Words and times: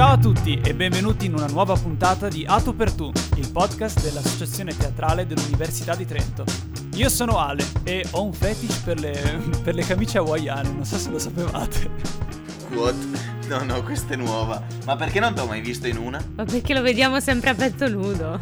Ciao 0.00 0.12
a 0.12 0.16
tutti 0.16 0.58
e 0.64 0.74
benvenuti 0.74 1.26
in 1.26 1.34
una 1.34 1.44
nuova 1.44 1.74
puntata 1.74 2.28
di 2.28 2.46
Ato 2.48 2.72
per 2.72 2.90
Tu, 2.90 3.12
il 3.34 3.50
podcast 3.52 4.00
dell'Associazione 4.00 4.74
Teatrale 4.74 5.26
dell'Università 5.26 5.94
di 5.94 6.06
Trento. 6.06 6.42
Io 6.94 7.10
sono 7.10 7.36
Ale 7.36 7.62
e 7.84 8.06
ho 8.12 8.24
un 8.24 8.32
fetish 8.32 8.76
per 8.76 8.98
le, 8.98 9.12
per 9.62 9.74
le 9.74 9.84
camicie 9.84 10.16
hawaiane, 10.16 10.70
non 10.70 10.86
so 10.86 10.96
se 10.96 11.10
lo 11.10 11.18
sapevate. 11.18 11.90
What? 12.70 12.94
No, 13.48 13.62
no, 13.62 13.82
questa 13.82 14.14
è 14.14 14.16
nuova. 14.16 14.62
Ma 14.86 14.96
perché 14.96 15.20
non 15.20 15.34
ti 15.34 15.40
ho 15.42 15.46
mai 15.46 15.60
visto 15.60 15.86
in 15.86 15.98
una? 15.98 16.18
Ma 16.34 16.46
perché 16.46 16.72
lo 16.72 16.80
vediamo 16.80 17.20
sempre 17.20 17.50
a 17.50 17.54
petto 17.54 17.86
nudo? 17.86 18.38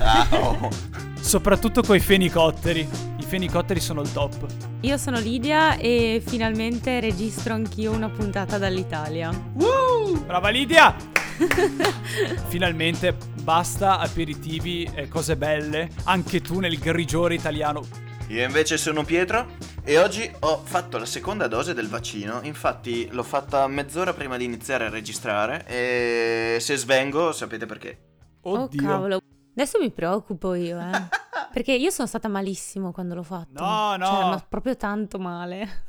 Ah, 0.00 0.26
oh. 0.30 0.68
Soprattutto 1.20 1.82
coi 1.82 2.00
fenicotteri. 2.00 2.80
I 3.16 3.22
fenicotteri 3.22 3.78
sono 3.78 4.00
il 4.00 4.10
top. 4.10 4.44
Io 4.80 4.96
sono 4.96 5.20
Lidia 5.20 5.76
e 5.76 6.20
finalmente 6.26 6.98
registro 6.98 7.54
anch'io 7.54 7.92
una 7.92 8.08
puntata 8.08 8.58
dall'Italia. 8.58 9.30
Woo! 9.52 9.89
Brava 10.18 10.48
Lidia! 10.48 10.94
Finalmente 12.48 13.16
basta 13.42 13.98
aperitivi 13.98 14.90
e 14.94 15.08
cose 15.08 15.36
belle, 15.36 15.88
anche 16.04 16.40
tu 16.40 16.58
nel 16.58 16.78
grigiore 16.78 17.34
italiano. 17.34 17.86
Io 18.28 18.44
invece 18.44 18.76
sono 18.76 19.04
Pietro 19.04 19.56
e 19.82 19.98
oggi 19.98 20.30
ho 20.40 20.62
fatto 20.62 20.98
la 20.98 21.06
seconda 21.06 21.48
dose 21.48 21.74
del 21.74 21.88
vaccino, 21.88 22.40
infatti 22.42 23.08
l'ho 23.10 23.22
fatta 23.22 23.66
mezz'ora 23.66 24.12
prima 24.12 24.36
di 24.36 24.44
iniziare 24.44 24.86
a 24.86 24.90
registrare 24.90 25.64
e 25.66 26.58
se 26.60 26.76
svengo 26.76 27.32
sapete 27.32 27.66
perché. 27.66 27.98
Oddio. 28.42 28.82
Oh 28.82 28.86
cavolo. 28.86 29.20
Adesso 29.52 29.78
mi 29.78 29.90
preoccupo 29.90 30.54
io, 30.54 30.78
eh. 30.78 30.90
Perché 31.52 31.72
io 31.72 31.90
sono 31.90 32.06
stata 32.06 32.28
malissimo 32.28 32.92
quando 32.92 33.16
l'ho 33.16 33.24
fatto. 33.24 33.62
No, 33.62 33.96
no. 33.96 34.06
Cioè, 34.06 34.24
ma 34.24 34.46
proprio 34.48 34.76
tanto 34.76 35.18
male. 35.18 35.84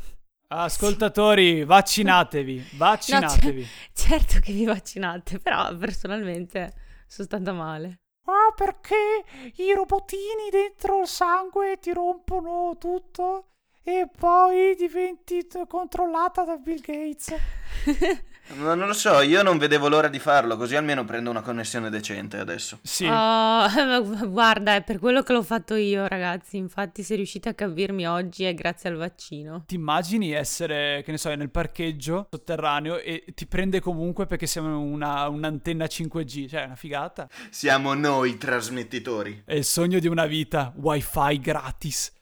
Ascoltatori, 0.54 1.64
vaccinatevi, 1.64 2.72
vaccinatevi. 2.76 3.62
No, 3.62 3.66
c- 3.66 3.92
certo 3.94 4.40
che 4.42 4.52
vi 4.52 4.66
vaccinate, 4.66 5.40
però 5.40 5.74
personalmente 5.78 6.74
sono 7.08 7.28
stata 7.28 7.54
male. 7.54 8.02
Ah, 8.26 8.54
perché 8.54 9.24
i 9.56 9.74
robotini 9.74 10.50
dentro 10.52 11.02
il 11.02 11.08
sangue 11.08 11.78
ti 11.80 11.94
rompono 11.94 12.76
tutto 12.78 13.48
e 13.82 14.10
poi 14.16 14.76
diventi 14.76 15.48
t- 15.48 15.66
controllata 15.68 16.44
da 16.44 16.58
Bill 16.58 16.82
Gates. 16.82 17.34
Ma 18.56 18.74
non 18.74 18.88
lo 18.88 18.94
so, 18.94 19.22
io 19.22 19.44
non 19.44 19.58
vedevo 19.58 19.88
l'ora 19.88 20.08
di 20.08 20.20
farlo, 20.20 20.58
così 20.58 20.76
almeno 20.76 21.06
prendo 21.06 21.30
una 21.30 21.42
connessione 21.42 21.90
decente 21.90 22.38
adesso. 22.38 22.80
Sì. 22.82 23.06
Oh, 23.06 23.68
guarda, 24.28 24.76
è 24.76 24.84
per 24.84 25.00
quello 25.00 25.24
che 25.24 25.34
l'ho 25.34 25.44
fatto 25.44 25.76
io, 25.76 26.08
ragazzi. 26.08 26.58
Infatti, 26.58 27.04
se 27.04 27.16
riuscite 27.16 27.50
a 27.50 27.54
capirmi 27.54 28.08
oggi 28.08 28.44
è 28.44 28.54
grazie 28.54 28.90
al 28.90 28.96
vaccino. 28.96 29.64
Ti 29.66 29.76
immagini 29.76 30.32
essere, 30.32 31.02
che 31.04 31.12
ne 31.12 31.18
so, 31.18 31.34
nel 31.34 31.50
parcheggio 31.50 32.28
sotterraneo 32.30 33.00
e 33.00 33.26
ti 33.34 33.46
prende 33.48 33.80
comunque 33.80 34.26
perché 34.26 34.46
siamo 34.46 34.80
una, 34.80 35.28
un'antenna 35.28 35.86
5G, 35.86 36.50
cioè 36.50 36.62
è 36.62 36.66
una 36.66 36.76
figata. 36.76 37.30
Siamo 37.50 37.94
noi 37.94 38.38
trasmettitori. 38.38 39.44
È 39.46 39.54
il 39.54 39.66
sogno 39.66 40.00
di 40.00 40.08
una 40.08 40.26
vita, 40.26 40.74
wifi 40.76 41.40
gratis. 41.40 42.14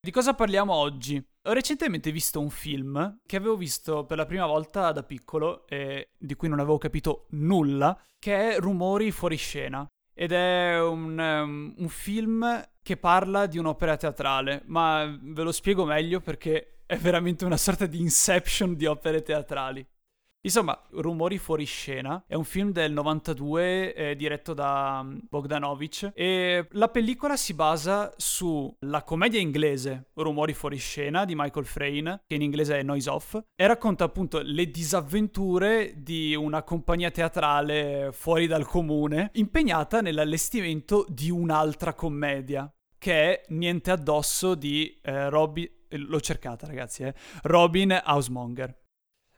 Di 0.00 0.12
cosa 0.12 0.34
parliamo 0.34 0.72
oggi? 0.72 1.20
Ho 1.46 1.52
recentemente 1.52 2.10
visto 2.10 2.40
un 2.40 2.50
film 2.50 3.20
che 3.24 3.36
avevo 3.36 3.56
visto 3.56 4.04
per 4.04 4.16
la 4.16 4.26
prima 4.26 4.46
volta 4.46 4.90
da 4.90 5.04
piccolo 5.04 5.64
e 5.68 6.08
di 6.18 6.34
cui 6.34 6.48
non 6.48 6.58
avevo 6.58 6.76
capito 6.76 7.26
nulla, 7.30 7.96
che 8.18 8.54
è 8.54 8.58
Rumori 8.58 9.12
fuori 9.12 9.36
scena. 9.36 9.86
Ed 10.12 10.32
è 10.32 10.80
un, 10.80 11.16
um, 11.16 11.74
un 11.76 11.88
film 11.88 12.68
che 12.82 12.96
parla 12.96 13.46
di 13.46 13.58
un'opera 13.58 13.96
teatrale, 13.96 14.62
ma 14.66 15.06
ve 15.22 15.42
lo 15.44 15.52
spiego 15.52 15.84
meglio 15.84 16.20
perché 16.20 16.80
è 16.84 16.96
veramente 16.96 17.44
una 17.44 17.56
sorta 17.56 17.86
di 17.86 18.00
inception 18.00 18.74
di 18.74 18.86
opere 18.86 19.22
teatrali. 19.22 19.86
Insomma, 20.46 20.80
Rumori 20.92 21.38
fuori 21.38 21.64
scena 21.64 22.22
è 22.24 22.34
un 22.34 22.44
film 22.44 22.70
del 22.70 22.92
92 22.92 23.94
eh, 23.94 24.14
diretto 24.14 24.54
da 24.54 25.00
um, 25.02 25.20
Bogdanovich 25.28 26.12
e 26.14 26.68
la 26.70 26.88
pellicola 26.88 27.36
si 27.36 27.52
basa 27.52 28.14
sulla 28.16 29.02
commedia 29.02 29.40
inglese 29.40 30.10
Rumori 30.14 30.54
fuori 30.54 30.76
scena 30.76 31.24
di 31.24 31.34
Michael 31.34 31.66
Frayn, 31.66 32.20
che 32.24 32.36
in 32.36 32.42
inglese 32.42 32.78
è 32.78 32.84
Noise 32.84 33.10
Off, 33.10 33.40
e 33.56 33.66
racconta 33.66 34.04
appunto 34.04 34.40
le 34.40 34.70
disavventure 34.70 35.94
di 35.96 36.36
una 36.36 36.62
compagnia 36.62 37.10
teatrale 37.10 38.10
fuori 38.12 38.46
dal 38.46 38.66
comune 38.66 39.30
impegnata 39.32 40.00
nell'allestimento 40.00 41.06
di 41.08 41.28
un'altra 41.28 41.92
commedia 41.92 42.72
che 42.96 43.12
è 43.12 43.44
Niente 43.48 43.90
addosso 43.90 44.54
di 44.54 44.96
eh, 45.02 45.28
Robin... 45.28 45.68
L'ho 45.88 46.20
cercata 46.20 46.68
ragazzi, 46.68 47.02
eh. 47.02 47.14
Robin 47.42 48.00
Hausmonger. 48.04 48.84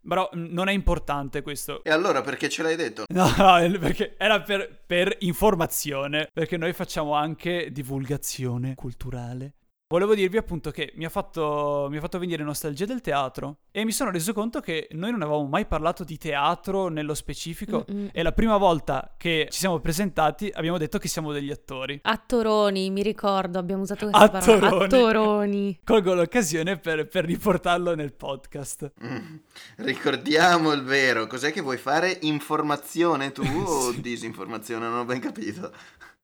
Però 0.08 0.30
non 0.32 0.68
è 0.68 0.72
importante 0.72 1.42
questo. 1.42 1.84
E 1.84 1.90
allora 1.90 2.22
perché 2.22 2.48
ce 2.48 2.62
l'hai 2.62 2.76
detto? 2.76 3.04
No, 3.12 3.26
no, 3.36 3.78
perché 3.78 4.14
era 4.16 4.40
per, 4.40 4.82
per, 4.86 5.14
informazione, 5.20 6.28
perché 6.32 6.56
noi 6.56 6.72
facciamo 6.72 7.12
anche 7.12 7.70
divulgazione 7.70 8.74
culturale. 8.74 9.52
Volevo 9.90 10.14
dirvi 10.14 10.36
appunto 10.36 10.70
che 10.70 10.92
mi 10.96 11.06
ha, 11.06 11.08
fatto, 11.08 11.86
mi 11.88 11.96
ha 11.96 12.00
fatto 12.00 12.18
venire 12.18 12.42
nostalgia 12.44 12.84
del 12.84 13.00
teatro 13.00 13.60
e 13.70 13.86
mi 13.86 13.92
sono 13.92 14.10
reso 14.10 14.34
conto 14.34 14.60
che 14.60 14.86
noi 14.90 15.12
non 15.12 15.22
avevamo 15.22 15.46
mai 15.46 15.64
parlato 15.64 16.04
di 16.04 16.18
teatro 16.18 16.88
nello 16.88 17.14
specifico 17.14 17.86
Mm-mm. 17.90 18.10
e 18.12 18.22
la 18.22 18.32
prima 18.32 18.58
volta 18.58 19.14
che 19.16 19.48
ci 19.50 19.60
siamo 19.60 19.78
presentati 19.80 20.50
abbiamo 20.52 20.76
detto 20.76 20.98
che 20.98 21.08
siamo 21.08 21.32
degli 21.32 21.50
attori. 21.50 21.98
Attoroni, 22.02 22.90
mi 22.90 23.02
ricordo, 23.02 23.58
abbiamo 23.58 23.80
usato 23.80 24.10
questa 24.10 24.30
Attoroni. 24.30 24.60
parola. 24.60 24.84
Attoroni. 24.84 25.80
Colgo 25.84 26.12
l'occasione 26.12 26.76
per, 26.78 27.08
per 27.08 27.24
riportarlo 27.24 27.94
nel 27.94 28.12
podcast. 28.12 28.92
Mm. 29.02 29.36
Ricordiamo 29.76 30.70
il 30.72 30.82
vero, 30.82 31.26
cos'è 31.26 31.50
che 31.50 31.62
vuoi 31.62 31.78
fare? 31.78 32.18
Informazione 32.24 33.32
tu 33.32 33.40
o 33.42 33.92
Sì. 33.96 34.02
disinformazione? 34.02 34.86
Non 34.86 34.98
ho 34.98 35.04
ben 35.06 35.20
capito. 35.20 35.72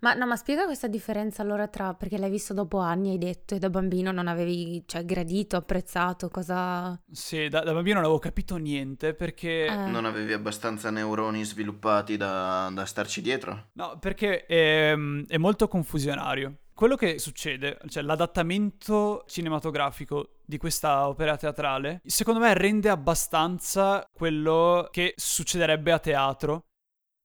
Ma 0.01 0.13
no, 0.15 0.27
ma 0.27 0.37
spiega 0.37 0.67
questa 0.67 0.87
differenza 0.87 1.41
allora 1.41 1.67
tra 1.69 1.95
perché 1.95 2.19
l'hai 2.19 2.31
visto 2.31 2.53
dopo 2.53 2.79
anni, 2.79 3.11
hai 3.11 3.19
detto, 3.19 3.55
e 3.55 3.59
da 3.59 3.71
bambino 3.71 4.13
non 4.13 4.29
avevi, 4.29 4.83
cioè, 4.87 5.05
gradito, 5.05 5.57
apprezzato, 5.57 6.29
cosa... 6.29 7.01
Sì, 7.11 7.49
da, 7.49 7.61
da 7.61 7.73
bambino 7.73 7.97
non 7.97 8.05
avevo 8.05 8.19
capito 8.19 8.57
niente 8.57 9.15
perché... 9.15 9.65
Eh. 9.65 9.87
Non 9.87 10.05
avevi 10.05 10.35
abbastanza 10.35 10.91
neuroni 10.91 11.43
sviluppati 11.45 12.17
da, 12.17 12.71
da 12.73 12.85
starci 12.85 13.23
dietro? 13.23 13.69
No, 13.73 13.97
perché 13.99 14.45
è, 14.45 14.93
è 14.93 15.37
molto 15.39 15.69
confusionario. 15.69 16.59
Quello 16.75 16.97
che 16.97 17.21
succede, 17.21 17.79
cioè 17.87 18.03
l'adattamento 18.03 19.23
cinematografico 19.29 20.41
di 20.45 20.59
questa 20.59 21.07
opera 21.07 21.37
teatrale, 21.37 22.01
secondo 22.05 22.41
me 22.41 22.53
rende 22.53 22.89
abbastanza 22.89 24.05
quello 24.13 24.89
che 24.91 25.15
succederebbe 25.17 25.93
a 25.93 26.01
teatro, 26.01 26.65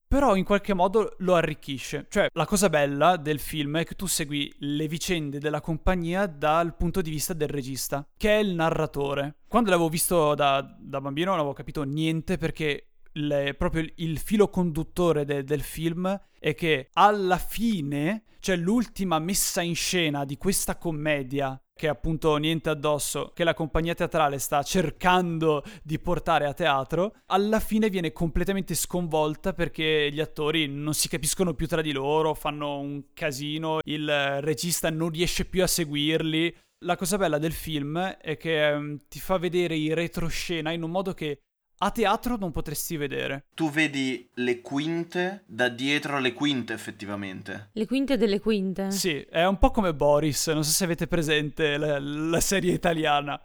però 0.10 0.36
in 0.36 0.44
qualche 0.44 0.74
modo 0.74 1.14
lo 1.20 1.36
arricchisce. 1.36 2.08
Cioè, 2.10 2.30
la 2.34 2.48
cosa 2.48 2.68
bella 2.68 3.16
del 3.16 3.40
film 3.40 3.78
è 3.78 3.86
che 3.86 3.94
tu 3.94 4.08
segui 4.08 4.52
le 4.58 4.88
vicende 4.88 5.38
della 5.38 5.62
compagnia 5.62 6.26
dal 6.26 6.76
punto 6.76 7.02
di 7.02 7.12
vista 7.12 7.34
del 7.34 7.48
regista, 7.48 8.06
che 8.18 8.32
è 8.32 8.40
il 8.40 8.56
narratore. 8.56 9.36
Quando 9.48 9.70
l'avevo 9.70 9.88
visto 9.88 10.34
da, 10.34 10.62
da 10.80 11.00
bambino 11.00 11.30
non 11.30 11.40
avevo 11.40 11.54
capito 11.54 11.84
niente 11.84 12.38
perché 12.38 12.89
le, 13.14 13.54
proprio 13.56 13.82
il, 13.84 13.94
il 13.98 14.20
filo 14.20 14.50
conduttore 14.50 15.26
de, 15.26 15.44
del 15.44 15.62
film 15.62 16.20
è 16.40 16.54
che 16.56 16.90
alla 16.94 17.38
fine, 17.38 18.24
cioè 18.40 18.56
l'ultima 18.56 19.20
messa 19.20 19.62
in 19.62 19.76
scena 19.76 20.26
di 20.26 20.38
questa 20.38 20.78
commedia, 20.78 21.60
che 21.74 21.88
è 21.88 21.90
appunto 21.90 22.36
niente 22.38 22.70
addosso, 22.70 23.32
che 23.34 23.44
la 23.44 23.54
compagnia 23.54 23.94
teatrale 23.94 24.38
sta 24.38 24.64
cercando 24.64 25.64
di 25.82 25.98
portare 26.00 26.46
a 26.46 26.54
teatro, 26.54 27.16
alla 27.28 27.60
fine 27.60 27.90
viene 27.90 28.12
completamente 28.12 28.76
sconvolta 28.76 29.54
perché 29.54 30.10
gli 30.12 30.20
attori 30.20 30.68
non 30.68 30.94
si 30.94 31.08
capiscono 31.08 31.54
più 31.54 31.68
tra 31.68 31.82
di 31.82 31.92
loro, 31.92 32.34
fanno 32.34 32.80
un 32.80 33.14
casino, 33.14 33.80
il 33.84 34.42
regista 34.42 34.90
non 34.90 35.10
riesce 35.10 35.46
più 35.46 35.64
a 35.64 35.68
seguirli. 35.68 36.56
La 36.86 36.96
cosa 36.96 37.18
bella 37.18 37.38
del 37.38 37.52
film 37.52 37.98
è 38.00 38.38
che 38.38 38.72
um, 38.72 38.98
ti 39.10 39.20
fa 39.20 39.38
vedere 39.38 39.76
i 39.76 39.94
retroscena 39.94 40.72
in 40.72 40.82
un 40.84 40.92
modo 40.92 41.14
che 41.14 41.40
a 41.82 41.92
teatro 41.92 42.36
non 42.38 42.52
potresti 42.52 42.98
vedere. 42.98 43.46
Tu 43.54 43.70
vedi 43.70 44.30
le 44.36 44.62
quinte 44.62 45.44
da 45.46 45.70
dietro 45.70 46.20
le 46.20 46.34
quinte 46.34 46.74
effettivamente. 46.74 47.70
Le 47.74 47.86
quinte 47.86 48.18
delle 48.18 48.40
quinte. 48.40 48.92
Sì, 48.92 49.20
è 49.22 49.46
un 49.46 49.58
po' 49.58 49.72
come 49.72 49.94
Boris, 49.94 50.48
non 50.48 50.64
so 50.64 50.72
se 50.72 50.84
avete 50.84 51.08
presente 51.08 51.78
la, 51.78 52.00
la 52.00 52.40
serie 52.40 52.74
italiana. 52.74 53.40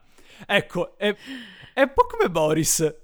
Ecco, 0.47 0.97
è, 0.99 1.15
è, 1.75 1.83
un 1.83 1.93
po' 1.95 2.07
come 2.07 2.31
Boris. 2.31 2.95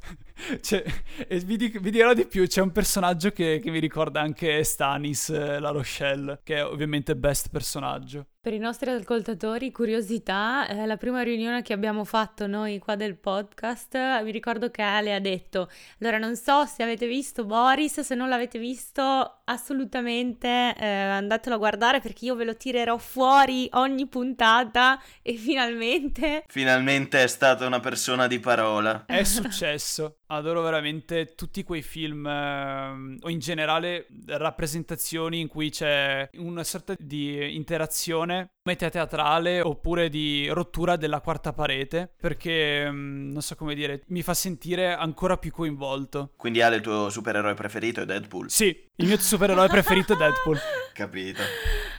Cioè, 0.62 0.82
e 1.28 1.38
vi, 1.40 1.58
dico, 1.58 1.78
vi, 1.80 1.90
dirò 1.90 2.14
di 2.14 2.24
più, 2.24 2.46
c'è 2.46 2.62
un 2.62 2.72
personaggio 2.72 3.30
che, 3.30 3.60
che 3.62 3.70
mi 3.70 3.78
ricorda 3.78 4.22
anche 4.22 4.64
Stanis, 4.64 5.28
eh, 5.28 5.58
La 5.58 5.68
Rochelle, 5.68 6.40
che 6.42 6.56
è 6.56 6.64
ovviamente 6.64 7.14
best 7.14 7.50
personaggio. 7.50 8.26
Per 8.42 8.54
i 8.54 8.58
nostri 8.58 8.88
ascoltatori, 8.88 9.70
curiosità, 9.70 10.66
eh, 10.66 10.86
la 10.86 10.96
prima 10.96 11.20
riunione 11.20 11.60
che 11.60 11.74
abbiamo 11.74 12.04
fatto 12.04 12.46
noi 12.46 12.78
qua 12.78 12.96
del 12.96 13.18
podcast, 13.18 13.94
mi 14.22 14.30
ricordo 14.30 14.70
che 14.70 14.80
Ale 14.80 15.14
ha 15.14 15.20
detto, 15.20 15.68
allora 16.00 16.16
non 16.16 16.34
so 16.36 16.64
se 16.64 16.82
avete 16.82 17.06
visto 17.06 17.44
Boris, 17.44 18.00
se 18.00 18.14
non 18.14 18.30
l'avete 18.30 18.58
visto 18.58 19.42
assolutamente 19.44 20.74
eh, 20.74 20.86
andatelo 20.86 21.56
a 21.56 21.58
guardare 21.58 22.00
perché 22.00 22.24
io 22.24 22.34
ve 22.34 22.44
lo 22.44 22.56
tirerò 22.56 22.96
fuori 22.96 23.68
ogni 23.72 24.06
puntata 24.06 24.98
e 25.20 25.34
finalmente... 25.34 26.44
Finalmente 26.48 27.22
è 27.22 27.26
stata 27.26 27.66
una 27.66 27.80
persona 27.80 28.26
di 28.26 28.40
parola. 28.40 29.04
È 29.04 29.22
successo. 29.22 30.16
Adoro 30.28 30.62
veramente 30.62 31.34
tutti 31.34 31.62
quei 31.62 31.82
film 31.82 32.24
eh, 32.26 33.18
o 33.20 33.28
in 33.28 33.38
generale 33.38 34.06
rappresentazioni 34.26 35.40
in 35.40 35.48
cui 35.48 35.70
c'è 35.70 36.28
una 36.34 36.64
sorta 36.64 36.94
di 36.96 37.54
interazione 37.54 38.29
media 38.62 38.88
teatrale 38.88 39.60
oppure 39.60 40.08
di 40.08 40.48
rottura 40.48 40.96
della 40.96 41.20
quarta 41.20 41.52
parete 41.52 42.12
perché 42.16 42.90
mm, 42.90 43.32
non 43.32 43.42
so 43.42 43.56
come 43.56 43.74
dire 43.74 44.02
mi 44.08 44.22
fa 44.22 44.34
sentire 44.34 44.94
ancora 44.94 45.36
più 45.36 45.50
coinvolto. 45.50 46.32
Quindi 46.36 46.62
Ale 46.62 46.76
il 46.76 46.82
tuo 46.82 47.10
supereroe 47.10 47.54
preferito 47.54 48.00
è 48.02 48.04
Deadpool? 48.04 48.50
Sì 48.50 48.88
il 48.96 49.06
mio 49.06 49.18
supereroe 49.18 49.68
preferito 49.68 50.12
è 50.12 50.16
Deadpool. 50.16 50.58
Capito. 50.92 51.42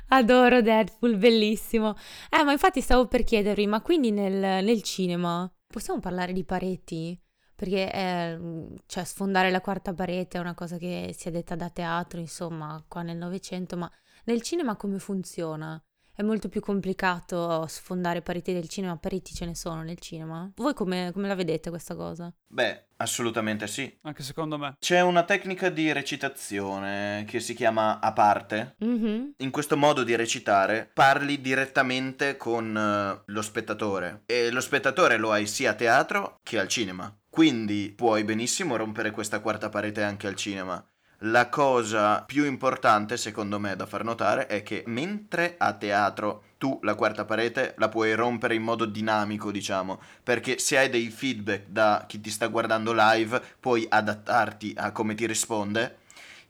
Adoro 0.09 0.61
Deadpool 0.61 1.17
bellissimo. 1.17 1.95
Eh 2.29 2.43
ma 2.43 2.51
infatti 2.51 2.81
stavo 2.81 3.07
per 3.07 3.23
chiedervi 3.23 3.67
ma 3.67 3.81
quindi 3.81 4.11
nel, 4.11 4.63
nel 4.63 4.81
cinema 4.83 5.51
possiamo 5.67 5.99
parlare 5.99 6.33
di 6.33 6.43
pareti? 6.43 7.19
Perché 7.61 7.91
è, 7.91 8.39
cioè, 8.87 9.03
sfondare 9.03 9.51
la 9.51 9.61
quarta 9.61 9.93
parete 9.93 10.39
è 10.39 10.41
una 10.41 10.55
cosa 10.55 10.77
che 10.77 11.13
si 11.15 11.27
è 11.27 11.31
detta 11.31 11.55
da 11.55 11.69
teatro, 11.69 12.19
insomma, 12.19 12.83
qua 12.87 13.03
nel 13.03 13.17
Novecento, 13.17 13.77
ma 13.77 13.87
nel 14.25 14.41
cinema 14.41 14.75
come 14.75 14.97
funziona? 14.97 15.79
È 16.21 16.23
molto 16.23 16.49
più 16.49 16.61
complicato 16.61 17.65
sfondare 17.65 18.21
pareti 18.21 18.53
del 18.53 18.69
cinema, 18.69 18.95
pareti 18.95 19.33
ce 19.33 19.47
ne 19.47 19.55
sono 19.55 19.81
nel 19.81 19.97
cinema. 19.97 20.51
Voi 20.55 20.75
come, 20.75 21.09
come 21.13 21.27
la 21.27 21.33
vedete 21.33 21.71
questa 21.71 21.95
cosa? 21.95 22.31
Beh, 22.45 22.89
assolutamente 22.97 23.65
sì. 23.65 23.91
Anche 24.03 24.21
secondo 24.21 24.59
me. 24.59 24.75
C'è 24.77 25.01
una 25.01 25.23
tecnica 25.23 25.69
di 25.69 25.91
recitazione 25.91 27.25
che 27.27 27.39
si 27.39 27.55
chiama 27.55 27.99
a 27.99 28.13
parte. 28.13 28.75
Mm-hmm. 28.85 29.29
In 29.37 29.49
questo 29.49 29.75
modo 29.77 30.03
di 30.03 30.15
recitare 30.15 30.91
parli 30.93 31.41
direttamente 31.41 32.37
con 32.37 32.67
uh, 32.75 33.23
lo 33.25 33.41
spettatore 33.41 34.21
e 34.27 34.51
lo 34.51 34.61
spettatore 34.61 35.17
lo 35.17 35.31
hai 35.31 35.47
sia 35.47 35.71
a 35.71 35.73
teatro 35.73 36.39
che 36.43 36.59
al 36.59 36.67
cinema. 36.67 37.11
Quindi 37.31 37.93
puoi 37.95 38.25
benissimo 38.25 38.75
rompere 38.75 39.09
questa 39.09 39.39
quarta 39.39 39.69
parete 39.69 40.03
anche 40.03 40.27
al 40.27 40.35
cinema. 40.35 40.85
La 41.25 41.49
cosa 41.49 42.23
più 42.23 42.45
importante, 42.45 43.15
secondo 43.15 43.59
me, 43.59 43.75
da 43.75 43.85
far 43.85 44.03
notare 44.03 44.47
è 44.47 44.63
che 44.63 44.83
mentre 44.87 45.53
a 45.59 45.73
teatro 45.73 46.45
tu 46.57 46.79
la 46.81 46.95
quarta 46.95 47.25
parete 47.25 47.75
la 47.77 47.89
puoi 47.89 48.15
rompere 48.15 48.55
in 48.55 48.63
modo 48.63 48.85
dinamico, 48.85 49.51
diciamo, 49.51 50.01
perché 50.23 50.57
se 50.57 50.79
hai 50.79 50.89
dei 50.89 51.11
feedback 51.11 51.67
da 51.67 52.05
chi 52.07 52.19
ti 52.21 52.31
sta 52.31 52.47
guardando 52.47 52.91
live, 52.95 53.39
puoi 53.59 53.85
adattarti 53.87 54.73
a 54.75 54.91
come 54.91 55.13
ti 55.13 55.27
risponde. 55.27 55.97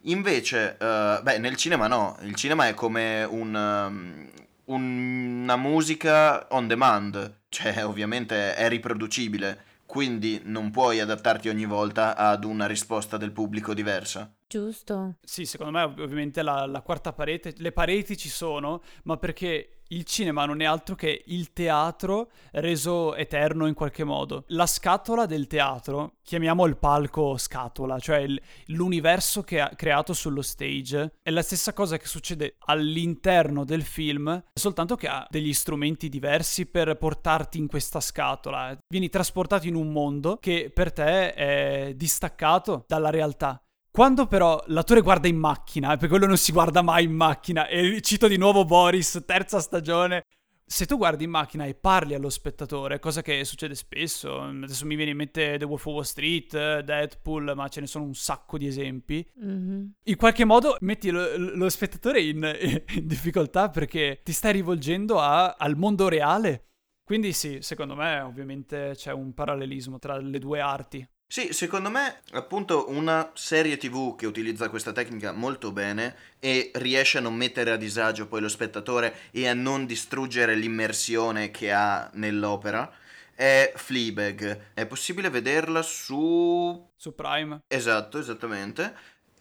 Invece, 0.04 0.78
uh, 0.80 1.22
beh, 1.22 1.38
nel 1.38 1.58
cinema 1.58 1.88
no, 1.88 2.18
il 2.22 2.36
cinema 2.36 2.68
è 2.68 2.74
come 2.74 3.26
un, 3.26 3.54
um, 3.54 4.30
un, 4.74 5.42
una 5.44 5.58
musica 5.58 6.48
on 6.52 6.68
demand, 6.68 7.40
cioè 7.50 7.86
ovviamente 7.86 8.56
è 8.56 8.70
riproducibile 8.70 9.66
quindi 9.92 10.40
non 10.46 10.72
puoi 10.72 11.02
adattarti 11.02 11.50
ogni 11.50 11.66
volta 11.66 12.16
ad 12.16 12.46
una 12.46 12.66
risposta 12.66 13.18
del 13.18 13.34
pubblico 13.34 13.74
diversa. 13.74 14.34
Giusto. 14.48 15.16
Sì, 15.22 15.46
secondo 15.46 15.78
me 15.78 15.84
ovviamente 15.84 16.42
la, 16.44 16.66
la 16.66 16.80
quarta 16.80 17.12
parete, 17.12 17.54
le 17.58 17.74
pareti 17.74 18.16
ci 18.16 18.30
sono, 18.30 18.84
ma 19.04 19.18
perché 19.18 19.81
il 19.92 20.04
cinema 20.04 20.46
non 20.46 20.62
è 20.62 20.66
altro 20.66 20.96
che 20.96 21.24
il 21.28 21.54
teatro 21.54 22.32
reso 22.52 23.16
eterno 23.16 23.68
in 23.68 23.74
qualche 23.74 24.04
modo. 24.04 24.44
La 24.48 24.66
scatola 24.66 25.26
del 25.26 25.48
teatro, 25.48 26.16
chiamiamo 26.24 26.66
il 26.66 26.78
palco 26.78 27.38
scatola, 27.38 28.00
cioè 28.00 28.18
il, 28.18 28.42
l'universo 28.68 29.44
che 29.44 29.60
ha 29.60 29.70
creato 29.70 30.14
sullo 30.14 30.42
stage, 30.42 31.16
è 31.22 31.30
la 31.30 31.42
stessa 31.42 31.74
cosa 31.74 31.98
che 31.98 32.08
succede 32.08 32.56
all'interno 32.66 33.64
del 33.64 33.84
film, 33.84 34.44
soltanto 34.54 34.96
che 34.96 35.08
ha 35.08 35.26
degli 35.30 35.54
strumenti 35.54 36.10
diversi 36.10 36.66
per 36.66 36.96
portarti 36.98 37.58
in 37.58 37.68
questa 37.68 38.00
scatola. 38.00 38.78
Vieni 38.88 39.10
trasportato 39.10 39.68
in 39.68 39.76
un 39.76 39.92
mondo 39.92 40.38
che 40.40 40.72
per 40.74 40.92
te 40.92 41.34
è 41.34 41.94
distaccato 41.96 42.86
dalla 42.88 43.10
realtà. 43.10 43.62
Quando 43.92 44.26
però 44.26 44.64
l'attore 44.68 45.02
guarda 45.02 45.28
in 45.28 45.36
macchina, 45.36 45.90
perché 45.90 46.08
quello 46.08 46.26
non 46.26 46.38
si 46.38 46.54
guarda 46.54 46.82
mai 46.82 47.04
in 47.04 47.14
macchina, 47.14 47.68
e 47.68 48.00
cito 48.00 48.30
di 48.30 48.38
nuovo 48.38 48.64
Boris, 48.64 49.22
terza 49.26 49.60
stagione, 49.60 50.24
se 50.72 50.86
tu 50.86 50.96
guardi 50.96 51.26
in 51.26 51.30
macchina 51.30 51.66
e 51.66 51.76
parli 51.76 52.14
allo 52.14 52.30
spettatore, 52.30 53.00
cosa 53.00 53.22
che 53.22 53.44
succede 53.44 53.76
spesso, 53.76 54.42
adesso 54.42 54.86
mi 54.86 54.96
viene 54.96 55.12
in 55.12 55.18
mente 55.18 55.58
The 55.58 55.66
Wolf 55.66 55.86
of 55.86 55.94
Wall 55.94 56.04
Street, 56.04 56.80
Deadpool, 56.80 57.52
ma 57.54 57.68
ce 57.68 57.82
ne 57.82 57.88
sono 57.88 58.06
un 58.06 58.14
sacco 58.16 58.58
di 58.58 58.68
esempi, 58.68 59.30
mm-hmm. 59.44 59.86
in 60.04 60.16
qualche 60.16 60.46
modo 60.46 60.78
metti 60.80 61.10
lo, 61.10 61.36
lo 61.36 61.68
spettatore 61.68 62.22
in, 62.22 62.42
in, 62.96 63.06
difficoltà 63.06 63.70
perché 63.70 64.22
ti 64.24 64.32
stai 64.32 64.54
rivolgendo 64.54 65.20
a, 65.20 65.56
al 65.60 65.76
mondo 65.76 66.08
reale. 66.08 66.68
Quindi 67.04 67.34
sì, 67.34 67.58
secondo 67.60 67.94
me 67.94 68.22
ovviamente 68.22 68.94
c'è 68.96 69.12
un 69.12 69.34
parallelismo 69.34 70.00
tra 70.00 70.18
le 70.18 70.40
due 70.40 70.62
arti. 70.62 71.06
Sì, 71.32 71.54
secondo 71.54 71.90
me 71.90 72.24
appunto 72.32 72.90
una 72.90 73.32
serie 73.36 73.78
tv 73.78 74.18
che 74.18 74.26
utilizza 74.26 74.68
questa 74.68 74.92
tecnica 74.92 75.32
molto 75.32 75.72
bene 75.72 76.14
e 76.42 76.72
riesce 76.74 77.20
a 77.20 77.22
non 77.22 77.36
mettere 77.36 77.72
a 77.72 77.78
disagio 77.78 78.28
poi 78.28 78.42
lo 78.42 78.50
spettatore 78.50 79.16
e 79.32 79.48
a 79.48 79.54
non 79.54 79.86
distruggere 79.86 80.56
l'immersione 80.56 81.50
che 81.50 81.72
ha 81.72 82.10
nell'opera 82.16 82.92
è 83.34 83.72
Fleabag. 83.74 84.74
È 84.74 84.86
possibile 84.86 85.30
vederla 85.30 85.82
su... 85.82 86.86
Su 86.98 87.16
Prime. 87.16 87.62
Esatto, 87.68 88.20
esattamente 88.20 88.94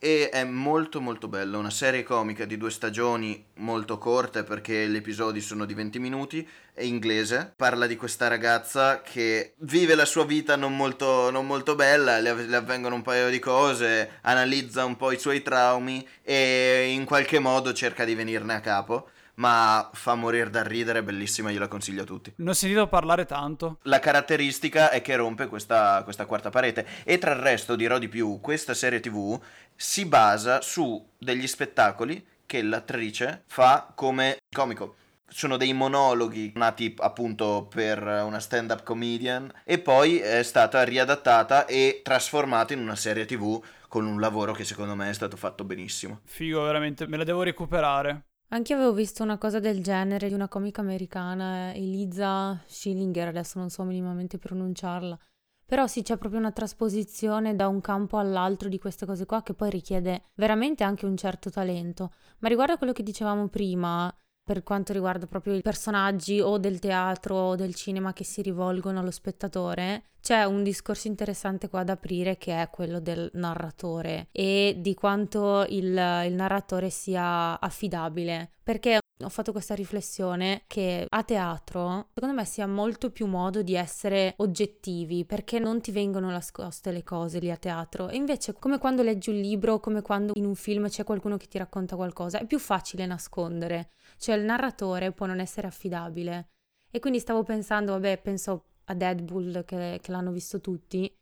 e 0.02 0.31
è 0.31 0.44
molto 0.44 0.99
molto 0.99 1.29
bella, 1.29 1.58
una 1.58 1.69
serie 1.69 2.02
comica 2.02 2.47
di 2.47 2.56
due 2.56 2.70
stagioni 2.70 3.44
molto 3.56 3.99
corte 3.99 4.44
perché 4.44 4.88
gli 4.88 4.97
episodi 4.97 5.43
sono 5.43 5.67
di 5.67 5.75
20 5.75 5.99
minuti, 5.99 6.49
è 6.73 6.82
inglese, 6.82 7.52
parla 7.55 7.87
di 7.87 7.97
questa 7.97 8.26
ragazza 8.26 9.02
che 9.02 9.52
vive 9.58 9.94
la 9.94 10.06
sua 10.06 10.25
vita 10.25 10.56
non 10.56 10.75
molto, 10.75 11.31
non 11.31 11.47
molto 11.47 11.75
bella, 11.75 12.19
le, 12.19 12.32
le 12.32 12.56
avvengono 12.56 12.94
un 12.94 13.02
paio 13.02 13.29
di 13.29 13.38
cose, 13.38 14.19
analizza 14.23 14.87
un 14.87 14.97
po' 14.97 15.12
i 15.12 15.19
suoi 15.19 15.43
traumi 15.43 16.06
e 16.23 16.93
in 16.94 17.05
qualche 17.05 17.38
modo 17.38 17.75
cerca 17.75 18.06
di 18.06 18.14
venirne 18.14 18.55
a 18.55 18.61
capo 18.61 19.11
ma 19.40 19.90
fa 19.92 20.14
morire 20.14 20.50
da 20.50 20.62
ridere, 20.62 21.02
bellissima, 21.02 21.50
gliela 21.50 21.66
consiglio 21.66 22.02
a 22.02 22.06
tutti. 22.06 22.32
Non 22.37 22.48
ho 22.48 22.52
sentito 22.52 22.87
parlare 22.88 23.25
tanto. 23.25 23.78
La 23.82 23.98
caratteristica 23.98 24.90
è 24.90 25.00
che 25.00 25.16
rompe 25.16 25.46
questa, 25.46 26.02
questa 26.04 26.26
quarta 26.26 26.50
parete 26.50 26.87
e 27.04 27.19
tra 27.19 27.32
il 27.32 27.40
resto 27.40 27.75
dirò 27.75 27.98
di 27.98 28.08
più, 28.08 28.38
questa 28.40 28.75
serie 28.75 29.00
tv 29.00 29.40
si 29.75 30.04
basa 30.04 30.60
su 30.60 31.04
degli 31.16 31.46
spettacoli 31.46 32.25
che 32.44 32.62
l'attrice 32.62 33.44
fa 33.46 33.90
come 33.94 34.38
comico 34.54 34.96
sono 35.26 35.56
dei 35.56 35.72
monologhi 35.72 36.52
nati 36.56 36.92
appunto 36.98 37.69
per 37.72 38.02
una 38.02 38.40
stand-up 38.40 38.82
comedian 38.82 39.50
e 39.64 39.78
poi 39.78 40.19
è 40.19 40.42
stata 40.42 40.82
riadattata 40.82 41.66
e 41.66 42.00
trasformata 42.02 42.73
in 42.73 42.80
una 42.80 42.97
serie 42.97 43.25
tv 43.25 43.62
con 43.87 44.06
un 44.06 44.20
lavoro 44.20 44.52
che 44.52 44.64
secondo 44.64 44.94
me 44.97 45.09
è 45.09 45.14
stato 45.14 45.37
fatto 45.37 45.64
benissimo. 45.64 46.20
Figo, 46.25 46.62
veramente, 46.62 47.06
me 47.06 47.16
la 47.16 47.25
devo 47.25 47.42
recuperare. 47.42 48.25
Anche 48.52 48.73
io 48.73 48.78
avevo 48.78 48.95
visto 48.95 49.23
una 49.23 49.38
cosa 49.38 49.61
del 49.61 49.80
genere 49.80 50.26
di 50.26 50.35
una 50.35 50.49
comica 50.49 50.80
americana, 50.80 51.73
Eliza 51.73 52.61
Schillinger, 52.66 53.28
adesso 53.28 53.61
non 53.61 53.71
so 53.71 53.85
minimamente 53.85 54.38
pronunciarla. 54.38 55.16
Però 55.64 55.87
sì, 55.87 56.02
c'è 56.02 56.16
proprio 56.16 56.40
una 56.40 56.50
trasposizione 56.50 57.54
da 57.54 57.69
un 57.69 57.80
campo 57.80 58.19
all'altro 58.19 58.69
di 58.69 58.80
queste 58.80 59.07
cose 59.07 59.25
qua 59.25 59.45
che 59.45 59.54
poi 59.54 59.71
richiede 59.71 60.30
veramente 60.35 60.83
anche 60.83 61.07
un 61.07 61.16
certo 61.16 61.49
talento. 61.49 62.12
Ma 62.40 62.49
riguardo 62.49 62.73
a 62.73 62.76
quello 62.76 62.92
che 62.92 63.04
dicevamo 63.04 63.47
prima, 63.47 64.12
per 64.50 64.64
quanto 64.64 64.92
riguarda 64.92 65.28
proprio 65.28 65.54
i 65.54 65.62
personaggi 65.62 66.40
o 66.40 66.59
del 66.59 66.80
teatro 66.80 67.37
o 67.37 67.54
del 67.54 67.73
cinema 67.73 68.12
che 68.12 68.25
si 68.25 68.42
rivolgono 68.42 68.99
allo 68.99 69.12
spettatore, 69.12 70.07
c'è 70.21 70.42
un 70.42 70.64
discorso 70.64 71.07
interessante 71.07 71.69
qua 71.69 71.85
da 71.85 71.92
aprire 71.92 72.37
che 72.37 72.61
è 72.61 72.69
quello 72.69 72.99
del 72.99 73.30
narratore 73.35 74.26
e 74.33 74.75
di 74.76 74.95
quanto 74.95 75.64
il, 75.69 75.87
il 75.87 76.35
narratore 76.35 76.90
sia 76.90 77.61
affidabile. 77.61 78.54
Perché 78.64 78.99
ho 79.23 79.28
fatto 79.28 79.52
questa 79.52 79.75
riflessione 79.75 80.62
che 80.66 81.07
a 81.09 81.23
teatro 81.23 82.09
secondo 82.14 82.35
me 82.35 82.45
sia 82.45 82.66
molto 82.66 83.11
più 83.11 83.26
modo 83.26 83.62
di 83.62 83.75
essere 83.75 84.35
oggettivi 84.38 85.25
perché 85.25 85.59
non 85.59 85.80
ti 85.80 85.90
vengono 85.90 86.30
nascoste 86.30 86.90
le 86.90 87.02
cose 87.02 87.38
lì 87.38 87.50
a 87.50 87.57
teatro 87.57 88.09
e 88.09 88.16
invece 88.16 88.54
come 88.54 88.78
quando 88.78 89.02
leggi 89.02 89.30
un 89.30 89.37
libro 89.37 89.78
come 89.78 90.00
quando 90.00 90.33
in 90.37 90.47
un 90.47 90.54
film 90.54 90.88
c'è 90.88 91.04
qualcuno 91.04 91.37
che 91.37 91.49
ti 91.49 91.59
racconta 91.59 91.97
qualcosa 91.97 92.38
è 92.38 92.47
più 92.47 92.59
facile 92.59 93.04
nascondere 93.04 93.90
cioè 94.20 94.36
il 94.36 94.44
narratore 94.44 95.12
può 95.12 95.24
non 95.26 95.40
essere 95.40 95.66
affidabile. 95.66 96.50
E 96.90 96.98
quindi 97.00 97.18
stavo 97.20 97.42
pensando, 97.42 97.92
vabbè, 97.92 98.20
penso 98.20 98.64
a 98.84 98.94
Deadpool 98.94 99.64
che, 99.64 99.98
che 100.02 100.12
l'hanno 100.12 100.30
visto 100.30 100.60
tutti, 100.60 101.12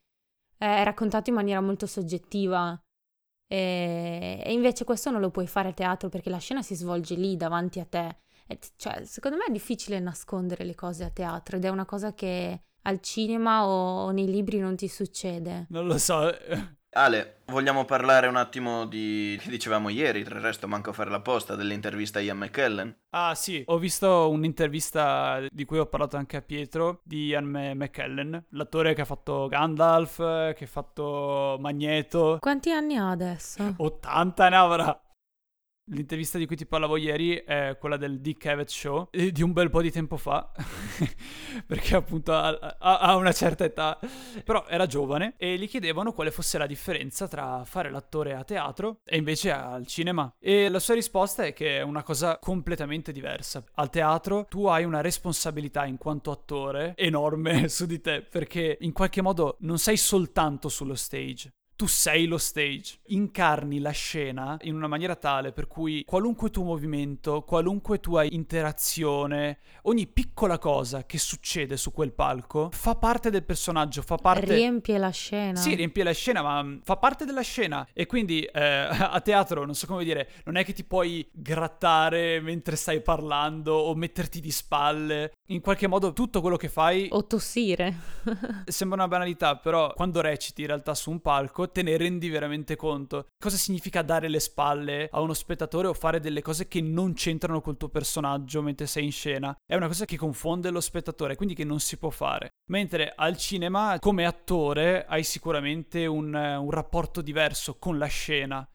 è 0.56 0.82
raccontato 0.82 1.30
in 1.30 1.36
maniera 1.36 1.60
molto 1.60 1.86
soggettiva. 1.86 2.78
E, 3.46 4.42
e 4.44 4.52
invece 4.52 4.84
questo 4.84 5.10
non 5.10 5.20
lo 5.20 5.30
puoi 5.30 5.46
fare 5.46 5.68
a 5.68 5.72
teatro 5.72 6.08
perché 6.08 6.28
la 6.28 6.38
scena 6.38 6.62
si 6.62 6.74
svolge 6.74 7.14
lì 7.14 7.36
davanti 7.36 7.80
a 7.80 7.86
te 7.86 8.18
E, 8.46 8.58
cioè, 8.76 9.04
secondo 9.04 9.38
me 9.38 9.44
è 9.44 9.50
difficile 9.52 9.98
nascondere 10.00 10.64
le 10.64 10.74
cose 10.74 11.04
a 11.04 11.10
teatro 11.10 11.56
ed 11.56 11.64
è 11.64 11.68
una 11.68 11.86
cosa 11.86 12.12
che 12.14 12.62
al 12.82 13.00
cinema 13.00 13.66
o 13.66 14.10
nei 14.10 14.26
libri 14.26 14.58
non 14.58 14.74
ti 14.76 14.88
succede. 14.88 15.66
Non 15.70 15.86
lo 15.86 15.98
so. 15.98 16.30
Ale, 16.98 17.42
vogliamo 17.46 17.84
parlare 17.84 18.26
un 18.26 18.34
attimo 18.34 18.84
di 18.84 19.38
che 19.40 19.50
dicevamo 19.50 19.88
ieri, 19.88 20.24
tra 20.24 20.34
il 20.34 20.42
resto 20.42 20.66
manco 20.66 20.90
a 20.90 20.92
fare 20.92 21.10
la 21.10 21.20
posta, 21.20 21.54
dell'intervista 21.54 22.18
a 22.18 22.22
Ian 22.22 22.38
McKellen? 22.38 22.92
Ah 23.10 23.36
sì, 23.36 23.62
ho 23.64 23.78
visto 23.78 24.28
un'intervista 24.28 25.40
di 25.48 25.64
cui 25.64 25.78
ho 25.78 25.86
parlato 25.86 26.16
anche 26.16 26.36
a 26.36 26.42
Pietro, 26.42 27.02
di 27.04 27.26
Ian 27.26 27.44
McKellen, 27.46 28.46
l'attore 28.50 28.94
che 28.94 29.02
ha 29.02 29.04
fatto 29.04 29.46
Gandalf, 29.46 30.16
che 30.54 30.64
ha 30.64 30.66
fatto 30.66 31.56
Magneto. 31.60 32.38
Quanti 32.40 32.72
anni 32.72 32.96
ha 32.96 33.10
adesso? 33.10 33.74
80 33.76 34.48
ne 34.48 34.56
avrà. 34.56 35.00
L'intervista 35.90 36.36
di 36.36 36.46
cui 36.46 36.56
ti 36.56 36.66
parlavo 36.66 36.96
ieri 36.96 37.36
è 37.36 37.76
quella 37.78 37.96
del 37.96 38.20
Dick 38.20 38.42
Cavett 38.42 38.68
Show, 38.68 39.08
di 39.10 39.42
un 39.42 39.52
bel 39.52 39.70
po' 39.70 39.80
di 39.80 39.90
tempo 39.90 40.18
fa, 40.18 40.50
perché 41.66 41.96
appunto 41.96 42.34
ha, 42.34 42.76
ha, 42.78 43.16
una 43.16 43.32
certa 43.32 43.64
età, 43.64 43.98
però 44.44 44.66
era 44.68 44.86
giovane 44.86 45.34
e 45.38 45.56
gli 45.56 45.66
chiedevano 45.66 46.12
quale 46.12 46.30
fosse 46.30 46.58
la 46.58 46.66
differenza 46.66 47.26
tra 47.26 47.64
fare 47.64 47.90
l'attore 47.90 48.34
a 48.34 48.44
teatro 48.44 49.00
e 49.04 49.16
invece 49.16 49.50
al 49.50 49.86
cinema. 49.86 50.30
E 50.38 50.68
la 50.68 50.78
sua 50.78 50.94
risposta 50.94 51.44
è 51.44 51.54
che 51.54 51.78
è 51.78 51.82
una 51.82 52.02
cosa 52.02 52.38
completamente 52.38 53.10
diversa. 53.10 53.64
Al 53.74 53.88
teatro 53.88 54.44
tu 54.48 54.66
hai 54.66 54.84
una 54.84 55.00
responsabilità 55.00 55.86
in 55.86 55.96
quanto 55.96 56.30
attore 56.30 56.92
enorme 56.96 57.68
su 57.70 57.86
di 57.86 58.00
te, 58.00 58.22
perché 58.22 58.76
in 58.80 58.92
qualche 58.92 59.22
modo 59.22 59.56
non 59.60 59.78
sei 59.78 59.96
soltanto 59.96 60.68
sullo 60.68 60.94
stage, 60.94 61.52
tu 61.78 61.86
sei 61.86 62.26
lo 62.26 62.38
stage, 62.38 62.98
incarni 63.06 63.78
la 63.78 63.92
scena 63.92 64.56
in 64.62 64.74
una 64.74 64.88
maniera 64.88 65.14
tale 65.14 65.52
per 65.52 65.68
cui 65.68 66.02
qualunque 66.04 66.50
tuo 66.50 66.64
movimento, 66.64 67.42
qualunque 67.42 68.00
tua 68.00 68.24
interazione, 68.24 69.58
ogni 69.82 70.08
piccola 70.08 70.58
cosa 70.58 71.06
che 71.06 71.18
succede 71.18 71.76
su 71.76 71.92
quel 71.92 72.12
palco 72.12 72.70
fa 72.72 72.96
parte 72.96 73.30
del 73.30 73.44
personaggio, 73.44 74.02
fa 74.02 74.16
parte... 74.16 74.56
Riempie 74.56 74.98
la 74.98 75.10
scena. 75.10 75.54
Sì, 75.54 75.76
riempie 75.76 76.02
la 76.02 76.12
scena, 76.12 76.42
ma 76.42 76.60
mm, 76.64 76.78
fa 76.82 76.96
parte 76.96 77.24
della 77.24 77.42
scena. 77.42 77.86
E 77.92 78.06
quindi 78.06 78.42
eh, 78.42 78.60
a 78.90 79.20
teatro, 79.20 79.64
non 79.64 79.76
so 79.76 79.86
come 79.86 80.02
dire, 80.02 80.30
non 80.46 80.56
è 80.56 80.64
che 80.64 80.72
ti 80.72 80.82
puoi 80.82 81.28
grattare 81.30 82.40
mentre 82.40 82.74
stai 82.74 83.00
parlando 83.02 83.74
o 83.74 83.94
metterti 83.94 84.40
di 84.40 84.50
spalle. 84.50 85.32
In 85.50 85.60
qualche 85.60 85.86
modo 85.86 86.12
tutto 86.12 86.40
quello 86.40 86.56
che 86.56 86.68
fai... 86.68 87.06
O 87.12 87.24
tossire. 87.24 87.94
sembra 88.66 88.98
una 88.98 89.08
banalità, 89.08 89.54
però 89.56 89.92
quando 89.94 90.20
reciti 90.20 90.62
in 90.62 90.66
realtà 90.66 90.96
su 90.96 91.12
un 91.12 91.20
palco 91.20 91.66
te 91.68 91.82
ne 91.82 91.96
rendi 91.96 92.28
veramente 92.28 92.76
conto. 92.76 93.26
Cosa 93.38 93.56
significa 93.56 94.02
dare 94.02 94.28
le 94.28 94.40
spalle 94.40 95.08
a 95.10 95.20
uno 95.20 95.34
spettatore 95.34 95.88
o 95.88 95.94
fare 95.94 96.20
delle 96.20 96.42
cose 96.42 96.68
che 96.68 96.80
non 96.80 97.14
c'entrano 97.14 97.60
col 97.60 97.76
tuo 97.76 97.88
personaggio 97.88 98.62
mentre 98.62 98.86
sei 98.86 99.04
in 99.04 99.12
scena? 99.12 99.56
È 99.64 99.76
una 99.76 99.86
cosa 99.86 100.04
che 100.04 100.16
confonde 100.16 100.70
lo 100.70 100.80
spettatore, 100.80 101.36
quindi 101.36 101.54
che 101.54 101.64
non 101.64 101.80
si 101.80 101.96
può 101.96 102.10
fare. 102.10 102.50
Mentre 102.70 103.12
al 103.14 103.36
cinema, 103.36 103.98
come 103.98 104.24
attore, 104.26 105.04
hai 105.06 105.24
sicuramente 105.24 106.06
un, 106.06 106.34
un 106.34 106.70
rapporto 106.70 107.22
diverso 107.22 107.76
con 107.78 107.98
la 107.98 108.06
scena 108.06 108.68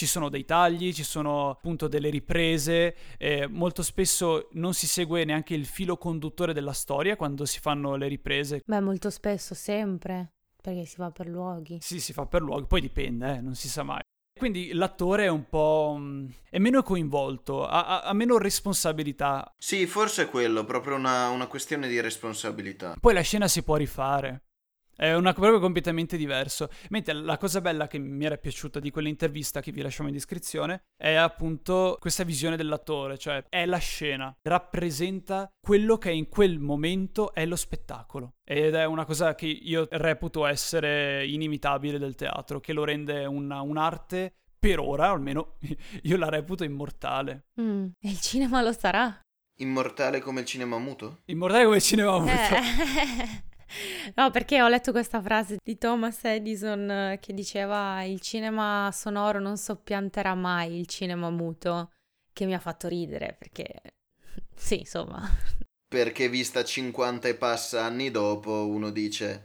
ci 0.00 0.06
sono 0.06 0.30
dei 0.30 0.46
tagli, 0.46 0.94
ci 0.94 1.02
sono 1.02 1.50
appunto 1.50 1.86
delle 1.86 2.08
riprese, 2.08 2.96
eh, 3.18 3.46
molto 3.46 3.82
spesso 3.82 4.48
non 4.52 4.72
si 4.72 4.86
segue 4.86 5.26
neanche 5.26 5.52
il 5.52 5.66
filo 5.66 5.98
conduttore 5.98 6.54
della 6.54 6.72
storia 6.72 7.16
quando 7.16 7.44
si 7.44 7.60
fanno 7.60 7.96
le 7.96 8.08
riprese. 8.08 8.62
Beh, 8.64 8.80
molto 8.80 9.10
spesso, 9.10 9.54
sempre. 9.54 10.32
Perché 10.60 10.84
si 10.84 10.96
va 10.98 11.10
per 11.10 11.28
luoghi. 11.28 11.78
Sì, 11.80 12.00
si 12.00 12.12
fa 12.12 12.26
per 12.26 12.42
luoghi, 12.42 12.66
poi 12.66 12.80
dipende, 12.80 13.36
eh, 13.36 13.40
non 13.40 13.54
si 13.54 13.68
sa 13.68 13.82
mai. 13.82 14.00
Quindi 14.38 14.72
l'attore 14.72 15.24
è 15.24 15.28
un 15.28 15.46
po'. 15.48 15.96
Mm, 15.98 16.28
è 16.48 16.58
meno 16.58 16.82
coinvolto, 16.82 17.66
ha, 17.66 18.00
ha 18.00 18.12
meno 18.14 18.38
responsabilità. 18.38 19.52
Sì, 19.58 19.86
forse 19.86 20.22
è 20.22 20.28
quello, 20.28 20.64
proprio 20.64 20.96
una, 20.96 21.28
una 21.28 21.46
questione 21.46 21.88
di 21.88 22.00
responsabilità. 22.00 22.96
Poi 22.98 23.12
la 23.12 23.20
scena 23.20 23.48
si 23.48 23.62
può 23.62 23.76
rifare. 23.76 24.44
È 25.00 25.14
una 25.14 25.32
proprio 25.32 25.60
completamente 25.60 26.18
diverso. 26.18 26.68
Mentre 26.90 27.14
la 27.14 27.38
cosa 27.38 27.62
bella 27.62 27.86
che 27.86 27.96
mi 27.96 28.22
era 28.26 28.36
piaciuta 28.36 28.80
di 28.80 28.90
quell'intervista 28.90 29.62
che 29.62 29.72
vi 29.72 29.80
lasciamo 29.80 30.10
in 30.10 30.14
descrizione 30.14 30.88
è 30.94 31.14
appunto 31.14 31.96
questa 31.98 32.22
visione 32.22 32.54
dell'attore, 32.54 33.16
cioè 33.16 33.42
è 33.48 33.64
la 33.64 33.78
scena, 33.78 34.36
rappresenta 34.42 35.50
quello 35.58 35.96
che 35.96 36.10
in 36.10 36.28
quel 36.28 36.58
momento 36.58 37.32
è 37.32 37.46
lo 37.46 37.56
spettacolo. 37.56 38.34
Ed 38.44 38.74
è 38.74 38.84
una 38.84 39.06
cosa 39.06 39.34
che 39.34 39.46
io 39.46 39.88
reputo 39.90 40.44
essere 40.44 41.26
inimitabile 41.26 41.98
del 41.98 42.14
teatro, 42.14 42.60
che 42.60 42.74
lo 42.74 42.84
rende 42.84 43.24
una, 43.24 43.62
un'arte 43.62 44.34
per 44.58 44.80
ora, 44.80 45.08
almeno 45.08 45.56
io 46.02 46.18
la 46.18 46.28
reputo 46.28 46.62
immortale. 46.62 47.46
Mm, 47.58 47.86
e 47.98 48.10
il 48.10 48.20
cinema 48.20 48.60
lo 48.60 48.72
sarà. 48.72 49.18
Immortale 49.60 50.20
come 50.20 50.40
il 50.40 50.46
cinema 50.46 50.76
muto? 50.76 51.20
Immortale 51.24 51.64
come 51.64 51.76
il 51.76 51.82
cinema 51.82 52.18
muto. 52.18 52.32
Eh. 52.32 53.48
No, 54.14 54.30
perché 54.30 54.62
ho 54.62 54.68
letto 54.68 54.92
questa 54.92 55.20
frase 55.22 55.58
di 55.62 55.78
Thomas 55.78 56.24
Edison 56.24 56.90
eh, 56.90 57.18
che 57.20 57.32
diceva 57.32 58.02
il 58.04 58.20
cinema 58.20 58.90
sonoro 58.92 59.40
non 59.40 59.56
soppianterà 59.56 60.34
mai 60.34 60.78
il 60.78 60.86
cinema 60.86 61.30
muto, 61.30 61.92
che 62.32 62.46
mi 62.46 62.54
ha 62.54 62.58
fatto 62.58 62.88
ridere 62.88 63.34
perché 63.38 63.80
sì, 64.54 64.80
insomma. 64.80 65.28
Perché 65.88 66.28
vista 66.28 66.62
50 66.62 67.28
e 67.28 67.34
passa 67.34 67.84
anni 67.84 68.10
dopo 68.10 68.66
uno 68.66 68.90
dice 68.90 69.42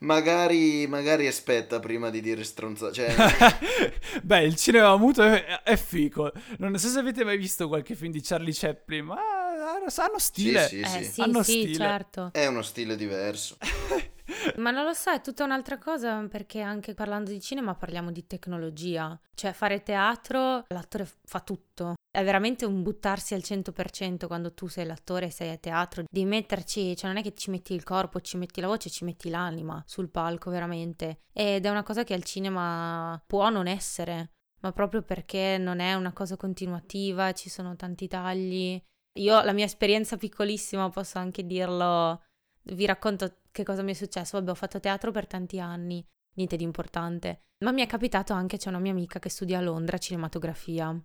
Magari, 0.00 0.86
magari 0.86 1.26
aspetta 1.26 1.80
prima 1.80 2.08
di 2.08 2.20
dire 2.20 2.44
stronzate. 2.44 2.92
Cioè... 2.94 3.14
Beh, 4.22 4.44
il 4.44 4.54
cinema 4.54 4.96
muto 4.96 5.24
è, 5.24 5.62
è, 5.62 5.76
fico. 5.76 6.30
Non 6.58 6.78
so 6.78 6.88
se 6.88 7.00
avete 7.00 7.24
mai 7.24 7.36
visto 7.36 7.66
qualche 7.66 7.96
film 7.96 8.12
di 8.12 8.20
Charlie 8.22 8.52
Chaplin, 8.54 9.06
ma 9.06 9.16
hanno 9.58 10.18
stile. 10.18 10.66
Sì, 10.68 10.82
sì, 10.84 10.98
eh, 10.98 11.04
sì. 11.04 11.12
sì, 11.12 11.20
hanno 11.20 11.42
sì 11.42 11.60
stile. 11.60 11.74
certo. 11.74 12.30
È 12.32 12.46
uno 12.46 12.62
stile 12.62 12.96
diverso. 12.96 13.56
Ma 14.56 14.70
non 14.70 14.84
lo 14.84 14.92
so, 14.92 15.10
è 15.10 15.20
tutta 15.20 15.44
un'altra 15.44 15.78
cosa 15.78 16.26
perché 16.28 16.60
anche 16.60 16.94
parlando 16.94 17.30
di 17.30 17.40
cinema 17.40 17.74
parliamo 17.74 18.10
di 18.10 18.26
tecnologia. 18.26 19.18
Cioè 19.34 19.52
fare 19.52 19.82
teatro, 19.82 20.64
l'attore 20.68 21.08
fa 21.24 21.40
tutto. 21.40 21.94
È 22.10 22.22
veramente 22.22 22.64
un 22.64 22.82
buttarsi 22.82 23.34
al 23.34 23.42
100% 23.42 24.26
quando 24.26 24.52
tu 24.52 24.66
sei 24.66 24.86
l'attore 24.86 25.26
e 25.26 25.30
sei 25.30 25.50
a 25.50 25.56
teatro, 25.56 26.04
di 26.10 26.24
metterci, 26.24 26.96
cioè 26.96 27.08
non 27.08 27.18
è 27.18 27.22
che 27.22 27.34
ci 27.34 27.50
metti 27.50 27.74
il 27.74 27.84
corpo, 27.84 28.20
ci 28.20 28.36
metti 28.36 28.60
la 28.60 28.66
voce, 28.66 28.90
ci 28.90 29.04
metti 29.04 29.28
l'anima 29.28 29.82
sul 29.86 30.08
palco 30.08 30.50
veramente. 30.50 31.20
Ed 31.32 31.64
è 31.64 31.70
una 31.70 31.82
cosa 31.82 32.04
che 32.04 32.14
al 32.14 32.24
cinema 32.24 33.22
può 33.26 33.48
non 33.50 33.66
essere, 33.66 34.30
ma 34.60 34.72
proprio 34.72 35.02
perché 35.02 35.56
non 35.58 35.78
è 35.78 35.94
una 35.94 36.12
cosa 36.12 36.36
continuativa, 36.36 37.32
ci 37.32 37.48
sono 37.48 37.76
tanti 37.76 38.08
tagli. 38.08 38.82
Io 39.14 39.42
la 39.42 39.52
mia 39.52 39.64
esperienza 39.64 40.16
piccolissima, 40.16 40.88
posso 40.90 41.18
anche 41.18 41.44
dirlo, 41.44 42.22
vi 42.62 42.86
racconto 42.86 43.38
che 43.50 43.64
cosa 43.64 43.82
mi 43.82 43.92
è 43.92 43.94
successo. 43.94 44.38
Vabbè, 44.38 44.50
ho 44.50 44.54
fatto 44.54 44.80
teatro 44.80 45.10
per 45.10 45.26
tanti 45.26 45.58
anni, 45.58 46.04
niente 46.34 46.56
di 46.56 46.64
importante. 46.64 47.42
Ma 47.64 47.72
mi 47.72 47.82
è 47.82 47.86
capitato 47.86 48.32
anche, 48.32 48.56
c'è 48.56 48.68
una 48.68 48.78
mia 48.78 48.92
amica 48.92 49.18
che 49.18 49.28
studia 49.28 49.58
a 49.58 49.62
Londra 49.62 49.98
cinematografia. 49.98 50.96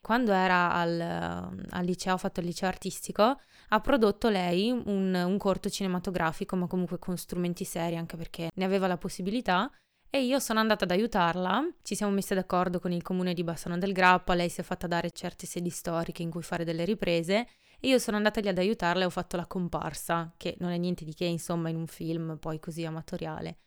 Quando 0.00 0.32
era 0.32 0.72
al, 0.72 1.00
al 1.00 1.84
liceo, 1.84 2.14
ho 2.14 2.18
fatto 2.18 2.40
il 2.40 2.46
liceo 2.46 2.68
artistico, 2.68 3.40
ha 3.68 3.80
prodotto 3.80 4.28
lei 4.28 4.70
un, 4.70 5.12
un 5.14 5.38
corto 5.38 5.68
cinematografico, 5.68 6.56
ma 6.56 6.66
comunque 6.66 6.98
con 6.98 7.16
strumenti 7.18 7.64
seri, 7.64 7.96
anche 7.96 8.16
perché 8.16 8.50
ne 8.54 8.64
aveva 8.64 8.86
la 8.86 8.96
possibilità. 8.96 9.70
E 10.10 10.24
io 10.24 10.38
sono 10.38 10.58
andata 10.58 10.84
ad 10.84 10.90
aiutarla, 10.90 11.68
ci 11.82 11.94
siamo 11.94 12.12
messi 12.12 12.32
d'accordo 12.32 12.80
con 12.80 12.92
il 12.92 13.02
comune 13.02 13.34
di 13.34 13.44
Bassano 13.44 13.76
del 13.76 13.92
Grappa, 13.92 14.32
lei 14.32 14.48
si 14.48 14.62
è 14.62 14.64
fatta 14.64 14.86
dare 14.86 15.10
certe 15.10 15.44
sedi 15.44 15.68
storiche 15.68 16.22
in 16.22 16.30
cui 16.30 16.42
fare 16.42 16.64
delle 16.64 16.86
riprese. 16.86 17.46
E 17.78 17.88
io 17.88 17.98
sono 17.98 18.16
andata 18.16 18.40
lì 18.40 18.48
ad 18.48 18.56
aiutarla 18.56 19.02
e 19.02 19.06
ho 19.06 19.10
fatto 19.10 19.36
la 19.36 19.46
comparsa, 19.46 20.32
che 20.38 20.56
non 20.60 20.70
è 20.70 20.78
niente 20.78 21.04
di 21.04 21.14
che 21.14 21.26
insomma 21.26 21.68
in 21.68 21.76
un 21.76 21.86
film 21.86 22.38
poi 22.38 22.58
così 22.58 22.86
amatoriale. 22.86 23.58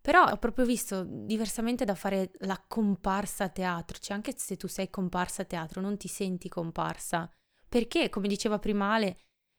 Però 0.00 0.24
ho 0.24 0.36
proprio 0.38 0.64
visto 0.64 1.04
diversamente 1.04 1.84
da 1.84 1.94
fare 1.94 2.32
la 2.40 2.62
comparsa 2.66 3.44
a 3.44 3.48
teatro, 3.48 3.98
cioè 3.98 4.16
anche 4.16 4.34
se 4.36 4.56
tu 4.56 4.66
sei 4.66 4.90
comparsa 4.90 5.42
a 5.42 5.46
teatro 5.46 5.80
non 5.80 5.96
ti 5.96 6.08
senti 6.08 6.48
comparsa, 6.48 7.30
perché 7.68 8.08
come 8.08 8.28
diceva 8.28 8.58
prima 8.58 8.92
Ale, 8.92 9.16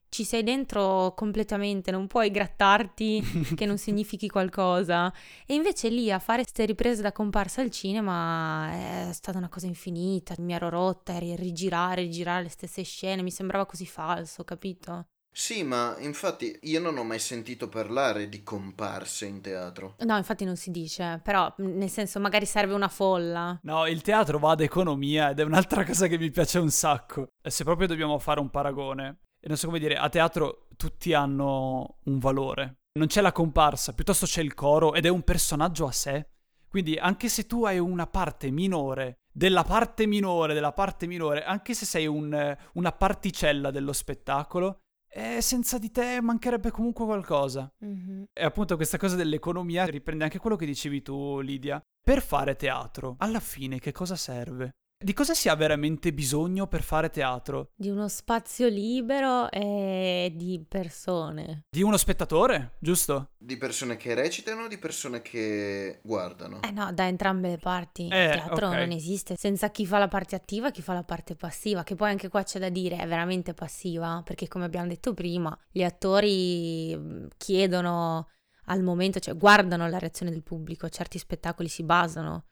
ci 0.10 0.24
sei 0.24 0.44
dentro 0.44 1.14
completamente, 1.16 1.92
non 1.92 2.08
puoi 2.08 2.32
grattarti 2.32 3.22
che 3.56 3.66
non 3.66 3.78
significhi 3.78 4.28
qualcosa. 4.28 5.12
E 5.46 5.54
invece 5.54 5.90
lì 5.90 6.12
a 6.12 6.20
fare 6.20 6.44
queste 6.44 6.66
riprese 6.66 7.02
da 7.02 7.12
comparsa 7.12 7.62
al 7.62 7.72
cinema 7.72 9.08
è 9.10 9.14
stata 9.14 9.38
una 9.38 9.50
cosa 9.50 9.68
infinita, 9.68 10.36
mi 10.40 10.54
ero 10.54 10.70
rotta, 10.70 11.18
rigirare, 11.18 12.02
rigirare 12.02 12.44
le 12.44 12.50
stesse 12.50 12.84
scene, 12.84 13.22
mi 13.22 13.32
sembrava 13.32 13.66
così 13.66 13.86
falso, 13.86 14.44
capito? 14.44 15.08
Sì, 15.38 15.62
ma 15.64 15.96
infatti 16.00 16.58
io 16.64 16.80
non 16.80 16.98
ho 16.98 17.04
mai 17.04 17.20
sentito 17.20 17.70
parlare 17.70 18.28
di 18.28 18.42
comparse 18.42 19.28
in 19.28 19.40
teatro. 19.40 19.94
No, 20.00 20.18
infatti 20.18 20.46
non 20.46 20.56
si 20.56 20.72
dice, 20.72 21.22
però 21.24 21.54
nel 21.58 21.92
senso 21.92 22.20
magari 22.20 22.48
serve 22.48 22.74
una 22.74 22.88
folla. 22.88 23.60
No, 23.62 23.86
il 23.86 24.02
teatro 24.02 24.40
va 24.40 24.52
ad 24.52 24.62
economia 24.62 25.30
ed 25.30 25.40
è 25.40 25.44
un'altra 25.44 25.86
cosa 25.86 26.08
che 26.08 26.18
mi 26.18 26.32
piace 26.32 26.58
un 26.58 26.72
sacco. 26.72 27.34
E 27.40 27.52
se 27.52 27.64
proprio 27.64 27.86
dobbiamo 27.86 28.18
fare 28.18 28.40
un 28.40 28.50
paragone, 28.50 29.18
non 29.48 29.58
so 29.58 29.68
come 29.68 29.80
dire, 29.80 29.96
a 29.96 30.10
teatro 30.10 30.68
tutti 30.75 31.13
hanno 31.13 31.98
un 32.04 32.20
valore. 32.20 32.77
Non 32.98 33.08
c'è 33.08 33.22
la 33.22 33.32
comparsa, 33.32 33.94
piuttosto 33.94 34.25
c'è 34.25 34.42
il 34.42 34.54
coro 34.54 34.94
ed 34.94 35.06
è 35.06 35.10
un 35.10 35.22
personaggio 35.22 35.86
a 35.86 35.92
sé. 35.92 36.27
Quindi 36.68 36.98
anche 36.98 37.30
se 37.30 37.46
tu 37.46 37.63
hai 37.66 37.80
una 37.80 38.08
parte 38.08 38.51
minore 38.51 39.20
della 39.38 39.63
parte 39.63 40.08
minore, 40.08 40.56
della 40.56 40.74
parte 40.74 41.06
minore, 41.06 41.44
anche 41.44 41.75
se 41.75 41.86
sei 41.86 42.08
un, 42.08 42.58
una 42.74 42.92
particella 42.92 43.70
dello 43.70 43.94
spettacolo, 43.94 44.80
e 45.08 45.42
senza 45.42 45.77
di 45.77 45.92
te 45.92 46.20
mancherebbe 46.22 46.72
comunque 46.72 47.06
qualcosa. 47.06 47.72
Mm-hmm. 47.86 48.24
E 48.34 48.44
appunto 48.44 48.75
questa 48.75 48.98
cosa 48.98 49.16
dell'economia 49.16 49.86
riprende 49.86 50.24
anche 50.24 50.39
quello 50.39 50.56
che 50.56 50.66
dicevi 50.66 51.04
tu, 51.04 51.39
Lidia. 51.39 51.80
Per 52.01 52.22
fare 52.22 52.56
teatro, 52.56 53.16
alla 53.20 53.39
fine 53.39 53.80
che 53.80 53.92
cosa 53.92 54.16
serve? 54.16 54.72
Di 55.00 55.13
cosa 55.13 55.36
si 55.36 55.48
ha 55.48 55.54
veramente 55.54 56.12
bisogno 56.12 56.66
per 56.66 56.82
fare 56.82 57.12
teatro? 57.12 57.70
Di 57.75 57.88
uno 57.88 58.08
spazio 58.08 58.68
libero 58.68 59.51
e 59.51 60.34
di 60.36 60.66
persone. 60.68 61.66
Di 61.70 61.84
uno 61.84 61.98
spettatore, 61.98 62.77
giusto? 62.80 63.34
Di 63.38 63.58
persone 63.58 63.96
che 63.96 64.16
recitano 64.16 64.63
o 64.63 64.68
di 64.68 64.80
persone 64.80 65.22
che 65.22 66.00
guardano? 66.01 66.63
Eh 66.63 66.72
no, 66.72 66.92
da 66.94 67.06
entrambe 67.06 67.50
le 67.50 67.58
parti. 67.60 68.08
Eh, 68.08 68.24
Il 68.24 68.32
teatro 68.32 68.70
okay. 68.70 68.80
non 68.80 68.89
esiste 68.89 69.36
senza 69.38 69.70
chi 69.70 69.86
fa 69.86 70.00
la 70.00 70.08
parte 70.08 70.36
attiva, 70.36 70.72
chi 70.72 70.82
fa 70.82 70.94
la 70.94 71.04
parte 71.04 71.36
passiva, 71.36 71.84
che 71.84 71.94
poi 71.94 72.10
anche 72.10 72.27
qua 72.27 72.42
c'è 72.42 72.58
da 72.58 72.70
dire, 72.70 72.98
è 72.98 73.08
veramente 73.08 73.54
passiva, 73.54 74.24
perché 74.25 74.48
come 74.48 74.66
abbiamo 74.66 74.88
detto 74.88 75.13
prima, 75.13 75.56
gli 75.70 75.84
attori 75.84 76.98
mm, 76.98 77.25
chiedono 77.38 78.30
al 78.66 78.82
momento, 78.82 79.20
cioè 79.20 79.38
guardano 79.38 79.88
la 79.88 80.00
reazione 80.00 80.32
del 80.32 80.42
pubblico, 80.42 80.89
certi 80.89 81.20
spettacoli 81.20 81.68
si 81.68 81.84
basano 81.84 82.46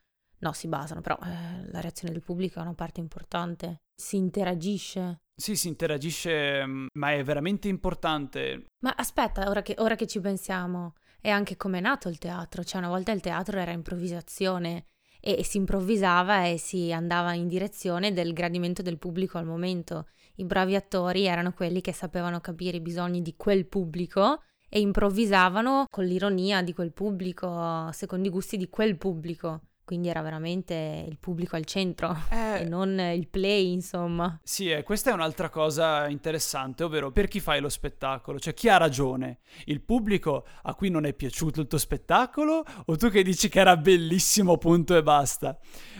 No, 0.45 0.53
si 0.53 0.67
basano, 0.67 1.01
però 1.01 1.17
eh, 1.23 1.71
la 1.71 1.81
reazione 1.81 2.13
del 2.13 2.21
pubblico 2.21 2.59
è 2.59 2.61
una 2.61 2.75
parte 2.75 2.99
importante. 2.99 3.81
Si 3.95 4.15
interagisce. 4.15 5.21
Sì, 5.35 5.55
si 5.55 5.67
interagisce, 5.67 6.63
mm, 6.63 6.85
ma 6.93 7.13
è 7.13 7.23
veramente 7.23 7.67
importante. 7.67 8.67
Ma 8.83 8.93
aspetta, 8.95 9.49
ora 9.49 9.63
che, 9.63 9.73
ora 9.79 9.95
che 9.95 10.05
ci 10.05 10.19
pensiamo, 10.19 10.93
è 11.19 11.29
anche 11.29 11.57
come 11.57 11.79
è 11.79 11.81
nato 11.81 12.09
il 12.09 12.19
teatro. 12.19 12.63
Cioè, 12.63 12.77
una 12.77 12.89
volta 12.89 13.11
il 13.11 13.21
teatro 13.21 13.57
era 13.57 13.71
improvvisazione 13.71 14.85
e, 15.19 15.37
e 15.39 15.43
si 15.43 15.57
improvvisava 15.57 16.45
e 16.45 16.59
si 16.59 16.91
andava 16.91 17.33
in 17.33 17.47
direzione 17.47 18.13
del 18.13 18.31
gradimento 18.31 18.83
del 18.83 18.99
pubblico 18.99 19.39
al 19.39 19.47
momento. 19.47 20.09
I 20.35 20.45
bravi 20.45 20.75
attori 20.75 21.25
erano 21.25 21.53
quelli 21.53 21.81
che 21.81 21.91
sapevano 21.91 22.39
capire 22.39 22.77
i 22.77 22.81
bisogni 22.81 23.23
di 23.23 23.33
quel 23.35 23.65
pubblico 23.65 24.43
e 24.69 24.79
improvvisavano 24.79 25.85
con 25.89 26.05
l'ironia 26.05 26.61
di 26.61 26.73
quel 26.73 26.93
pubblico, 26.93 27.89
secondo 27.93 28.27
i 28.27 28.31
gusti 28.31 28.57
di 28.57 28.69
quel 28.69 28.95
pubblico. 28.95 29.61
Quindi 29.85 30.09
era 30.09 30.21
veramente 30.21 31.05
il 31.07 31.17
pubblico 31.19 31.55
al 31.55 31.63
centro 31.63 32.17
eh, 32.31 32.61
e 32.61 32.63
non 32.65 32.99
il 32.99 33.27
play, 33.27 33.71
insomma. 33.71 34.39
Sì, 34.43 34.71
eh, 34.71 34.83
questa 34.83 35.11
è 35.11 35.13
un'altra 35.13 35.49
cosa 35.49 36.07
interessante, 36.07 36.83
ovvero 36.83 37.11
per 37.11 37.27
chi 37.27 37.39
fai 37.39 37.61
lo 37.61 37.69
spettacolo, 37.69 38.39
cioè 38.39 38.53
chi 38.53 38.67
ha 38.67 38.77
ragione? 38.77 39.39
Il 39.65 39.81
pubblico 39.81 40.45
a 40.63 40.73
cui 40.73 40.89
non 40.89 41.05
è 41.05 41.13
piaciuto 41.13 41.61
il 41.61 41.67
tuo 41.67 41.77
spettacolo 41.77 42.65
o 42.85 42.97
tu 42.97 43.09
che 43.09 43.23
dici 43.23 43.47
che 43.47 43.59
era 43.59 43.77
bellissimo, 43.77 44.57
punto 44.57 44.97
e 44.97 45.03
basta? 45.03 45.57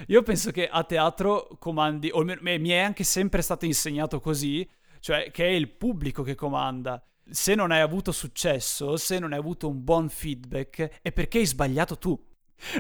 Io 0.08 0.24
penso 0.24 0.52
che 0.52 0.68
a 0.68 0.84
teatro 0.84 1.48
comandi, 1.60 2.10
o 2.12 2.24
mi 2.24 2.70
è 2.70 2.80
anche 2.80 3.04
sempre 3.04 3.42
stato 3.42 3.66
insegnato 3.66 4.20
così, 4.20 4.68
cioè 5.00 5.30
che 5.30 5.46
è 5.46 5.52
il 5.52 5.70
pubblico 5.70 6.24
che 6.24 6.34
comanda 6.34 7.02
se 7.30 7.56
non 7.56 7.72
hai 7.72 7.82
avuto 7.82 8.12
successo, 8.12 8.98
se 8.98 9.20
non 9.20 9.34
hai 9.34 9.40
avuto 9.40 9.68
un 9.68 9.84
buon 9.84 10.10
feedback, 10.10 11.00
è 11.02 11.12
perché 11.12 11.40
hai 11.40 11.46
sbagliato 11.46 11.98
tu. 11.98 12.20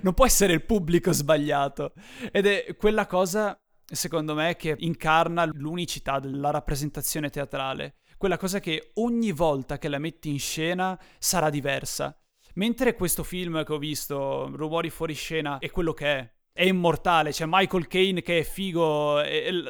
Non 0.01 0.13
può 0.13 0.25
essere 0.25 0.53
il 0.53 0.65
pubblico 0.65 1.11
sbagliato. 1.11 1.93
Ed 2.31 2.45
è 2.45 2.75
quella 2.75 3.05
cosa, 3.05 3.57
secondo 3.85 4.33
me, 4.33 4.55
che 4.55 4.75
incarna 4.79 5.45
l'unicità 5.45 6.19
della 6.19 6.51
rappresentazione 6.51 7.29
teatrale. 7.29 7.95
Quella 8.17 8.37
cosa 8.37 8.59
che 8.59 8.91
ogni 8.95 9.31
volta 9.31 9.77
che 9.77 9.89
la 9.89 9.99
metti 9.99 10.29
in 10.29 10.39
scena 10.39 10.99
sarà 11.19 11.49
diversa. 11.49 12.17
Mentre 12.55 12.95
questo 12.95 13.23
film 13.23 13.63
che 13.65 13.73
ho 13.73 13.77
visto, 13.77 14.49
Rumori 14.55 14.89
fuori 14.89 15.13
scena, 15.13 15.59
è 15.59 15.69
quello 15.69 15.93
che 15.93 16.05
è. 16.05 16.33
È 16.53 16.63
immortale, 16.63 17.31
c'è 17.31 17.43
Michael 17.45 17.87
Caine 17.87 18.21
che 18.21 18.39
è 18.39 18.43
figo, 18.43 19.21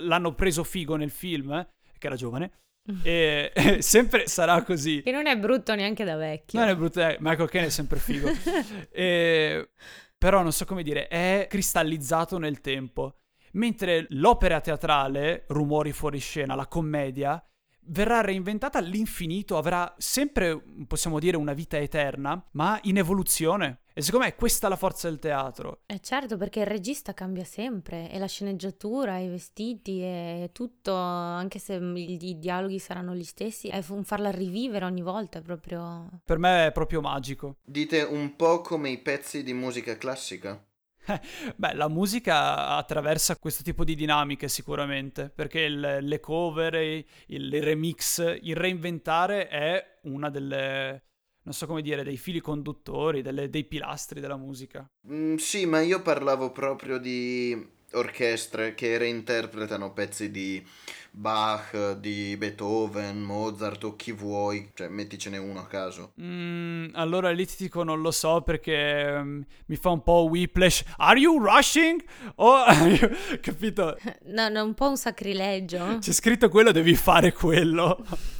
l'hanno 0.02 0.36
preso 0.36 0.64
figo 0.64 0.96
nel 0.96 1.10
film, 1.10 1.52
eh, 1.54 1.68
che 1.98 2.06
era 2.06 2.16
giovane. 2.16 2.65
E 3.04 3.52
sempre 3.80 4.28
sarà 4.28 4.62
così. 4.64 5.02
Che 5.02 5.12
non 5.12 5.26
è 5.28 5.38
brutto 5.38 5.74
neanche 5.76 6.04
da 6.04 6.16
vecchio. 6.16 6.60
Non 6.60 6.70
è 6.70 6.76
brutto, 6.76 7.02
eh, 7.02 7.18
Michael 7.20 7.50
Caine 7.50 7.68
è 7.68 7.72
sempre 7.72 7.98
figo. 8.00 8.30
e, 8.92 9.70
però 10.18 10.42
non 10.42 10.52
so 10.52 10.66
come 10.66 10.84
dire, 10.84 11.08
è 11.08 11.48
cristallizzato 11.50 12.38
nel 12.38 12.62
tempo. 12.62 13.20
Mentre 13.54 14.06
l'opera 14.10 14.60
teatrale, 14.60 15.46
rumori 15.48 15.94
fuori 15.94 16.20
scena, 16.20 16.56
la 16.56 16.68
commedia, 16.68 17.42
verrà 17.88 18.22
reinventata 18.22 18.78
all'infinito, 18.80 19.58
avrà 19.58 19.94
sempre, 19.98 20.62
possiamo 20.88 21.20
dire, 21.20 21.38
una 21.38 21.54
vita 21.54 21.78
eterna, 21.78 22.44
ma 22.52 22.80
in 22.84 22.98
evoluzione. 22.98 23.80
E 23.98 24.02
secondo 24.02 24.26
me 24.26 24.36
questa 24.36 24.68
è 24.68 24.70
la 24.70 24.76
forza 24.76 25.08
del 25.08 25.20
teatro. 25.20 25.84
Eh 25.86 26.02
certo, 26.02 26.36
perché 26.36 26.60
il 26.60 26.66
regista 26.66 27.14
cambia 27.14 27.46
sempre, 27.46 28.12
e 28.12 28.20
la 28.20 28.28
sceneggiatura, 28.28 29.20
i 29.20 29.30
vestiti, 29.30 30.02
e 30.02 30.50
tutto, 30.52 30.94
anche 30.94 31.60
se 31.60 31.76
i 31.76 32.38
dialoghi 32.38 32.78
saranno 32.78 33.16
gli 33.16 33.24
stessi, 33.24 33.70
è 33.70 33.82
un 33.88 34.04
farla 34.04 34.32
rivivere 34.32 34.84
ogni 34.84 35.02
volta, 35.02 35.40
è 35.40 35.42
proprio... 35.42 36.10
Per 36.26 36.38
me 36.38 36.68
è 36.68 36.72
proprio 36.74 37.00
magico. 37.00 37.60
Dite 37.64 38.02
un 38.02 38.36
po' 38.36 38.60
come 38.60 38.90
i 38.90 38.98
pezzi 38.98 39.44
di 39.44 39.54
musica 39.54 39.98
classica? 39.98 40.62
Beh, 41.56 41.74
la 41.74 41.88
musica 41.88 42.76
attraversa 42.76 43.38
questo 43.38 43.64
tipo 43.64 43.86
di 43.86 43.96
dinamiche 43.96 44.50
sicuramente, 44.50 45.30
perché 45.30 45.62
il, 45.62 46.00
le 46.02 46.20
cover, 46.20 46.74
il, 46.74 47.06
il 47.28 47.64
remix, 47.64 48.40
il 48.42 48.58
reinventare 48.58 49.48
è 49.48 50.00
una 50.02 50.30
delle, 50.30 51.04
non 51.46 51.54
so 51.54 51.68
come 51.68 51.84
dire, 51.84 52.04
dei 52.04 52.18
fili 52.18 52.40
conduttori, 52.40 53.22
delle, 53.22 53.50
dei 53.50 53.64
pilastri 53.64 54.20
della 54.20 54.36
musica. 54.36 54.88
Mm, 55.12 55.36
sì, 55.36 55.66
ma 55.66 55.80
io 55.82 56.02
parlavo 56.02 56.52
proprio 56.52 56.98
di 56.98 57.74
orchestre 57.94 58.74
che 58.74 58.98
reinterpretano 58.98 59.94
pezzi 59.94 60.32
di 60.32 60.66
Bach, 61.12 61.94
di 61.94 62.36
Beethoven, 62.36 63.22
Mozart 63.22 63.84
o 63.86 63.96
chi 63.96 64.12
vuoi, 64.12 64.72
cioè 64.74 64.90
metticene 64.90 65.38
uno 65.38 65.60
a 65.60 65.68
caso. 65.68 66.12
Mm, 66.20 66.88
allora 66.94 67.32
lì 67.32 67.46
ti 67.46 67.56
dico 67.58 67.84
non 67.84 68.02
lo 68.02 68.12
so 68.12 68.42
perché 68.42 69.16
um, 69.18 69.46
mi 69.68 69.76
fa 69.78 69.92
un 69.92 70.02
po' 70.02 70.28
whiplash. 70.30 70.84
Are 70.98 71.18
you 71.18 71.40
rushing? 71.40 72.04
O 72.36 72.64
capito? 73.40 73.98
No, 74.26 74.50
no, 74.50 74.64
un 74.64 74.74
po' 74.74 74.90
un 74.90 74.98
sacrilegio. 74.98 76.00
C'è 76.00 76.12
scritto 76.12 76.50
quello, 76.50 76.72
devi 76.72 76.96
fare 76.96 77.32
quello. 77.32 78.04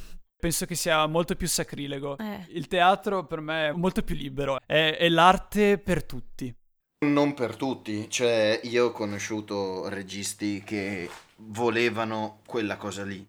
Penso 0.46 0.64
che 0.64 0.76
sia 0.76 1.04
molto 1.08 1.34
più 1.34 1.48
sacrilego. 1.48 2.16
Eh. 2.18 2.44
Il 2.50 2.68
teatro 2.68 3.26
per 3.26 3.40
me 3.40 3.70
è 3.70 3.72
molto 3.72 4.04
più 4.04 4.14
libero, 4.14 4.60
è, 4.64 4.96
è 4.96 5.08
l'arte 5.08 5.76
per 5.76 6.04
tutti. 6.04 6.54
Non 7.04 7.34
per 7.34 7.56
tutti, 7.56 8.08
cioè 8.08 8.60
io 8.62 8.86
ho 8.86 8.92
conosciuto 8.92 9.88
registi 9.88 10.62
che 10.62 11.10
volevano 11.38 12.42
quella 12.46 12.76
cosa 12.76 13.02
lì 13.02 13.26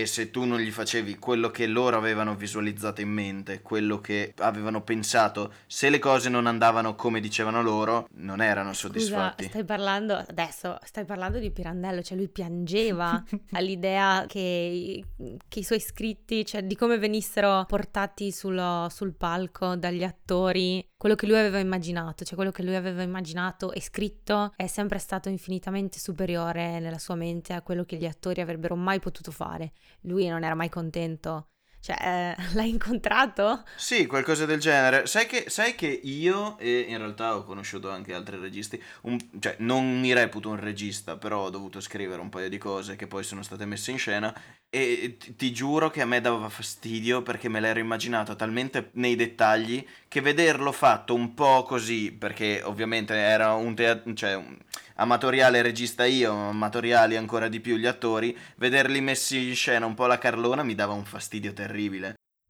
e 0.00 0.06
se 0.06 0.30
tu 0.30 0.44
non 0.44 0.60
gli 0.60 0.70
facevi 0.70 1.18
quello 1.18 1.50
che 1.50 1.66
loro 1.66 1.96
avevano 1.96 2.36
visualizzato 2.36 3.00
in 3.00 3.08
mente, 3.08 3.62
quello 3.62 4.00
che 4.00 4.32
avevano 4.38 4.82
pensato, 4.82 5.52
se 5.66 5.90
le 5.90 5.98
cose 5.98 6.28
non 6.28 6.46
andavano 6.46 6.94
come 6.94 7.18
dicevano 7.18 7.62
loro, 7.62 8.06
non 8.12 8.40
erano 8.40 8.72
soddisfatti. 8.74 9.42
Scusa, 9.42 9.48
stai 9.48 9.64
parlando 9.64 10.14
adesso, 10.14 10.78
stai 10.84 11.04
parlando 11.04 11.40
di 11.40 11.50
Pirandello, 11.50 12.00
cioè 12.02 12.16
lui 12.16 12.28
piangeva 12.28 13.20
all'idea 13.52 14.24
che, 14.28 15.02
che, 15.48 15.58
i 15.58 15.64
suoi 15.64 15.80
scritti, 15.80 16.46
cioè 16.46 16.62
di 16.62 16.76
come 16.76 16.98
venissero 16.98 17.64
portati 17.66 18.30
sullo, 18.30 18.86
sul 18.90 19.14
palco 19.14 19.74
dagli 19.74 20.04
attori 20.04 20.86
quello 20.98 21.14
che 21.14 21.28
lui 21.28 21.38
aveva 21.38 21.60
immaginato, 21.60 22.24
cioè 22.24 22.34
quello 22.34 22.50
che 22.50 22.64
lui 22.64 22.74
aveva 22.74 23.02
immaginato 23.02 23.70
e 23.72 23.80
scritto 23.80 24.52
è 24.56 24.66
sempre 24.66 24.98
stato 24.98 25.28
infinitamente 25.28 26.00
superiore 26.00 26.80
nella 26.80 26.98
sua 26.98 27.14
mente 27.14 27.52
a 27.52 27.62
quello 27.62 27.84
che 27.84 27.96
gli 27.96 28.04
attori 28.04 28.40
avrebbero 28.40 28.74
mai 28.74 28.98
potuto 28.98 29.30
fare. 29.30 29.72
Lui 30.02 30.26
non 30.26 30.42
era 30.42 30.56
mai 30.56 30.68
contento. 30.68 31.46
Cioè, 31.80 31.96
eh, 32.36 32.42
l'hai 32.54 32.70
incontrato? 32.70 33.64
Sì, 33.76 34.06
qualcosa 34.06 34.46
del 34.46 34.60
genere. 34.60 35.06
Sai 35.06 35.26
che, 35.26 35.46
sai 35.48 35.74
che, 35.74 35.86
io, 35.86 36.58
e 36.58 36.86
in 36.88 36.98
realtà 36.98 37.36
ho 37.36 37.44
conosciuto 37.44 37.90
anche 37.90 38.14
altri 38.14 38.38
registi, 38.38 38.82
un, 39.02 39.18
cioè 39.38 39.56
non 39.58 40.00
mi 40.00 40.12
reputo 40.12 40.48
un 40.48 40.60
regista, 40.60 41.16
però 41.16 41.44
ho 41.44 41.50
dovuto 41.50 41.80
scrivere 41.80 42.20
un 42.20 42.28
paio 42.28 42.48
di 42.48 42.58
cose 42.58 42.96
che 42.96 43.06
poi 43.06 43.22
sono 43.22 43.42
state 43.42 43.64
messe 43.64 43.90
in 43.90 43.98
scena 43.98 44.34
e 44.70 45.16
ti, 45.18 45.34
ti 45.34 45.52
giuro 45.52 45.88
che 45.88 46.02
a 46.02 46.06
me 46.06 46.20
dava 46.20 46.48
fastidio 46.50 47.22
perché 47.22 47.48
me 47.48 47.58
l'ero 47.58 47.78
immaginato 47.78 48.36
talmente 48.36 48.90
nei 48.94 49.16
dettagli 49.16 49.86
che 50.08 50.20
vederlo 50.20 50.72
fatto 50.72 51.14
un 51.14 51.32
po' 51.34 51.62
così, 51.62 52.12
perché 52.12 52.60
ovviamente 52.64 53.14
era 53.14 53.54
un 53.54 53.74
teatro, 53.74 54.12
cioè 54.14 54.34
un 54.34 54.56
amatoriale 54.96 55.62
regista 55.62 56.04
io, 56.04 56.32
amatoriali 56.50 57.16
ancora 57.16 57.48
di 57.48 57.60
più 57.60 57.76
gli 57.76 57.86
attori, 57.86 58.36
vederli 58.56 59.00
messi 59.00 59.48
in 59.48 59.54
scena 59.54 59.86
un 59.86 59.94
po' 59.94 60.04
alla 60.04 60.18
Carlona 60.18 60.62
mi 60.62 60.74
dava 60.74 60.92
un 60.92 61.04
fastidio 61.04 61.52
terribile. 61.52 61.67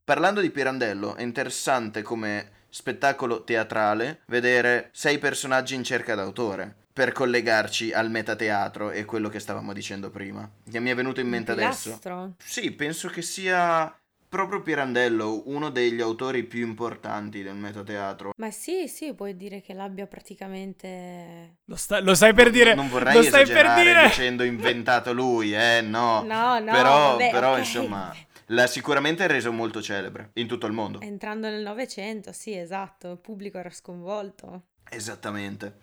Parlando 0.04 0.40
di 0.40 0.50
Pirandello, 0.50 1.16
è 1.16 1.22
interessante 1.22 2.02
come 2.02 2.57
spettacolo 2.70 3.44
teatrale 3.44 4.20
vedere 4.26 4.90
sei 4.92 5.18
personaggi 5.18 5.74
in 5.74 5.85
cerca 5.85 6.14
d'autore 6.14 6.87
per 6.92 7.12
collegarci 7.12 7.92
al 7.92 8.11
metateatro 8.11 8.90
e 8.90 9.04
quello 9.04 9.28
che 9.28 9.38
stavamo 9.38 9.72
dicendo 9.72 10.11
prima. 10.11 10.50
Che 10.68 10.81
mi 10.81 10.90
è 10.90 10.94
venuto 10.94 11.20
in 11.20 11.28
mente 11.28 11.52
adesso. 11.52 11.98
Sì, 12.42 12.72
penso 12.72 13.09
che 13.09 13.22
sia 13.22 13.96
proprio 14.28 14.61
Pirandello, 14.61 15.42
uno 15.46 15.70
degli 15.70 16.00
autori 16.00 16.42
più 16.42 16.66
importanti 16.66 17.42
del 17.42 17.54
metateatro. 17.54 18.33
Ma 18.37 18.50
sì, 18.50 18.87
sì, 18.87 19.14
puoi 19.14 19.37
dire 19.37 19.61
che 19.62 19.72
l'abbia 19.72 20.07
praticamente... 20.07 21.59
Lo, 21.64 21.76
sta- 21.76 22.00
lo 22.00 22.14
sai 22.14 22.35
per 22.35 22.50
dire... 22.50 22.74
Non 22.74 22.88
vorrei 22.88 23.14
lo 23.14 23.22
stai 23.22 23.46
per 23.46 23.57
esagerare 23.57 23.83
dire. 23.83 24.07
dicendo 24.09 24.42
inventato 24.42 25.12
lui, 25.12 25.54
eh, 25.54 25.81
no. 25.81 26.22
No, 26.22 26.59
no, 26.59 26.72
però, 26.72 27.11
vabbè, 27.12 27.31
però 27.31 27.52
ok. 27.52 27.59
insomma, 27.59 28.14
l'ha 28.48 28.66
sicuramente 28.66 29.26
reso 29.26 29.52
molto 29.52 29.82
celebre 29.82 30.30
in 30.34 30.46
tutto 30.46 30.66
il 30.66 30.72
mondo. 30.72 31.00
Entrando 31.00 31.48
nel 31.48 31.62
Novecento, 31.62 32.32
sì, 32.32 32.56
esatto, 32.56 33.11
il 33.12 33.18
pubblico 33.18 33.58
era 33.58 33.70
sconvolto. 33.70 34.66
Esattamente. 34.88 35.80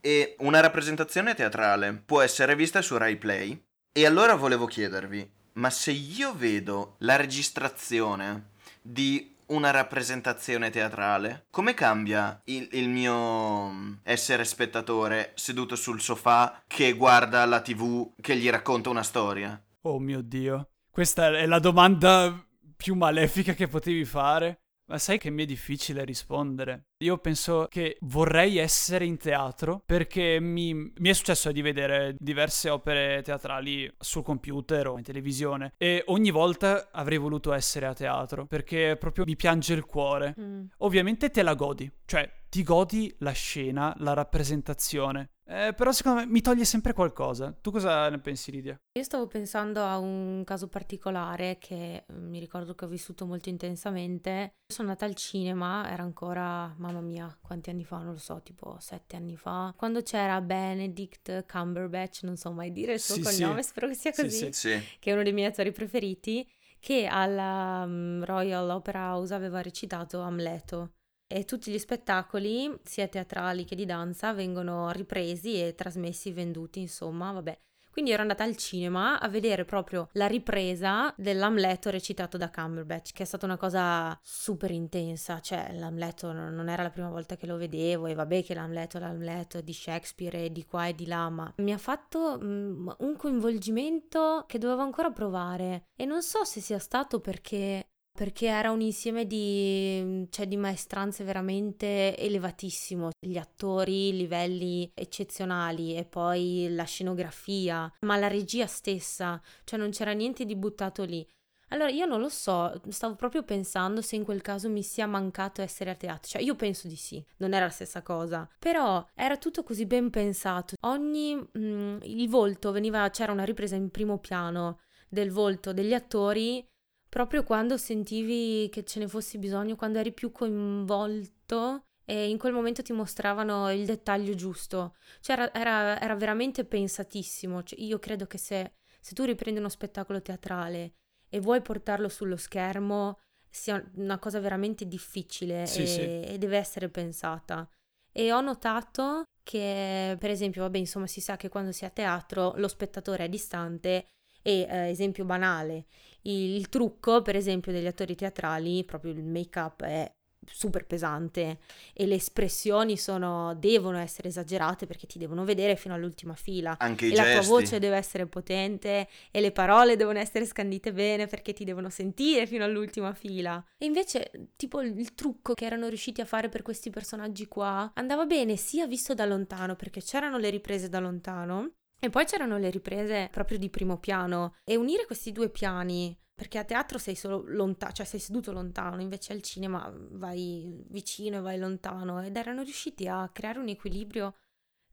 E 0.00 0.36
una 0.38 0.60
rappresentazione 0.60 1.34
teatrale 1.34 1.92
può 1.92 2.20
essere 2.20 2.54
vista 2.56 2.82
su 2.82 2.96
Rai 2.96 3.16
Play. 3.16 3.62
E 3.92 4.06
allora 4.06 4.34
volevo 4.34 4.66
chiedervi, 4.66 5.28
ma 5.54 5.70
se 5.70 5.90
io 5.90 6.34
vedo 6.34 6.94
la 6.98 7.16
registrazione 7.16 8.50
di 8.80 9.34
una 9.46 9.70
rappresentazione 9.70 10.70
teatrale, 10.70 11.46
come 11.50 11.74
cambia 11.74 12.40
il, 12.44 12.68
il 12.72 12.88
mio 12.88 13.98
essere 14.02 14.44
spettatore 14.44 15.32
seduto 15.34 15.74
sul 15.74 16.00
sofà 16.00 16.62
che 16.66 16.92
guarda 16.92 17.44
la 17.46 17.60
tv 17.60 18.12
che 18.20 18.36
gli 18.36 18.48
racconta 18.48 18.90
una 18.90 19.02
storia? 19.02 19.60
Oh 19.82 19.98
mio 19.98 20.20
Dio. 20.20 20.68
Questa 20.98 21.28
è 21.28 21.46
la 21.46 21.60
domanda 21.60 22.44
più 22.74 22.96
malefica 22.96 23.52
che 23.54 23.68
potevi 23.68 24.04
fare. 24.04 24.62
Ma 24.90 24.98
sai 24.98 25.16
che 25.16 25.30
mi 25.30 25.44
è 25.44 25.46
difficile 25.46 26.04
rispondere? 26.04 26.86
Io 27.04 27.18
penso 27.18 27.66
che 27.70 27.98
vorrei 28.00 28.56
essere 28.56 29.04
in 29.04 29.16
teatro 29.16 29.80
perché 29.86 30.40
mi, 30.40 30.74
mi, 30.74 31.08
è 31.08 31.12
successo 31.12 31.52
di 31.52 31.62
vedere 31.62 32.16
diverse 32.18 32.68
opere 32.68 33.22
teatrali 33.22 33.88
sul 33.96 34.24
computer 34.24 34.88
o 34.88 34.96
in 34.96 35.04
televisione 35.04 35.72
e 35.76 36.02
ogni 36.06 36.32
volta 36.32 36.88
avrei 36.90 37.18
voluto 37.18 37.52
essere 37.52 37.86
a 37.86 37.94
teatro 37.94 38.46
perché 38.46 38.96
proprio 38.98 39.24
mi 39.24 39.36
piange 39.36 39.74
il 39.74 39.84
cuore. 39.84 40.34
Mm. 40.40 40.64
Ovviamente 40.78 41.30
te 41.30 41.42
la 41.42 41.54
godi, 41.54 41.88
cioè 42.06 42.28
ti 42.48 42.64
godi 42.64 43.14
la 43.18 43.32
scena, 43.32 43.94
la 43.98 44.14
rappresentazione. 44.14 45.30
Eh, 45.50 45.72
però 45.74 45.92
secondo 45.92 46.20
me 46.20 46.26
mi 46.26 46.42
toglie 46.42 46.66
sempre 46.66 46.92
qualcosa. 46.92 47.56
Tu 47.58 47.70
cosa 47.70 48.10
ne 48.10 48.18
pensi, 48.18 48.50
Lidia? 48.50 48.78
Io 48.98 49.02
stavo 49.02 49.26
pensando 49.26 49.82
a 49.82 49.96
un 49.96 50.42
caso 50.44 50.68
particolare 50.68 51.56
che 51.58 52.04
mm, 52.12 52.28
mi 52.28 52.38
ricordo 52.38 52.74
che 52.74 52.84
ho 52.84 52.88
vissuto 52.88 53.24
molto 53.24 53.48
intensamente. 53.48 54.56
Sono 54.70 54.88
andata 54.88 55.06
al 55.06 55.14
cinema, 55.14 55.90
era 55.90 56.02
ancora, 56.02 56.74
mamma 56.76 57.00
mia, 57.00 57.34
quanti 57.40 57.70
anni 57.70 57.84
fa? 57.84 57.96
Non 57.96 58.12
lo 58.12 58.18
so, 58.18 58.42
tipo 58.42 58.76
sette 58.78 59.16
anni 59.16 59.36
fa. 59.36 59.72
Quando 59.74 60.02
c'era 60.02 60.38
Benedict 60.42 61.46
Cumberbatch, 61.46 62.24
non 62.24 62.36
so 62.36 62.52
mai 62.52 62.70
dire 62.70 62.92
il 62.92 63.00
suo 63.00 63.14
Sì, 63.14 63.22
cognome, 63.22 63.62
sì. 63.62 63.68
spero 63.70 63.88
che 63.88 63.94
sia 63.94 64.12
Sì, 64.12 64.22
così, 64.22 64.36
sì. 64.36 64.52
Sì. 64.52 64.82
che 64.98 65.10
è 65.10 65.14
uno 65.14 65.22
dei 65.22 65.32
miei 65.32 65.48
attori 65.48 65.72
preferiti, 65.72 66.46
che 66.78 67.06
alla 67.06 67.86
mm, 67.86 68.22
Royal 68.24 68.68
Opera 68.68 69.14
House 69.14 69.32
aveva 69.32 69.62
recitato 69.62 70.20
Amleto. 70.20 70.92
E 71.30 71.44
tutti 71.44 71.70
gli 71.70 71.78
spettacoli, 71.78 72.74
sia 72.82 73.06
teatrali 73.06 73.64
che 73.64 73.76
di 73.76 73.84
danza, 73.84 74.32
vengono 74.32 74.90
ripresi 74.90 75.62
e 75.62 75.74
trasmessi, 75.74 76.32
venduti, 76.32 76.80
insomma, 76.80 77.32
vabbè. 77.32 77.60
Quindi 77.90 78.14
ero 78.14 78.22
andata 78.22 78.44
al 78.44 78.56
cinema 78.56 79.18
a 79.18 79.28
vedere 79.28 79.64
proprio 79.64 80.08
la 80.12 80.26
ripresa 80.26 81.12
dell'Amleto 81.16 81.90
recitato 81.90 82.36
da 82.36 82.48
Cumberbatch, 82.48 83.12
che 83.12 83.24
è 83.24 83.26
stata 83.26 83.44
una 83.44 83.56
cosa 83.56 84.16
super 84.22 84.70
intensa, 84.70 85.40
cioè 85.40 85.72
l'Amleto 85.72 86.32
non 86.32 86.68
era 86.68 86.84
la 86.84 86.90
prima 86.90 87.10
volta 87.10 87.36
che 87.36 87.46
lo 87.46 87.56
vedevo 87.56 88.06
e 88.06 88.14
vabbè 88.14 88.44
che 88.44 88.54
l'Amleto 88.54 88.98
è 88.98 89.00
l'Amleto 89.00 89.60
di 89.60 89.72
Shakespeare 89.72 90.44
e 90.44 90.52
di 90.52 90.64
qua 90.64 90.86
e 90.86 90.94
di 90.94 91.06
là, 91.06 91.28
ma 91.28 91.52
mi 91.56 91.72
ha 91.72 91.78
fatto 91.78 92.38
mm, 92.40 92.88
un 92.98 93.16
coinvolgimento 93.16 94.44
che 94.46 94.58
dovevo 94.58 94.82
ancora 94.82 95.10
provare 95.10 95.88
e 95.96 96.04
non 96.04 96.22
so 96.22 96.44
se 96.44 96.60
sia 96.60 96.78
stato 96.78 97.18
perché 97.20 97.88
perché 98.18 98.46
era 98.46 98.72
un 98.72 98.80
insieme 98.80 99.28
di, 99.28 100.26
cioè, 100.30 100.48
di 100.48 100.56
maestranze 100.56 101.22
veramente 101.22 102.16
elevatissimo, 102.16 103.10
gli 103.16 103.36
attori, 103.36 104.10
livelli 104.10 104.90
eccezionali 104.92 105.96
e 105.96 106.04
poi 106.04 106.66
la 106.70 106.82
scenografia, 106.82 107.88
ma 108.00 108.16
la 108.16 108.26
regia 108.26 108.66
stessa, 108.66 109.40
cioè 109.62 109.78
non 109.78 109.90
c'era 109.90 110.10
niente 110.10 110.44
di 110.44 110.56
buttato 110.56 111.04
lì. 111.04 111.24
Allora 111.68 111.90
io 111.90 112.06
non 112.06 112.18
lo 112.18 112.28
so, 112.28 112.82
stavo 112.88 113.14
proprio 113.14 113.44
pensando 113.44 114.02
se 114.02 114.16
in 114.16 114.24
quel 114.24 114.42
caso 114.42 114.68
mi 114.68 114.82
sia 114.82 115.06
mancato 115.06 115.62
essere 115.62 115.90
a 115.90 115.94
teatro, 115.94 116.26
cioè 116.28 116.42
io 116.42 116.56
penso 116.56 116.88
di 116.88 116.96
sì, 116.96 117.24
non 117.36 117.52
era 117.52 117.66
la 117.66 117.70
stessa 117.70 118.02
cosa, 118.02 118.48
però 118.58 119.06
era 119.14 119.36
tutto 119.36 119.62
così 119.62 119.86
ben 119.86 120.10
pensato, 120.10 120.74
ogni, 120.80 121.36
mm, 121.56 121.98
il 122.02 122.28
volto 122.28 122.72
veniva, 122.72 123.08
c'era 123.10 123.30
una 123.30 123.44
ripresa 123.44 123.76
in 123.76 123.90
primo 123.90 124.18
piano 124.18 124.80
del 125.08 125.30
volto 125.30 125.72
degli 125.72 125.94
attori 125.94 126.66
proprio 127.08 127.42
quando 127.42 127.76
sentivi 127.76 128.68
che 128.70 128.84
ce 128.84 128.98
ne 129.00 129.08
fosse 129.08 129.38
bisogno, 129.38 129.76
quando 129.76 129.98
eri 129.98 130.12
più 130.12 130.30
coinvolto 130.30 131.84
e 132.04 132.28
in 132.28 132.38
quel 132.38 132.52
momento 132.52 132.82
ti 132.82 132.92
mostravano 132.92 133.70
il 133.72 133.84
dettaglio 133.84 134.34
giusto. 134.34 134.96
Cioè 135.20 135.36
era, 135.36 135.52
era- 135.54 136.00
era 136.00 136.14
veramente 136.16 136.64
pensatissimo. 136.64 137.62
Cioè, 137.62 137.78
io 137.80 137.98
credo 137.98 138.26
che 138.26 138.38
se, 138.38 138.72
se 139.00 139.14
tu 139.14 139.24
riprendi 139.24 139.58
uno 139.60 139.68
spettacolo 139.68 140.22
teatrale 140.22 140.94
e 141.28 141.40
vuoi 141.40 141.60
portarlo 141.60 142.08
sullo 142.08 142.36
schermo, 142.36 143.18
sia 143.50 143.82
una 143.96 144.18
cosa 144.18 144.40
veramente 144.40 144.86
difficile 144.86 145.66
Sì, 145.66 145.82
e, 145.82 145.86
sì. 145.86 146.00
e 146.00 146.36
deve 146.38 146.56
essere 146.56 146.88
pensata. 146.88 147.68
E 148.10 148.32
ho 148.32 148.40
notato 148.40 149.24
che, 149.42 150.16
per 150.18 150.30
esempio, 150.30 150.62
vabbè, 150.62 150.78
insomma, 150.78 151.06
si 151.06 151.20
sa 151.20 151.36
che 151.36 151.48
quando 151.48 151.72
si 151.72 151.84
è 151.84 151.88
a 151.88 151.90
teatro 151.90 152.54
lo 152.56 152.68
spettatore 152.68 153.24
è 153.24 153.28
distante 153.28 154.06
e, 154.42 154.66
eh, 154.68 154.88
esempio 154.88 155.24
banale, 155.24 155.86
il, 156.22 156.68
trucco, 156.68 157.22
per 157.22 157.36
esempio, 157.36 157.72
degli 157.72 157.86
attori 157.86 158.14
teatrali, 158.14 158.84
proprio 158.84 159.12
il 159.12 159.22
make-up 159.22 159.82
è 159.82 160.10
super 160.50 160.86
pesante 160.86 161.58
e 161.92 162.06
le 162.06 162.14
espressioni 162.14 162.96
sono, 162.96 163.54
devono 163.54 163.98
essere 163.98 164.28
esagerate 164.28 164.86
perché 164.86 165.06
ti 165.06 165.18
devono 165.18 165.44
vedere 165.44 165.76
fino 165.76 165.94
all'ultima 165.94 166.34
fila. 166.34 166.76
Anche 166.78 167.06
i 167.06 167.12
E 167.12 167.16
la 167.16 167.22
tua 167.22 167.32
gesti. 167.32 167.48
voce 167.48 167.78
deve 167.78 167.96
essere 167.96 168.26
potente 168.26 169.08
e 169.30 169.40
le 169.40 169.52
parole 169.52 169.96
devono 169.96 170.18
essere 170.18 170.46
scandite 170.46 170.92
bene 170.92 171.26
perché 171.26 171.52
ti 171.52 171.64
devono 171.64 171.90
sentire 171.90 172.46
fino 172.46 172.64
all'ultima 172.64 173.12
fila. 173.12 173.62
E 173.76 173.86
invece, 173.86 174.30
tipo, 174.56 174.80
il 174.80 175.14
trucco 175.14 175.54
che 175.54 175.66
erano 175.66 175.88
riusciti 175.88 176.20
a 176.20 176.24
fare 176.24 176.48
per 176.48 176.62
questi 176.62 176.90
personaggi 176.90 177.46
qua 177.46 177.90
andava 177.94 178.26
bene 178.26 178.56
sia 178.56 178.86
visto 178.86 179.14
da 179.14 179.24
lontano 179.24 179.76
perché 179.76 180.00
c'erano 180.00 180.38
le 180.38 180.50
riprese 180.50 180.88
da 180.88 180.98
lontano 180.98 181.72
e 182.00 182.10
poi 182.10 182.24
c'erano 182.24 182.58
le 182.58 182.70
riprese 182.70 183.28
proprio 183.30 183.58
di 183.58 183.70
primo 183.70 183.98
piano 183.98 184.54
e 184.64 184.76
unire 184.76 185.06
questi 185.06 185.32
due 185.32 185.50
piani. 185.50 186.16
Perché 186.38 186.58
a 186.58 186.64
teatro 186.64 186.98
sei 186.98 187.16
solo 187.16 187.42
lontano, 187.44 187.92
cioè 187.92 188.06
sei 188.06 188.20
seduto 188.20 188.52
lontano, 188.52 189.02
invece 189.02 189.32
al 189.32 189.42
cinema 189.42 189.92
vai 190.12 190.84
vicino 190.86 191.38
e 191.38 191.40
vai 191.40 191.58
lontano 191.58 192.22
ed 192.22 192.36
erano 192.36 192.62
riusciti 192.62 193.08
a 193.08 193.28
creare 193.32 193.58
un 193.58 193.66
equilibrio 193.66 194.36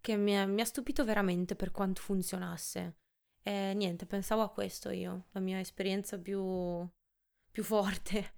che 0.02 0.18
mi, 0.18 0.36
ha- 0.36 0.48
mi 0.48 0.62
ha 0.62 0.66
stupito 0.66 1.06
veramente 1.06 1.56
per 1.56 1.70
quanto 1.70 2.02
funzionasse. 2.02 2.98
E 3.44 3.74
niente, 3.76 4.08
pensavo 4.08 4.42
a 4.42 4.50
questo 4.50 4.90
io, 4.90 5.26
la 5.34 5.40
mia 5.40 5.60
esperienza 5.60 6.18
più, 6.18 6.88
più 7.52 7.64
forte. 7.64 8.34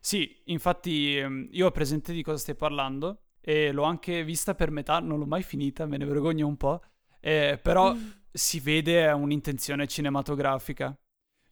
Sì, 0.00 0.40
infatti 0.44 1.18
ehm, 1.18 1.48
io 1.50 1.66
ho 1.66 1.70
presente 1.72 2.12
di 2.12 2.22
cosa 2.22 2.38
stai 2.38 2.54
parlando 2.54 3.24
e 3.40 3.72
l'ho 3.72 3.82
anche 3.82 4.22
vista 4.22 4.54
per 4.54 4.70
metà, 4.70 5.00
non 5.00 5.18
l'ho 5.18 5.26
mai 5.26 5.42
finita, 5.42 5.86
me 5.86 5.96
ne 5.96 6.04
vergogno 6.04 6.46
un 6.46 6.56
po', 6.56 6.80
eh, 7.20 7.58
però 7.60 7.94
si 8.32 8.60
vede 8.60 9.08
un'intenzione 9.10 9.86
cinematografica. 9.86 10.96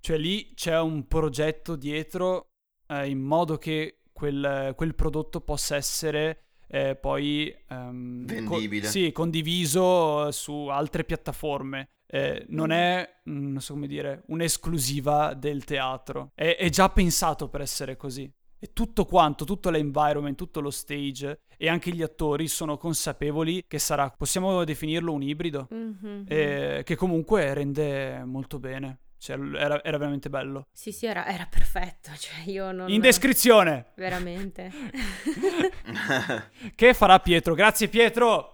Cioè 0.00 0.18
lì 0.18 0.52
c'è 0.54 0.78
un 0.78 1.06
progetto 1.06 1.74
dietro 1.74 2.50
eh, 2.86 3.08
in 3.08 3.20
modo 3.20 3.58
che 3.58 4.02
quel, 4.12 4.72
quel 4.76 4.94
prodotto 4.94 5.40
possa 5.40 5.76
essere 5.76 6.46
eh, 6.68 6.96
poi 6.96 7.54
ehm, 7.68 8.26
co- 8.44 8.54
Vendibile. 8.54 8.88
sì, 8.88 9.12
condiviso 9.12 10.30
su 10.30 10.66
altre 10.68 11.04
piattaforme. 11.04 11.90
Eh, 12.08 12.46
non 12.50 12.70
è, 12.70 13.20
mm, 13.28 13.52
non 13.52 13.60
so 13.60 13.74
come 13.74 13.86
dire, 13.86 14.22
un'esclusiva 14.28 15.34
del 15.34 15.64
teatro. 15.64 16.30
È, 16.34 16.56
è 16.56 16.68
già 16.68 16.88
pensato 16.88 17.48
per 17.48 17.60
essere 17.60 17.96
così. 17.96 18.30
E 18.66 18.72
tutto 18.72 19.04
quanto, 19.04 19.44
tutto 19.44 19.70
l'environment, 19.70 20.36
tutto 20.36 20.60
lo 20.60 20.70
stage 20.70 21.42
e 21.56 21.68
anche 21.68 21.90
gli 21.92 22.02
attori 22.02 22.48
sono 22.48 22.76
consapevoli 22.76 23.64
che 23.68 23.78
sarà, 23.78 24.10
possiamo 24.10 24.64
definirlo 24.64 25.12
un 25.12 25.22
ibrido, 25.22 25.68
Mhm. 25.70 26.24
eh, 26.26 26.82
che 26.84 26.96
comunque 26.96 27.54
rende 27.54 28.24
molto 28.24 28.58
bene. 28.58 28.98
Cioè, 29.18 29.38
era, 29.56 29.82
era 29.84 29.96
veramente 29.98 30.28
bello. 30.28 30.66
Sì, 30.72 30.90
sì, 30.92 31.06
era, 31.06 31.26
era 31.26 31.46
perfetto, 31.48 32.10
cioè 32.18 32.42
io 32.50 32.72
non... 32.72 32.90
In 32.90 33.00
descrizione! 33.00 33.92
Veramente. 33.94 34.72
Che 36.74 36.94
farà 36.94 37.18
Pietro? 37.20 37.54
Grazie 37.54 37.88
Pietro! 37.88 38.50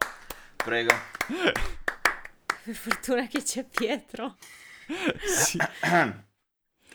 Prego. 0.56 0.94
per 2.64 2.74
fortuna 2.74 3.26
che 3.26 3.42
c'è 3.42 3.64
Pietro. 3.64 4.36
Sì. 5.24 5.58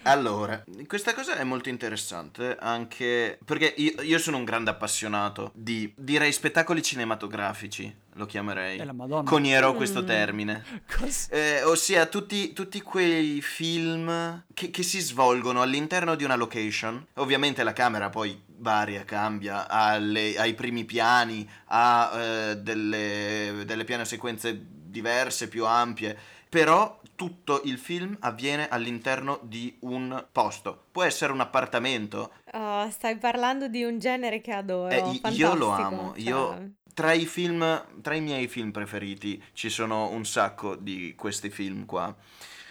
Allora, 0.09 0.63
questa 0.87 1.13
cosa 1.13 1.35
è 1.37 1.43
molto 1.43 1.69
interessante 1.69 2.55
anche 2.59 3.37
perché 3.43 3.73
io, 3.77 4.01
io 4.01 4.17
sono 4.19 4.37
un 4.37 4.43
grande 4.45 4.69
appassionato 4.69 5.51
di, 5.53 5.91
direi, 5.97 6.31
spettacoli 6.31 6.81
cinematografici, 6.81 7.93
lo 8.13 8.25
chiamerei. 8.25 8.81
Conierò 9.25 9.73
questo 9.73 10.01
Mm. 10.01 10.05
termine. 10.05 10.63
Cos- 10.97 11.27
Eh, 11.31 11.63
ossia 11.63 12.05
tutti, 12.05 12.53
tutti 12.53 12.81
quei 12.81 13.41
film 13.41 14.43
che, 14.53 14.69
che 14.71 14.83
si 14.83 14.99
svolgono 14.99 15.61
all'interno 15.61 16.15
di 16.15 16.23
una 16.23 16.35
location. 16.35 17.05
Ovviamente 17.15 17.63
la 17.63 17.73
camera 17.73 18.09
poi 18.09 18.39
varia, 18.59 19.03
cambia, 19.03 19.67
ha 19.67 19.97
le- 19.97 20.37
ai 20.37 20.53
primi 20.53 20.85
piani, 20.85 21.47
ha 21.65 22.11
eh, 22.19 22.55
delle, 22.57 23.63
delle 23.65 23.83
piane 23.83 24.05
sequenze 24.05 24.57
diverse, 24.87 25.47
più 25.47 25.65
ampie. 25.65 26.17
Però 26.49 26.99
tutto 27.17 27.61
il 27.65 27.77
film 27.77 28.15
avviene 28.21 28.69
all'interno 28.69 29.39
di 29.41 29.75
un 29.81 30.25
posto. 30.31 30.85
Può 30.91 31.03
essere 31.03 31.33
un 31.33 31.41
appartamento. 31.41 32.31
Oh, 32.53 32.89
stai 32.91 33.17
parlando 33.17 33.67
di 33.67 33.83
un 33.83 33.99
genere 33.99 34.39
che 34.39 34.51
adoro. 34.53 34.89
Eh, 34.89 35.19
io 35.31 35.53
lo 35.55 35.69
amo, 35.71 36.13
cioè- 36.15 36.21
io- 36.23 36.71
Tra 36.93 37.11
i 37.13 37.25
film, 37.27 38.01
tra 38.01 38.15
i 38.15 38.21
miei 38.21 38.47
film 38.47 38.71
preferiti 38.71 39.39
ci 39.53 39.69
sono 39.69 40.09
un 40.09 40.25
sacco 40.25 40.75
di 40.75 41.13
questi 41.15 41.49
film 41.51 41.85
qua. 41.85 42.15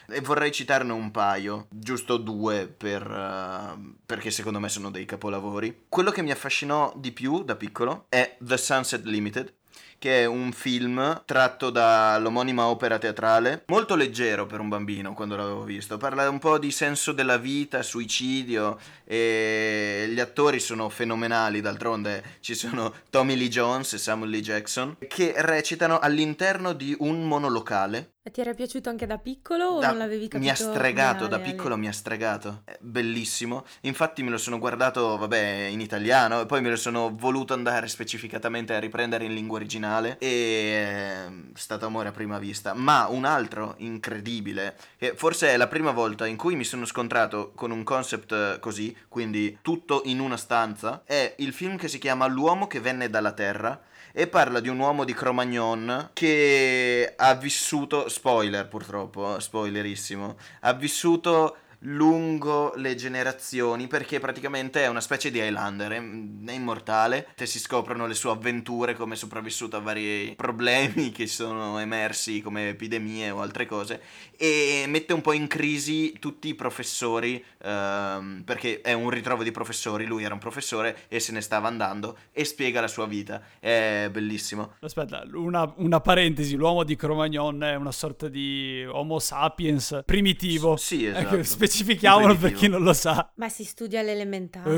E 0.08 0.20
vorrei 0.20 0.50
citarne 0.52 0.92
un 0.92 1.10
paio, 1.12 1.66
giusto 1.70 2.16
due 2.16 2.66
per, 2.68 3.02
eh, 3.02 3.94
perché 4.04 4.30
secondo 4.32 4.58
me 4.60 4.68
sono 4.68 4.90
dei 4.90 5.04
capolavori. 5.04 5.84
Quello 5.88 6.10
che 6.10 6.22
mi 6.22 6.30
affascinò 6.32 6.92
di 6.96 7.12
più 7.12 7.42
da 7.44 7.54
piccolo 7.56 8.06
è 8.08 8.36
The 8.40 8.56
Sunset 8.56 9.04
Limited, 9.04 9.52
che 9.98 10.22
è 10.22 10.24
un 10.24 10.52
film 10.52 11.22
tratto 11.24 11.70
dall'omonima 11.70 12.66
opera 12.66 12.98
teatrale, 12.98 13.64
molto 13.66 13.94
leggero 13.94 14.46
per 14.46 14.60
un 14.60 14.68
bambino 14.68 15.14
quando 15.14 15.36
l'avevo 15.36 15.62
visto. 15.62 15.96
Parla 15.96 16.28
un 16.28 16.38
po' 16.38 16.58
di 16.58 16.70
senso 16.70 17.12
della 17.12 17.38
vita, 17.38 17.82
suicidio 17.82 18.78
e 19.04 20.06
gli 20.08 20.20
attori 20.20 20.60
sono 20.60 20.88
fenomenali, 20.88 21.60
d'altronde 21.60 22.22
ci 22.40 22.54
sono 22.54 22.92
Tommy 23.10 23.36
Lee 23.36 23.48
Jones 23.48 23.92
e 23.94 23.98
Samuel 23.98 24.30
Lee 24.30 24.40
Jackson 24.40 24.96
che 25.08 25.34
recitano 25.36 25.98
all'interno 25.98 26.72
di 26.72 26.94
un 27.00 27.26
monolocale 27.26 28.15
E 28.26 28.32
ti 28.32 28.40
era 28.40 28.54
piaciuto 28.54 28.88
anche 28.88 29.06
da 29.06 29.18
piccolo 29.18 29.66
o 29.66 29.78
da- 29.78 29.90
non 29.90 29.98
l'avevi 29.98 30.26
capito? 30.26 30.38
Mi 30.38 30.50
ha 30.50 30.56
stregato, 30.56 31.28
da 31.28 31.36
Ale? 31.36 31.44
piccolo 31.44 31.76
mi 31.76 31.86
ha 31.86 31.92
stregato. 31.92 32.62
È 32.64 32.76
bellissimo. 32.80 33.64
Infatti 33.82 34.24
me 34.24 34.30
lo 34.30 34.36
sono 34.36 34.58
guardato, 34.58 35.16
vabbè, 35.16 35.68
in 35.70 35.80
italiano 35.80 36.40
e 36.40 36.46
poi 36.46 36.60
me 36.60 36.70
lo 36.70 36.74
sono 36.74 37.14
voluto 37.14 37.54
andare 37.54 37.86
specificatamente 37.86 38.74
a 38.74 38.80
riprendere 38.80 39.26
in 39.26 39.32
lingua 39.32 39.58
originale 39.58 40.16
e 40.18 40.26
è 40.26 41.30
stato 41.54 41.86
amore 41.86 42.08
a 42.08 42.10
prima 42.10 42.40
vista. 42.40 42.74
Ma 42.74 43.06
un 43.06 43.26
altro 43.26 43.76
incredibile, 43.76 44.74
che 44.98 45.14
forse 45.14 45.50
è 45.50 45.56
la 45.56 45.68
prima 45.68 45.92
volta 45.92 46.26
in 46.26 46.36
cui 46.36 46.56
mi 46.56 46.64
sono 46.64 46.84
scontrato 46.84 47.52
con 47.54 47.70
un 47.70 47.84
concept 47.84 48.32
eh, 48.32 48.58
così, 48.58 48.92
quindi 49.08 49.58
tutto 49.62 50.02
in 50.06 50.18
una 50.18 50.36
stanza, 50.36 51.02
è 51.04 51.32
il 51.38 51.52
film 51.52 51.76
che 51.76 51.86
si 51.86 51.98
chiama 51.98 52.26
L'uomo 52.26 52.66
che 52.66 52.80
venne 52.80 53.08
dalla 53.08 53.30
Terra 53.30 53.80
e 54.18 54.28
parla 54.28 54.60
di 54.60 54.70
un 54.70 54.78
uomo 54.78 55.04
di 55.04 55.12
Cro-Magnon 55.12 56.08
che 56.14 57.12
ha 57.14 57.34
vissuto, 57.34 58.08
spoiler 58.08 58.66
purtroppo, 58.66 59.38
spoilerissimo, 59.38 60.36
ha 60.60 60.72
vissuto 60.72 61.58
lungo 61.80 62.72
le 62.76 62.94
generazioni 62.94 63.86
perché 63.86 64.18
praticamente 64.18 64.82
è 64.82 64.88
una 64.88 65.00
specie 65.00 65.30
di 65.30 65.38
Highlander, 65.38 65.92
è, 65.92 65.96
è 65.96 66.52
immortale, 66.52 67.28
te 67.34 67.46
si 67.46 67.58
scoprono 67.58 68.06
le 68.06 68.14
sue 68.14 68.30
avventure, 68.30 68.94
come 68.94 69.14
è 69.14 69.16
sopravvissuto 69.16 69.76
a 69.76 69.80
vari 69.80 70.34
problemi 70.36 71.10
che 71.12 71.26
sono 71.26 71.78
emersi 71.78 72.40
come 72.40 72.70
epidemie 72.70 73.30
o 73.30 73.40
altre 73.40 73.66
cose 73.66 74.00
e 74.36 74.84
mette 74.88 75.12
un 75.12 75.20
po' 75.20 75.32
in 75.32 75.46
crisi 75.46 76.16
tutti 76.18 76.48
i 76.48 76.54
professori 76.54 77.42
ehm, 77.62 78.42
perché 78.44 78.80
è 78.80 78.92
un 78.92 79.10
ritrovo 79.10 79.42
di 79.42 79.50
professori, 79.50 80.04
lui 80.04 80.24
era 80.24 80.34
un 80.34 80.40
professore 80.40 81.04
e 81.08 81.20
se 81.20 81.32
ne 81.32 81.40
stava 81.40 81.68
andando 81.68 82.16
e 82.32 82.44
spiega 82.44 82.80
la 82.80 82.88
sua 82.88 83.06
vita, 83.06 83.42
è 83.58 84.08
bellissimo. 84.10 84.74
Aspetta, 84.80 85.24
una, 85.32 85.72
una 85.76 86.00
parentesi, 86.00 86.54
l'uomo 86.56 86.84
di 86.84 86.96
Cro-Magnon 86.96 87.62
è 87.62 87.74
una 87.74 87.92
sorta 87.92 88.28
di 88.28 88.84
Homo 88.88 89.18
sapiens 89.18 90.02
primitivo. 90.04 90.76
S- 90.76 90.84
sì, 90.86 91.04
Ecco, 91.06 91.18
esatto. 91.18 91.42
Specifichiamolo 91.66 92.36
per 92.36 92.52
chi 92.52 92.68
non 92.68 92.82
lo 92.82 92.92
sa. 92.92 93.30
Ma 93.36 93.48
si 93.48 93.64
studia 93.64 94.00
all'elementare. 94.00 94.70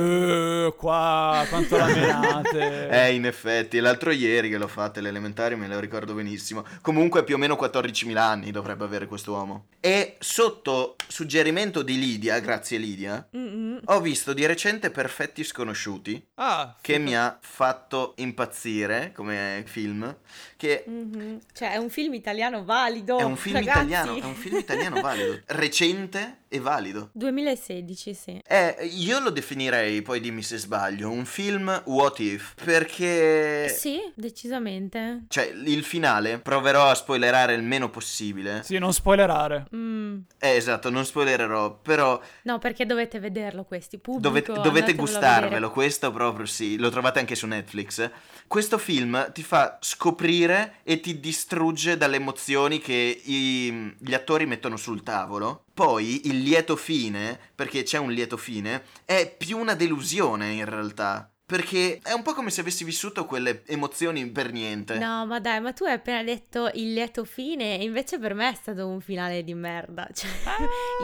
Eh, 0.67 0.75
qua, 0.77 1.45
quanto 1.49 1.77
la 1.77 1.87
menate. 1.87 2.77
Eh, 2.99 3.15
in 3.15 3.27
effetti, 3.27 3.79
l'altro 3.81 4.11
ieri 4.11 4.49
che 4.49 4.57
l'ho 4.59 4.67
fatta 4.69 4.99
elementare 4.99 5.57
me 5.57 5.69
lo 5.69 5.79
ricordo 5.79 6.15
benissimo. 6.15 6.65
Comunque 6.81 7.23
più 7.25 7.35
o 7.35 7.39
meno 7.39 7.55
14.000 7.61 8.17
anni 8.17 8.51
dovrebbe 8.51 8.85
avere 8.85 9.07
quest'uomo. 9.07 9.67
E 9.81 10.17
sotto 10.19 10.97
suggerimento 11.07 11.83
di 11.83 11.99
Lidia, 11.99 12.39
grazie 12.41 12.79
Lidia, 12.79 13.29
Mm-mm. 13.37 13.81
ho 13.85 14.01
visto 14.01 14.33
di 14.33 14.45
recente 14.47 14.91
Perfetti 14.91 15.45
Sconosciuti, 15.45 16.25
Ah, 16.37 16.75
che 16.81 16.99
mi 16.99 17.17
ha 17.17 17.39
fatto 17.41 18.15
impazzire 18.17 19.13
come 19.15 19.63
film, 19.67 20.17
che 20.57 20.85
Mhm. 20.87 21.39
Cioè, 21.53 21.73
è 21.73 21.77
un 21.77 21.91
film 21.91 22.15
italiano 22.15 22.65
valido. 22.65 23.19
è 23.19 23.23
un 23.25 23.37
film 23.37 23.57
ragazzi. 23.57 23.79
italiano, 23.87 24.17
è 24.17 24.25
un 24.25 24.35
film 24.35 24.57
italiano 24.59 25.01
valido, 25.01 25.41
recente 25.47 26.39
e 26.49 26.61
valido. 26.61 27.11
2016, 27.13 28.15
sì. 28.15 28.41
Eh, 28.47 28.77
io 28.93 29.21
lo 29.21 29.31
definirei, 29.31 30.03
poi 30.03 30.21
dimmi 30.21 30.43
se 30.43 30.57
sbaglio, 30.57 31.11
un 31.11 31.25
film 31.25 31.83
what 31.87 32.19
if, 32.19 32.55
perché... 32.63 33.69
Sì, 33.69 34.01
decisamente. 34.15 35.25
Cioè, 35.29 35.53
il 35.65 35.85
finale 35.85 36.39
proverò 36.39 36.89
a 36.89 36.95
spoilerare 36.95 37.55
il 37.55 37.63
meno 37.63 37.91
possibile. 37.91 38.63
Sì, 38.63 38.79
non 38.79 38.93
spoilerare. 38.93 39.67
Mm. 39.75 40.19
Eh, 40.39 40.57
esatto, 40.57 40.91
non 40.91 41.05
spoilererò, 41.05 41.79
però 41.81 42.21
No, 42.43 42.59
perché 42.59 42.87
dovete 42.87 43.19
vederlo 43.19 43.65
questi. 43.65 43.99
Pubblico, 43.99 44.29
dovete, 44.29 44.53
dovete 44.53 44.95
gustarvelo, 44.95 45.71
questo 45.71 46.11
proprio 46.13 46.47
sì, 46.47 46.79
lo 46.79 46.91
trovate 46.91 47.19
anche 47.19 47.35
su 47.35 47.47
Netflix. 47.47 48.11
Questo 48.49 48.79
film 48.79 49.31
ti 49.33 49.43
fa 49.43 49.77
scoprire 49.83 50.77
e 50.83 51.01
ti 51.01 51.21
distrugge 51.21 51.99
dalle 51.99 52.17
emozioni 52.17 52.79
che 52.79 53.21
i- 53.27 53.95
gli 53.99 54.15
attori 54.15 54.47
mettono 54.47 54.79
sul 54.79 55.03
tavolo. 55.03 55.65
Poi 55.75 56.27
il 56.29 56.39
lieto 56.39 56.75
fine, 56.75 57.39
perché 57.55 57.83
c'è 57.83 57.99
un 57.99 58.11
lieto 58.11 58.39
fine, 58.39 58.85
è 59.05 59.37
più 59.37 59.59
una 59.59 59.75
delusione 59.75 60.53
in 60.53 60.65
realtà. 60.65 61.31
Perché 61.49 61.99
è 62.03 62.13
un 62.13 62.21
po' 62.21 62.35
come 62.35 62.51
se 62.51 62.61
avessi 62.61 62.85
vissuto 62.85 63.25
quelle 63.25 63.63
emozioni 63.65 64.27
per 64.27 64.53
niente. 64.53 64.99
No, 64.99 65.25
ma 65.25 65.41
dai, 65.41 65.63
ma 65.63 65.73
tu 65.73 65.85
hai 65.85 65.93
appena 65.95 66.23
detto 66.23 66.71
il 66.75 66.93
lieto 66.93 67.25
fine, 67.25 67.79
e 67.79 67.85
invece 67.85 68.19
per 68.19 68.35
me 68.35 68.51
è 68.51 68.55
stato 68.55 68.87
un 68.87 69.01
finale 69.01 69.43
di 69.43 69.55
merda. 69.55 70.07
Cioè, 70.13 70.29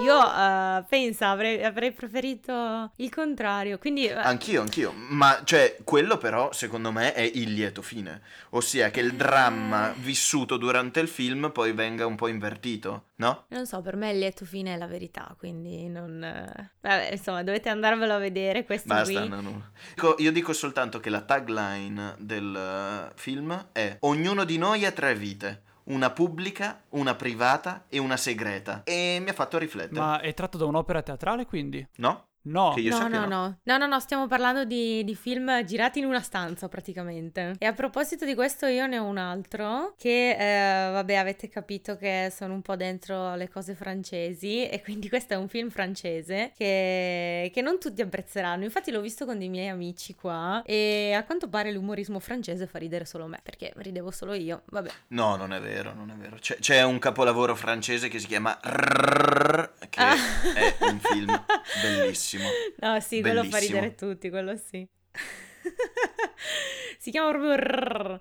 io 0.04 0.20
eh, 0.20 0.85
pensa, 0.87 1.30
avrei, 1.30 1.64
avrei 1.64 1.92
preferito 1.92 2.90
il 2.96 3.09
contrario. 3.11 3.78
Quindi, 3.78 4.07
eh, 4.07 4.12
Anch'io, 4.12 4.61
anch'io. 4.61 4.92
Ma 4.92 5.40
cioè, 5.44 5.78
quello 5.83 6.18
però, 6.18 6.52
secondo 6.52 6.92
me, 6.92 7.14
è 7.14 7.22
il 7.22 7.54
lieto 7.54 7.80
fine. 7.80 8.20
Ossia 8.50 8.90
che 8.90 9.00
il 9.00 9.14
dramma 9.14 9.94
vissuto 9.96 10.59
durante 10.59 11.00
il 11.00 11.09
film 11.09 11.52
poi 11.52 11.72
venga 11.72 12.04
un 12.04 12.16
po' 12.16 12.28
invertito, 12.28 13.07
no? 13.16 13.46
non 13.48 13.64
so, 13.66 13.80
per 13.80 13.96
me 13.96 14.11
il 14.11 14.18
lieto 14.18 14.44
fine 14.44 14.74
è 14.74 14.76
la 14.76 14.87
verità, 14.87 15.35
quindi 15.38 15.88
non... 15.88 16.22
eh, 16.22 16.70
Vabbè, 16.83 17.11
insomma, 17.12 17.42
dovete 17.42 17.68
andarvelo 17.70 18.12
a 18.12 18.18
vedere 18.18 18.64
questo 18.64 18.88
Basta, 18.88 19.20
qui. 19.20 19.28
no, 19.28 19.40
no. 19.40 19.70
Dico- 19.94 20.16
io 20.18 20.33
dico 20.35 20.53
soltanto 20.53 21.01
che 21.01 21.09
la 21.09 21.23
tagline 21.23 22.16
del 22.18 22.55
eh, 22.55 23.12
film 23.14 23.68
è 23.73 23.97
Ognuno 24.01 24.44
di 24.44 24.59
noi 24.59 24.85
ha 24.85 24.92
tre 24.92 25.14
vite. 25.14 25.62
Una 25.85 26.11
pubblica, 26.11 26.83
una 26.90 27.14
privata 27.14 27.85
e 27.88 27.99
una 27.99 28.16
segreta. 28.16 28.83
E 28.85 29.18
mi 29.23 29.31
ha 29.31 29.35
fatto 29.35 29.57
riflettere. 29.59 30.01
Ma 30.01 30.20
è 30.20 30.35
tratto 30.35 30.59
da 30.59 30.64
un'opera 30.64 31.03
teatrale, 31.03 31.47
quindi? 31.47 31.87
No? 31.97 32.27
No. 32.46 32.74
No, 32.76 33.09
no. 33.09 33.26
no, 33.26 33.57
no, 33.62 33.76
no, 33.78 33.87
no, 33.87 34.00
stiamo 34.00 34.26
parlando 34.26 34.64
di, 34.64 35.02
di 35.04 35.14
film 35.14 35.64
girati 35.64 35.98
in 36.00 36.04
una 36.04 36.20
stanza 36.20 36.68
praticamente. 36.68 37.54
E 37.59 37.64
a 37.66 37.72
proposito 37.72 38.24
di 38.26 38.35
questo 38.35 38.66
io 38.66 38.87
ne 38.87 38.98
ho 38.98 39.04
un 39.04 39.16
altro 39.16 39.94
che, 39.98 40.37
eh, 40.38 40.90
vabbè, 40.90 41.14
avete 41.14 41.48
capito 41.48 41.96
che 41.96 42.30
sono 42.35 42.52
un 42.52 42.61
po' 42.61 42.76
dentro 42.76 43.35
le 43.37 43.48
cose 43.48 43.74
francesi 43.74 44.68
e 44.68 44.83
quindi 44.83 45.09
questo 45.09 45.33
è 45.33 45.37
un 45.37 45.48
film 45.48 45.70
francese 45.70 46.52
che, 46.57 47.50
che 47.52 47.62
non 47.62 47.78
tutti 47.80 48.02
apprezzeranno. 48.02 48.64
Infatti 48.64 48.90
l'ho 48.90 49.00
visto 49.00 49.24
con 49.24 49.38
dei 49.38 49.48
miei 49.48 49.68
amici 49.68 50.14
qua 50.14 50.62
e 50.66 51.14
a 51.16 51.24
quanto 51.24 51.48
pare 51.48 51.72
l'umorismo 51.72 52.18
francese 52.20 52.66
fa 52.66 52.78
ridere 52.78 53.07
solo 53.07 53.26
me, 53.26 53.40
perché 53.42 53.72
ridevo 53.76 54.11
solo 54.11 54.35
io, 54.35 54.62
vabbè. 54.66 54.90
No, 55.09 55.37
non 55.37 55.52
è 55.54 55.61
vero, 55.61 55.94
non 55.94 56.11
è 56.11 56.14
vero. 56.14 56.37
C'è, 56.37 56.57
c'è 56.59 56.83
un 56.83 56.98
capolavoro 56.98 57.54
francese 57.54 58.09
che 58.09 58.18
si 58.18 58.26
chiama 58.26 58.59
Rrrr, 58.62 59.70
che 59.88 60.00
Ah. 60.00 60.14
è 60.54 60.76
un 60.80 60.98
film 61.00 61.44
bellissimo. 61.83 62.34
No, 62.77 63.01
sì, 63.01 63.20
quello 63.20 63.42
fa 63.44 63.49
Bellissimo. 63.59 63.81
ridere 63.81 63.94
tutti, 63.94 64.31
quello 64.31 64.57
sì. 64.57 64.87
si 66.99 67.11
chiama 67.11 67.31
proprio. 67.31 68.20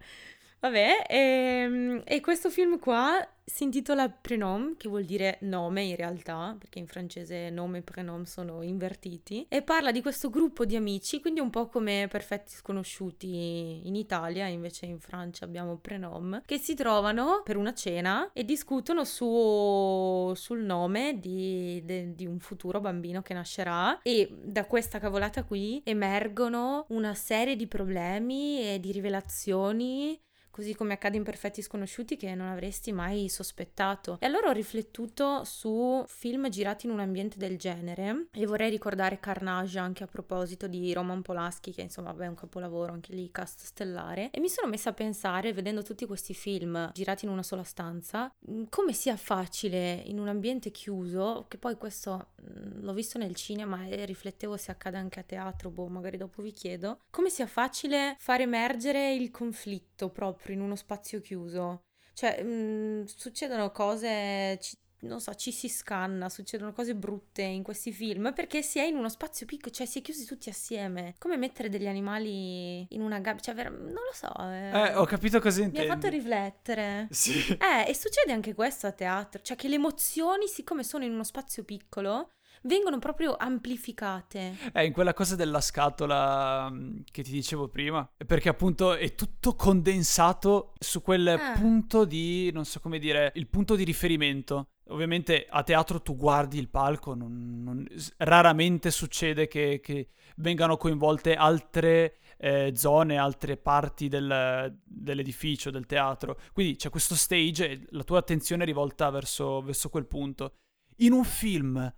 Vabbè, 0.63 1.07
e, 1.09 1.17
ehm, 1.17 2.01
e 2.05 2.21
questo 2.21 2.49
film 2.49 2.79
qua 2.79 3.19
si 3.43 3.65
intitola 3.65 4.07
Prénom, 4.07 4.77
che 4.77 4.87
vuol 4.87 5.03
dire 5.03 5.37
nome 5.41 5.81
in 5.83 5.97
realtà, 5.97 6.55
perché 6.57 6.79
in 6.79 6.87
francese 6.87 7.49
nome 7.49 7.79
e 7.79 7.81
prénom 7.81 8.23
sono 8.23 8.61
invertiti, 8.61 9.45
e 9.49 9.61
parla 9.61 9.91
di 9.91 10.01
questo 10.01 10.29
gruppo 10.29 10.63
di 10.63 10.77
amici, 10.77 11.19
quindi 11.19 11.41
un 11.41 11.49
po' 11.49 11.67
come 11.67 12.07
Perfetti 12.09 12.53
Sconosciuti 12.53 13.81
in 13.85 13.95
Italia, 13.95 14.47
invece 14.47 14.85
in 14.85 15.01
Francia 15.01 15.43
abbiamo 15.43 15.75
Prénom, 15.75 16.41
che 16.45 16.57
si 16.57 16.75
trovano 16.75 17.41
per 17.43 17.57
una 17.57 17.73
cena 17.73 18.31
e 18.31 18.45
discutono 18.45 19.03
su, 19.03 20.31
sul 20.33 20.61
nome 20.61 21.19
di, 21.19 21.81
de, 21.83 22.15
di 22.15 22.25
un 22.25 22.39
futuro 22.39 22.79
bambino 22.79 23.21
che 23.21 23.33
nascerà 23.33 24.01
e 24.01 24.29
da 24.41 24.63
questa 24.65 24.99
cavolata 24.99 25.43
qui 25.43 25.81
emergono 25.83 26.85
una 26.89 27.13
serie 27.15 27.57
di 27.57 27.67
problemi 27.67 28.61
e 28.61 28.79
di 28.79 28.93
rivelazioni 28.93 30.17
così 30.53 30.75
come 30.75 30.93
accade 30.93 31.17
in 31.17 31.23
Perfetti 31.23 31.63
Sconosciuti 31.63 32.15
che 32.15 32.35
non 32.35 32.47
avresti 32.47 32.91
mai 32.91 33.27
sospettato. 33.27 34.17
E 34.19 34.27
allora 34.27 34.49
ho 34.49 34.51
riflettuto 34.51 35.43
su 35.45 36.03
film 36.05 36.47
girati 36.49 36.85
in 36.85 36.91
un 36.91 36.99
ambiente 36.99 37.39
del 37.39 37.57
genere 37.57 38.27
e 38.31 38.45
vorrei 38.45 38.69
ricordare 38.69 39.19
Carnage 39.19 39.79
anche 39.79 40.03
a 40.03 40.07
proposito 40.07 40.67
di 40.67 40.93
Roman 40.93 41.23
Polanski 41.23 41.73
che 41.73 41.81
insomma 41.81 42.15
è 42.19 42.27
un 42.27 42.35
capolavoro 42.35 42.93
anche 42.93 43.13
lì 43.13 43.31
cast 43.31 43.63
stellare 43.63 44.29
e 44.29 44.39
mi 44.39 44.47
sono 44.47 44.67
messa 44.67 44.91
a 44.91 44.93
pensare 44.93 45.53
vedendo 45.53 45.81
tutti 45.81 46.05
questi 46.05 46.35
film 46.35 46.91
girati 46.93 47.25
in 47.25 47.31
una 47.31 47.41
sola 47.41 47.63
stanza 47.63 48.31
mm, 48.51 48.65
come 48.69 48.93
sia 48.93 49.17
facile 49.17 50.03
in 50.05 50.19
un 50.19 50.27
ambiente 50.27 50.69
chiuso 50.69 51.45
che 51.47 51.57
poi 51.57 51.77
questo 51.77 52.27
mm, 52.41 52.83
l'ho 52.83 52.93
visto 52.93 53.17
nel 53.17 53.33
cinema 53.33 53.87
e 53.87 54.05
riflettevo 54.05 54.55
se 54.55 54.69
accade 54.69 54.97
anche 54.97 55.19
a 55.19 55.23
teatro 55.23 55.71
boh 55.71 55.87
magari 55.87 56.17
dopo 56.17 56.43
vi 56.43 56.51
chiedo 56.51 56.99
come 57.09 57.29
sia 57.29 57.47
facile 57.47 58.15
far 58.19 58.41
emergere 58.41 59.15
il 59.15 59.31
conflitto 59.31 60.09
proprio 60.09 60.42
proprio 60.43 60.55
in 60.57 60.61
uno 60.61 60.75
spazio 60.75 61.21
chiuso. 61.21 61.85
Cioè, 62.13 62.43
mh, 62.43 62.47
mm, 62.47 63.03
succedono 63.05 63.71
cose, 63.71 64.59
ci, 64.61 64.77
non 64.99 65.19
so, 65.19 65.33
ci 65.33 65.51
si 65.51 65.67
scanna, 65.69 66.29
succedono 66.29 66.73
cose 66.73 66.95
brutte 66.95 67.41
in 67.41 67.63
questi 67.63 67.91
film 67.91 68.33
perché 68.33 68.61
si 68.61 68.77
è 68.77 68.83
in 68.83 68.95
uno 68.95 69.09
spazio 69.09 69.45
piccolo, 69.45 69.73
cioè 69.73 69.87
si 69.87 69.99
è 69.99 70.01
chiusi 70.01 70.25
tutti 70.25 70.49
assieme. 70.49 71.15
Come 71.17 71.37
mettere 71.37 71.69
degli 71.69 71.87
animali 71.87 72.85
in 72.93 73.01
una 73.01 73.19
gabbia, 73.19 73.41
cioè, 73.41 73.55
ver- 73.55 73.71
non 73.71 73.93
lo 73.93 74.13
so. 74.13 74.31
Eh, 74.37 74.69
eh, 74.69 74.95
ho 74.95 75.05
capito 75.05 75.39
cosa 75.39 75.61
intendi. 75.61 75.87
Mi 75.87 75.91
ha 75.91 75.95
fatto 75.95 76.09
riflettere. 76.09 77.07
Sì. 77.09 77.57
Eh, 77.57 77.89
e 77.89 77.95
succede 77.95 78.31
anche 78.31 78.53
questo 78.53 78.85
a 78.87 78.91
teatro, 78.91 79.41
cioè 79.41 79.57
che 79.57 79.67
le 79.67 79.75
emozioni, 79.75 80.47
siccome 80.47 80.83
sono 80.83 81.03
in 81.05 81.13
uno 81.13 81.23
spazio 81.23 81.63
piccolo, 81.63 82.33
vengono 82.63 82.99
proprio 82.99 83.35
amplificate. 83.37 84.55
Eh, 84.73 84.85
in 84.85 84.93
quella 84.93 85.13
cosa 85.13 85.35
della 85.35 85.61
scatola 85.61 86.69
mm, 86.69 86.99
che 87.11 87.23
ti 87.23 87.31
dicevo 87.31 87.67
prima, 87.67 88.07
perché 88.25 88.49
appunto 88.49 88.93
è 88.93 89.15
tutto 89.15 89.55
condensato 89.55 90.73
su 90.79 91.01
quel 91.01 91.27
eh. 91.27 91.53
punto 91.55 92.05
di, 92.05 92.51
non 92.51 92.65
so 92.65 92.79
come 92.79 92.99
dire, 92.99 93.31
il 93.35 93.47
punto 93.47 93.75
di 93.75 93.83
riferimento. 93.83 94.67
Ovviamente 94.87 95.47
a 95.49 95.63
teatro 95.63 96.01
tu 96.01 96.17
guardi 96.17 96.59
il 96.59 96.67
palco, 96.67 97.13
non, 97.13 97.63
non, 97.63 97.87
raramente 98.17 98.91
succede 98.91 99.47
che, 99.47 99.79
che, 99.81 100.09
vengano 100.37 100.77
coinvolte 100.77 101.35
altre 101.35 102.17
eh, 102.37 102.73
zone, 102.75 103.17
altre 103.17 103.55
parti 103.55 104.09
del, 104.09 104.77
dell'edificio, 104.83 105.71
del 105.71 105.85
teatro. 105.85 106.37
Quindi 106.51 106.75
c'è 106.75 106.89
questo 106.89 107.15
stage 107.15 107.69
e 107.69 107.85
la 107.91 108.03
tua 108.03 108.19
attenzione 108.19 108.63
è 108.63 108.65
rivolta 108.65 109.09
verso, 109.09 109.61
verso 109.61 109.89
quel 109.89 110.05
punto. 110.05 110.55
In 110.97 111.13
un 111.13 111.23
film 111.23 111.93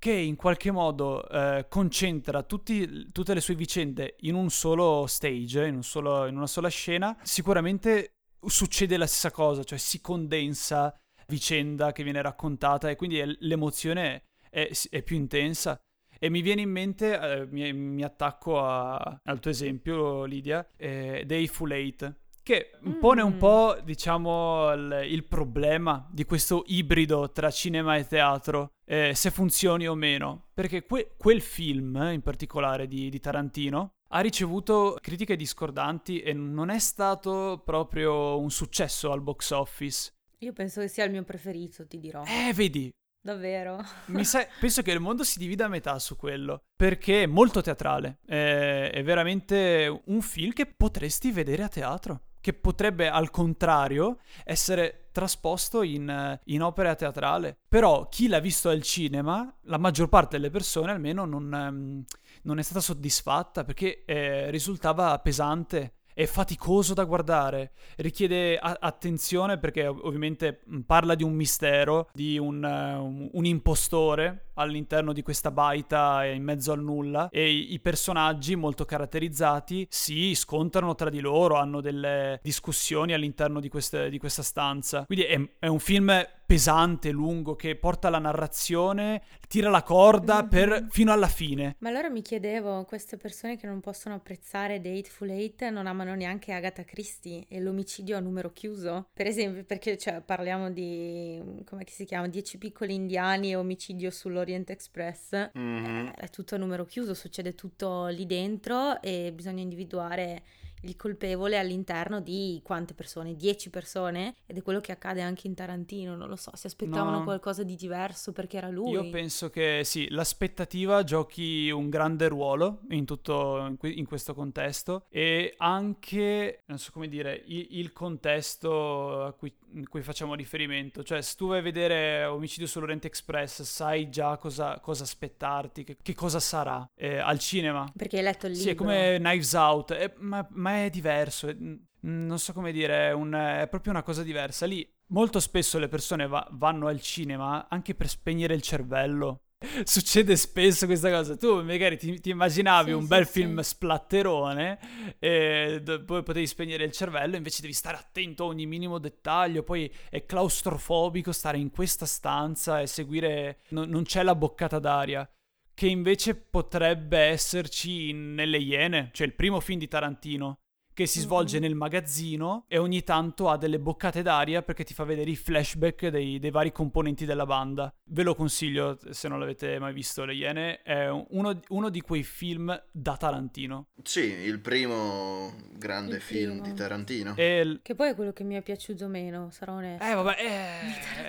che 0.00 0.12
in 0.12 0.34
qualche 0.34 0.70
modo 0.70 1.28
eh, 1.28 1.66
concentra 1.68 2.42
tutti, 2.42 3.12
tutte 3.12 3.34
le 3.34 3.40
sue 3.42 3.54
vicende 3.54 4.16
in 4.20 4.34
un 4.34 4.48
solo 4.48 5.06
stage, 5.06 5.66
in, 5.66 5.74
un 5.74 5.82
solo, 5.82 6.26
in, 6.26 6.36
una 6.36 6.46
sola 6.46 6.68
scena, 6.68 7.14
sicuramente 7.22 8.14
succede 8.46 8.96
la 8.96 9.06
stessa 9.06 9.30
cosa, 9.30 9.62
cioè 9.62 9.76
si 9.76 10.00
condensa 10.00 10.98
vicenda 11.28 11.92
che 11.92 12.02
viene 12.02 12.22
raccontata 12.22 12.88
e 12.88 12.96
quindi 12.96 13.18
è, 13.18 13.26
l'emozione 13.40 14.22
è, 14.48 14.70
è, 14.88 15.02
più 15.02 15.16
intensa. 15.16 15.78
E 16.18 16.30
mi 16.30 16.40
viene 16.40 16.62
in 16.62 16.70
mente, 16.70 17.20
eh, 17.20 17.46
mi, 17.46 17.70
mi, 17.74 18.02
attacco 18.02 18.58
a, 18.58 19.20
al 19.22 19.38
tuo 19.38 19.50
esempio, 19.50 20.24
Lidia, 20.24 20.66
eh, 20.76 21.24
dei 21.26 21.46
Full 21.46 21.72
Eight 21.72 22.14
che 22.42 22.72
mm. 22.86 22.98
pone 22.98 23.22
un 23.22 23.36
po', 23.36 23.78
diciamo, 23.82 24.72
il, 24.72 25.06
il, 25.10 25.24
problema 25.24 26.08
di 26.10 26.24
questo 26.24 26.64
ibrido 26.66 27.30
tra 27.30 27.50
cinema 27.50 27.96
e 27.96 28.06
teatro, 28.06 28.72
eh, 28.84 29.12
se 29.14 29.30
funzioni 29.30 29.86
o 29.86 29.94
meno. 29.94 30.48
Perché 30.54 30.84
que- 30.84 31.14
quel 31.16 31.40
film, 31.40 31.96
in 32.12 32.22
particolare 32.22 32.86
di, 32.86 33.08
di 33.10 33.20
Tarantino, 33.20 33.94
ha 34.12 34.20
ricevuto 34.20 34.96
critiche 35.00 35.36
discordanti 35.36 36.20
e 36.20 36.32
non 36.32 36.70
è 36.70 36.78
stato 36.78 37.62
proprio 37.64 38.38
un 38.38 38.50
successo 38.50 39.12
al 39.12 39.22
box 39.22 39.50
office. 39.50 40.12
Io 40.38 40.52
penso 40.52 40.80
che 40.80 40.88
sia 40.88 41.04
il 41.04 41.12
mio 41.12 41.22
preferito, 41.22 41.86
ti 41.86 42.00
dirò. 42.00 42.24
Eh, 42.24 42.52
vedi, 42.52 42.90
Davvero? 43.22 43.84
Sa- 44.22 44.46
penso 44.58 44.80
che 44.80 44.92
il 44.92 45.00
mondo 45.00 45.24
si 45.24 45.38
divida 45.38 45.66
a 45.66 45.68
metà 45.68 45.98
su 45.98 46.16
quello, 46.16 46.62
perché 46.74 47.24
è 47.24 47.26
molto 47.26 47.60
teatrale, 47.60 48.18
è, 48.24 48.90
è 48.94 49.02
veramente 49.02 50.02
un 50.06 50.22
film 50.22 50.52
che 50.52 50.66
potresti 50.66 51.30
vedere 51.30 51.62
a 51.62 51.68
teatro 51.68 52.22
che 52.40 52.52
potrebbe 52.54 53.08
al 53.08 53.30
contrario 53.30 54.18
essere 54.44 55.08
trasposto 55.12 55.82
in, 55.82 56.38
in 56.44 56.62
opera 56.62 56.94
teatrale. 56.94 57.56
Però 57.68 58.08
chi 58.08 58.28
l'ha 58.28 58.38
visto 58.38 58.68
al 58.68 58.82
cinema, 58.82 59.54
la 59.62 59.78
maggior 59.78 60.08
parte 60.08 60.36
delle 60.36 60.50
persone 60.50 60.92
almeno 60.92 61.24
non, 61.24 61.52
ehm, 61.52 62.04
non 62.42 62.58
è 62.58 62.62
stata 62.62 62.80
soddisfatta 62.80 63.64
perché 63.64 64.04
eh, 64.04 64.50
risultava 64.50 65.18
pesante 65.18 65.94
è 66.20 66.26
faticoso 66.26 66.92
da 66.92 67.04
guardare, 67.04 67.72
richiede 67.96 68.58
a- 68.58 68.76
attenzione 68.78 69.56
perché 69.56 69.86
ovviamente 69.86 70.60
parla 70.84 71.14
di 71.14 71.22
un 71.22 71.32
mistero, 71.32 72.10
di 72.12 72.36
un, 72.36 72.62
uh, 72.62 73.30
un, 73.32 73.44
impostore 73.46 74.48
all'interno 74.54 75.14
di 75.14 75.22
questa 75.22 75.50
baita 75.50 76.26
in 76.26 76.42
mezzo 76.42 76.72
al 76.72 76.82
nulla 76.82 77.30
e 77.30 77.50
i, 77.50 77.72
i 77.72 77.80
personaggi 77.80 78.54
molto 78.54 78.84
caratterizzati 78.84 79.86
si 79.88 80.34
scontrano 80.34 80.94
tra 80.94 81.08
di 81.08 81.20
loro, 81.20 81.56
hanno 81.56 81.80
delle 81.80 82.38
discussioni 82.42 83.14
all'interno 83.14 83.58
di, 83.58 83.70
queste, 83.70 84.10
di 84.10 84.18
questa 84.18 84.42
stanza. 84.42 85.06
Quindi 85.06 85.24
è, 85.24 85.40
è 85.58 85.68
un 85.68 85.78
film 85.78 86.12
pesante, 86.50 87.12
lungo, 87.12 87.54
che 87.54 87.76
porta 87.76 88.10
la 88.10 88.18
narrazione, 88.18 89.22
tira 89.46 89.70
la 89.70 89.84
corda 89.84 90.40
mm-hmm. 90.40 90.48
per, 90.48 90.86
fino 90.90 91.12
alla 91.12 91.28
fine. 91.28 91.76
Ma 91.78 91.90
allora 91.90 92.10
mi 92.10 92.22
chiedevo, 92.22 92.82
queste 92.86 93.16
persone 93.16 93.56
che 93.56 93.68
non 93.68 93.78
possono 93.78 94.16
apprezzare 94.16 94.80
The 94.80 94.90
Hateful 94.90 95.30
Eight 95.30 95.62
non 95.68 95.86
amano 95.86 96.12
neanche 96.16 96.50
Agatha 96.50 96.82
Christie 96.82 97.44
e 97.46 97.60
l'omicidio 97.60 98.16
a 98.16 98.20
numero 98.20 98.50
chiuso? 98.50 99.10
Per 99.12 99.28
esempio, 99.28 99.62
perché 99.62 99.96
cioè, 99.96 100.22
parliamo 100.22 100.72
di, 100.72 101.40
come 101.64 101.84
si 101.86 102.04
chiama, 102.04 102.26
Dieci 102.26 102.58
piccoli 102.58 102.94
indiani 102.94 103.50
e 103.50 103.54
omicidio 103.54 104.10
sull'Orient 104.10 104.70
Express. 104.70 105.50
Mm-hmm. 105.56 106.08
È 106.16 106.30
tutto 106.30 106.56
a 106.56 106.58
numero 106.58 106.84
chiuso, 106.84 107.14
succede 107.14 107.54
tutto 107.54 108.06
lì 108.06 108.26
dentro 108.26 109.00
e 109.00 109.30
bisogna 109.32 109.62
individuare 109.62 110.42
il 110.82 110.96
colpevole 110.96 111.58
all'interno 111.58 112.20
di 112.20 112.60
quante 112.62 112.94
persone? 112.94 113.36
10 113.36 113.70
persone? 113.70 114.34
Ed 114.46 114.56
è 114.56 114.62
quello 114.62 114.80
che 114.80 114.92
accade 114.92 115.20
anche 115.20 115.46
in 115.46 115.54
Tarantino, 115.54 116.16
non 116.16 116.28
lo 116.28 116.36
so, 116.36 116.50
si 116.54 116.66
aspettavano 116.66 117.18
no. 117.18 117.24
qualcosa 117.24 117.62
di 117.62 117.74
diverso 117.76 118.32
perché 118.32 118.56
era 118.56 118.68
lui. 118.68 118.90
Io 118.90 119.10
penso 119.10 119.50
che 119.50 119.82
sì, 119.84 120.08
l'aspettativa 120.10 121.02
giochi 121.04 121.70
un 121.70 121.88
grande 121.88 122.28
ruolo 122.28 122.80
in 122.90 123.04
tutto 123.04 123.66
in, 123.66 123.76
que- 123.76 123.90
in 123.90 124.06
questo 124.06 124.34
contesto 124.34 125.06
e 125.08 125.54
anche, 125.58 126.62
non 126.66 126.78
so 126.78 126.90
come 126.92 127.08
dire, 127.08 127.42
il, 127.46 127.66
il 127.70 127.92
contesto 127.92 129.24
a 129.24 129.32
cui, 129.32 129.54
cui, 129.88 130.02
facciamo 130.02 130.34
riferimento. 130.34 131.02
Cioè, 131.02 131.20
se 131.22 131.34
tu 131.36 131.48
vai 131.48 131.58
a 131.58 131.62
vedere 131.62 132.24
Omicidio 132.24 132.66
sull'Oriente 132.66 133.06
Express, 133.06 133.62
sai 133.62 134.08
già 134.08 134.36
cosa, 134.36 134.78
cosa 134.80 135.04
aspettarti, 135.04 135.84
che, 135.84 135.96
che, 136.00 136.14
cosa 136.14 136.40
sarà 136.40 136.88
eh, 136.94 137.18
al 137.18 137.38
cinema. 137.38 137.90
Perché 137.96 138.18
hai 138.18 138.22
letto 138.22 138.46
il 138.46 138.52
libro. 138.52 138.68
Sì, 138.68 138.74
è 138.74 138.74
come 138.74 139.16
Knives 139.18 139.52
Out, 139.52 139.90
eh, 139.92 140.12
ma, 140.18 140.46
ma 140.50 140.69
ma 140.70 140.84
è 140.84 140.90
diverso, 140.90 141.48
è, 141.48 141.56
non 142.02 142.38
so 142.38 142.52
come 142.52 142.72
dire, 142.72 143.08
è, 143.08 143.12
un, 143.12 143.32
è, 143.32 143.66
proprio 143.68 143.92
una 143.92 144.02
cosa 144.02 144.22
diversa. 144.22 144.66
Lì 144.66 144.88
molto 145.08 145.40
spesso 145.40 145.78
le 145.78 145.88
persone 145.88 146.26
va, 146.26 146.46
vanno 146.52 146.86
al 146.86 147.00
cinema 147.00 147.66
anche 147.68 147.94
per 147.94 148.08
spegnere 148.08 148.54
il 148.54 148.62
cervello. 148.62 149.42
Succede 149.84 150.36
spesso 150.36 150.86
questa 150.86 151.10
cosa. 151.10 151.36
Tu 151.36 151.62
magari 151.62 151.98
ti, 151.98 152.18
ti 152.20 152.30
immaginavi 152.30 152.90
sì, 152.90 152.96
un 152.96 153.02
sì, 153.02 153.08
bel 153.08 153.26
sì. 153.26 153.32
film 153.32 153.60
splatterone 153.60 154.78
e 155.18 155.82
poi 156.06 156.22
potevi 156.22 156.46
spegnere 156.46 156.84
il 156.84 156.92
cervello, 156.92 157.36
invece 157.36 157.60
devi 157.60 157.74
stare 157.74 157.98
attento 157.98 158.44
a 158.44 158.46
ogni 158.46 158.66
minimo 158.66 158.98
dettaglio. 158.98 159.62
Poi 159.62 159.92
è 160.08 160.24
claustrofobico 160.24 161.32
stare 161.32 161.58
in 161.58 161.70
questa 161.70 162.06
stanza 162.06 162.80
e 162.80 162.86
seguire. 162.86 163.58
No, 163.68 163.84
non 163.84 164.04
c'è 164.04 164.22
la 164.22 164.34
boccata 164.34 164.78
d'aria 164.78 165.28
che 165.74 165.86
invece 165.86 166.34
potrebbe 166.34 167.18
esserci 167.18 168.12
nelle 168.12 168.58
Iene, 168.58 169.10
cioè 169.12 169.26
il 169.26 169.34
primo 169.34 169.60
film 169.60 169.78
di 169.78 169.88
Tarantino, 169.88 170.58
che 171.00 171.06
si 171.06 171.20
svolge 171.20 171.58
nel 171.58 171.74
magazzino 171.74 172.66
e 172.68 172.76
ogni 172.76 173.02
tanto 173.02 173.48
ha 173.48 173.56
delle 173.56 173.78
boccate 173.78 174.20
d'aria 174.20 174.60
perché 174.60 174.84
ti 174.84 174.92
fa 174.92 175.04
vedere 175.04 175.30
i 175.30 175.36
flashback 175.36 176.08
dei, 176.08 176.38
dei 176.38 176.50
vari 176.50 176.72
componenti 176.72 177.24
della 177.24 177.46
banda. 177.46 177.90
Ve 178.12 178.22
lo 178.22 178.34
consiglio 178.34 178.98
se 179.08 179.26
non 179.26 179.38
l'avete 179.38 179.78
mai 179.78 179.94
visto, 179.94 180.26
Le 180.26 180.34
Iene. 180.34 180.82
È 180.82 181.08
uno, 181.08 181.58
uno 181.68 181.88
di 181.88 182.02
quei 182.02 182.22
film 182.22 182.78
da 182.92 183.16
Tarantino. 183.16 183.86
Sì, 184.02 184.20
il 184.20 184.60
primo 184.60 185.54
grande 185.72 186.16
il 186.16 186.20
film 186.20 186.58
primo. 186.58 186.66
di 186.66 186.74
Tarantino. 186.74 187.34
Il... 187.38 187.80
Che 187.82 187.94
poi 187.94 188.10
è 188.10 188.14
quello 188.14 188.32
che 188.34 188.44
mi 188.44 188.56
è 188.56 188.62
piaciuto 188.62 189.08
meno, 189.08 189.48
sarò 189.50 189.76
onesto. 189.76 190.04
Eh, 190.04 190.14
vabbè, 190.14 190.36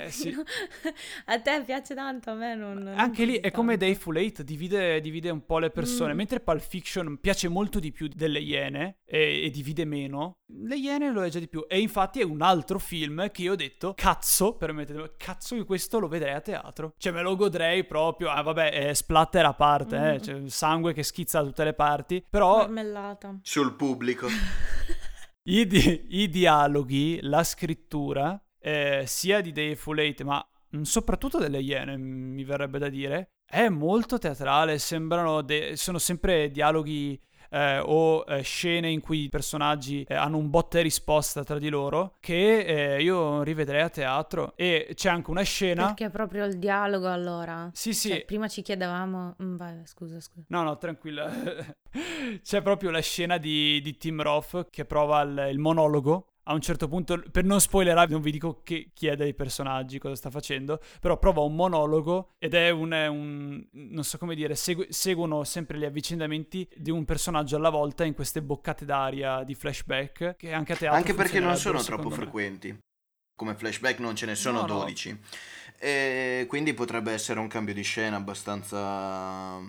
eh, 0.05 0.11
sì. 0.11 0.35
a 1.27 1.39
te 1.39 1.63
piace 1.65 1.95
tanto, 1.95 2.31
a 2.31 2.33
me 2.33 2.55
non... 2.55 2.77
non 2.77 2.99
Anche 2.99 3.23
lì 3.23 3.35
è 3.35 3.51
come 3.51 3.77
Day 3.77 3.95
Full 3.95 4.17
Eight, 4.17 4.41
divide, 4.41 4.99
divide, 4.99 5.29
un 5.29 5.45
po' 5.45 5.59
le 5.59 5.69
persone, 5.69 6.13
mm. 6.13 6.17
mentre 6.17 6.39
Pulp 6.41 6.61
Fiction 6.61 7.19
piace 7.21 7.47
molto 7.47 7.79
di 7.79 7.93
più 7.93 8.09
delle 8.13 8.39
Iene 8.39 8.97
e, 9.05 9.43
e 9.45 9.49
divide 9.61 9.85
meno, 9.85 10.39
le 10.63 10.75
Iene 10.75 11.11
lo 11.11 11.23
è 11.23 11.29
già 11.29 11.39
di 11.39 11.47
più. 11.47 11.65
E 11.67 11.79
infatti 11.79 12.19
è 12.19 12.23
un 12.23 12.41
altro 12.41 12.79
film 12.79 13.29
che 13.31 13.43
io 13.43 13.53
ho 13.53 13.55
detto, 13.55 13.93
cazzo, 13.95 14.55
permettetemi, 14.55 15.11
cazzo 15.17 15.55
che 15.55 15.63
questo 15.63 15.99
lo 15.99 16.07
vedrei 16.07 16.33
a 16.33 16.41
teatro. 16.41 16.93
Cioè 16.97 17.13
me 17.13 17.21
lo 17.21 17.35
godrei 17.35 17.85
proprio, 17.85 18.29
ah 18.29 18.41
vabbè, 18.41 18.71
è 18.71 18.93
splatter 18.93 19.45
a 19.45 19.53
parte, 19.53 19.97
mm. 19.97 20.03
eh, 20.03 20.21
cioè 20.21 20.49
sangue 20.49 20.93
che 20.93 21.03
schizza 21.03 21.39
da 21.39 21.45
tutte 21.45 21.63
le 21.63 21.73
parti, 21.73 22.25
però... 22.27 22.57
Marmellata. 22.57 23.39
Sul 23.41 23.73
pubblico. 23.75 24.27
I, 25.43 25.65
di- 25.65 26.05
I, 26.09 26.29
dialoghi, 26.29 27.19
la 27.21 27.43
scrittura, 27.43 28.39
eh, 28.59 29.03
sia 29.05 29.41
di 29.41 29.51
Day 29.51 29.75
Full 29.75 29.99
Eight, 29.99 30.21
ma 30.23 30.45
soprattutto 30.81 31.37
delle 31.37 31.59
Iene, 31.59 31.97
mi 31.97 32.43
verrebbe 32.43 32.79
da 32.79 32.89
dire, 32.89 33.31
è 33.45 33.67
molto 33.67 34.17
teatrale, 34.17 34.77
sembrano, 34.77 35.41
de- 35.41 35.75
sono 35.75 35.97
sempre 35.97 36.51
dialoghi 36.51 37.19
eh, 37.51 37.79
o 37.79 38.23
eh, 38.27 38.41
scene 38.41 38.89
in 38.89 39.01
cui 39.01 39.23
i 39.23 39.29
personaggi 39.29 40.03
eh, 40.07 40.15
hanno 40.15 40.37
un 40.37 40.49
botta 40.49 40.79
e 40.79 40.81
risposta 40.81 41.43
tra 41.43 41.59
di 41.59 41.69
loro 41.69 42.15
che 42.19 42.95
eh, 42.95 43.01
io 43.01 43.43
rivedrei 43.43 43.81
a 43.81 43.89
teatro. 43.89 44.53
E 44.55 44.91
c'è 44.93 45.09
anche 45.09 45.29
una 45.29 45.43
scena 45.43 45.87
perché 45.87 46.05
è 46.05 46.09
proprio 46.09 46.45
il 46.45 46.57
dialogo 46.57 47.09
allora? 47.09 47.69
Sì 47.73 47.93
sì. 47.93 48.09
Cioè, 48.09 48.25
prima 48.25 48.47
ci 48.47 48.61
chiedevamo 48.61 49.35
mm, 49.41 49.55
vai 49.57 49.81
scusa 49.85 50.19
scusa. 50.19 50.45
No 50.49 50.63
no 50.63 50.77
tranquilla. 50.77 51.29
C'è 52.41 52.61
proprio 52.61 52.89
la 52.89 53.01
scena 53.01 53.37
di, 53.37 53.81
di 53.81 53.97
Tim 53.97 54.21
Roth 54.21 54.69
che 54.69 54.85
prova 54.85 55.21
il, 55.21 55.47
il 55.51 55.59
monologo 55.59 56.30
a 56.43 56.53
un 56.53 56.61
certo 56.61 56.87
punto, 56.87 57.21
per 57.31 57.43
non 57.43 57.61
spoilerare, 57.61 58.09
non 58.11 58.21
vi 58.21 58.31
dico 58.31 58.61
che, 58.63 58.91
chi 58.93 59.07
è 59.07 59.15
dei 59.15 59.33
personaggi, 59.33 59.99
cosa 59.99 60.15
sta 60.15 60.29
facendo, 60.29 60.79
però 60.99 61.17
prova 61.17 61.41
un 61.41 61.55
monologo 61.55 62.31
ed 62.39 62.53
è 62.53 62.69
un, 62.69 62.91
un 62.91 63.67
non 63.71 64.03
so 64.03 64.17
come 64.17 64.35
dire, 64.35 64.55
segu- 64.55 64.89
seguono 64.89 65.43
sempre 65.43 65.77
gli 65.77 65.85
avvicendamenti 65.85 66.67
di 66.75 66.89
un 66.89 67.05
personaggio 67.05 67.55
alla 67.55 67.69
volta 67.69 68.03
in 68.03 68.13
queste 68.13 68.41
boccate 68.41 68.85
d'aria 68.85 69.43
di 69.43 69.53
flashback 69.55 70.35
che 70.35 70.53
anche 70.53 70.73
a 70.73 70.75
teatro 70.75 70.97
Anche 70.97 71.13
perché 71.13 71.39
non 71.39 71.55
sono 71.57 71.81
troppo 71.81 72.09
me. 72.09 72.15
frequenti. 72.15 72.77
Come 73.35 73.55
flashback 73.55 73.99
non 73.99 74.15
ce 74.15 74.25
ne 74.25 74.35
sono 74.35 74.61
no, 74.61 74.67
12. 74.67 75.11
No. 75.11 75.19
E 75.79 76.45
quindi 76.47 76.73
potrebbe 76.73 77.11
essere 77.11 77.39
un 77.39 77.47
cambio 77.47 77.73
di 77.73 77.81
scena 77.81 78.17
abbastanza 78.17 79.59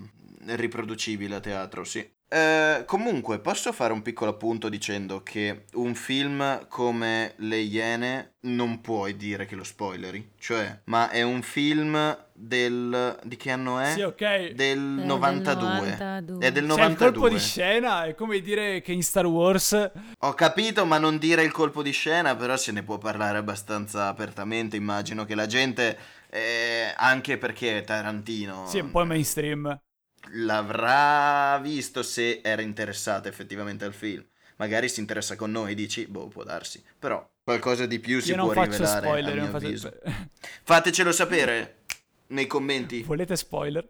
riproducibile 0.44 1.36
a 1.36 1.40
teatro, 1.40 1.84
sì. 1.84 2.06
Eh, 2.34 2.84
comunque, 2.86 3.40
posso 3.40 3.72
fare 3.72 3.92
un 3.92 4.00
piccolo 4.00 4.30
appunto 4.30 4.70
dicendo 4.70 5.22
che 5.22 5.64
un 5.74 5.94
film 5.94 6.66
come 6.68 7.34
Le 7.36 7.58
Iene 7.58 8.36
non 8.44 8.80
puoi 8.80 9.16
dire 9.18 9.44
che 9.44 9.54
lo 9.54 9.64
spoileri, 9.64 10.30
cioè, 10.38 10.80
ma 10.84 11.10
è 11.10 11.20
un 11.20 11.42
film 11.42 12.26
del... 12.32 13.18
di 13.22 13.36
che 13.36 13.50
anno 13.50 13.78
è? 13.80 13.92
Sì, 13.92 14.00
ok. 14.00 14.52
Del 14.52 14.78
92. 14.78 15.90
92. 15.90 16.46
È 16.46 16.50
del 16.50 16.64
92. 16.64 16.74
Cioè, 16.74 16.86
il 16.88 16.96
colpo 16.96 17.28
di 17.28 17.38
scena 17.38 18.04
è 18.04 18.14
come 18.14 18.40
dire 18.40 18.80
che 18.80 18.92
in 18.92 19.02
Star 19.02 19.26
Wars... 19.26 19.90
Ho 20.20 20.32
capito, 20.32 20.86
ma 20.86 20.96
non 20.96 21.18
dire 21.18 21.42
il 21.42 21.52
colpo 21.52 21.82
di 21.82 21.92
scena, 21.92 22.34
però 22.34 22.56
se 22.56 22.72
ne 22.72 22.82
può 22.82 22.96
parlare 22.96 23.36
abbastanza 23.36 24.06
apertamente, 24.06 24.76
immagino 24.76 25.26
che 25.26 25.34
la 25.34 25.46
gente... 25.46 25.98
Eh, 26.30 26.94
anche 26.96 27.36
perché 27.36 27.76
è 27.76 27.84
Tarantino. 27.84 28.66
Sì, 28.66 28.78
un 28.78 28.90
po' 28.90 29.04
mainstream 29.04 29.78
l'avrà 30.30 31.58
visto 31.58 32.02
se 32.02 32.40
era 32.42 32.62
interessata 32.62 33.28
effettivamente 33.28 33.84
al 33.84 33.94
film. 33.94 34.24
Magari 34.56 34.88
si 34.88 35.00
interessa 35.00 35.34
con 35.36 35.50
noi, 35.50 35.74
dici, 35.74 36.06
boh, 36.06 36.28
può 36.28 36.44
darsi. 36.44 36.82
Però 36.98 37.28
qualcosa 37.42 37.86
di 37.86 37.98
più 37.98 38.20
si 38.20 38.32
può 38.34 38.52
rivelare 38.52 39.06
spoiler, 39.06 39.38
a 39.38 39.42
mio 39.42 39.56
avviso. 39.56 39.90
Faccio... 39.90 40.28
Fatecelo 40.62 41.12
sapere 41.12 41.82
nei 42.28 42.46
commenti. 42.46 43.02
Volete 43.02 43.36
spoiler? 43.36 43.88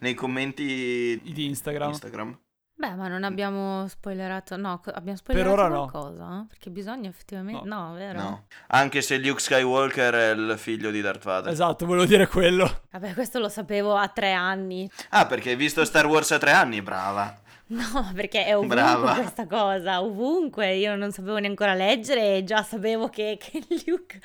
Nei 0.00 0.14
commenti 0.14 1.20
di 1.22 1.46
Instagram. 1.46 1.90
Instagram. 1.90 2.38
Beh, 2.78 2.94
ma 2.94 3.08
non 3.08 3.24
abbiamo 3.24 3.88
spoilerato, 3.88 4.56
no, 4.56 4.80
abbiamo 4.94 5.18
spoilerato 5.18 5.52
per 5.52 5.64
ora 5.64 5.76
qualcosa, 5.76 6.28
no. 6.28 6.46
perché 6.48 6.70
bisogna 6.70 7.08
effettivamente, 7.08 7.66
no. 7.66 7.88
no, 7.88 7.94
vero? 7.94 8.20
No, 8.20 8.44
anche 8.68 9.02
se 9.02 9.18
Luke 9.18 9.40
Skywalker 9.40 10.14
è 10.14 10.30
il 10.30 10.54
figlio 10.56 10.92
di 10.92 11.00
Darth 11.00 11.24
Vader. 11.24 11.52
Esatto, 11.52 11.86
volevo 11.86 12.04
dire 12.04 12.28
quello. 12.28 12.82
Vabbè, 12.92 13.14
questo 13.14 13.40
lo 13.40 13.48
sapevo 13.48 13.96
a 13.96 14.06
tre 14.06 14.32
anni. 14.32 14.88
Ah, 15.08 15.26
perché 15.26 15.50
hai 15.50 15.56
visto 15.56 15.84
Star 15.84 16.06
Wars 16.06 16.30
a 16.30 16.38
tre 16.38 16.52
anni, 16.52 16.80
brava. 16.80 17.40
No, 17.70 18.12
perché 18.14 18.46
è 18.46 18.56
ovunque 18.56 18.76
Brava. 18.76 19.14
questa 19.14 19.46
cosa, 19.46 20.00
ovunque. 20.00 20.74
Io 20.76 20.94
non 20.94 21.10
sapevo 21.10 21.38
neanche 21.38 21.66
leggere 21.74 22.36
e 22.36 22.44
già 22.44 22.62
sapevo 22.62 23.08
che, 23.08 23.38
che 23.40 23.60
Luke 23.86 24.20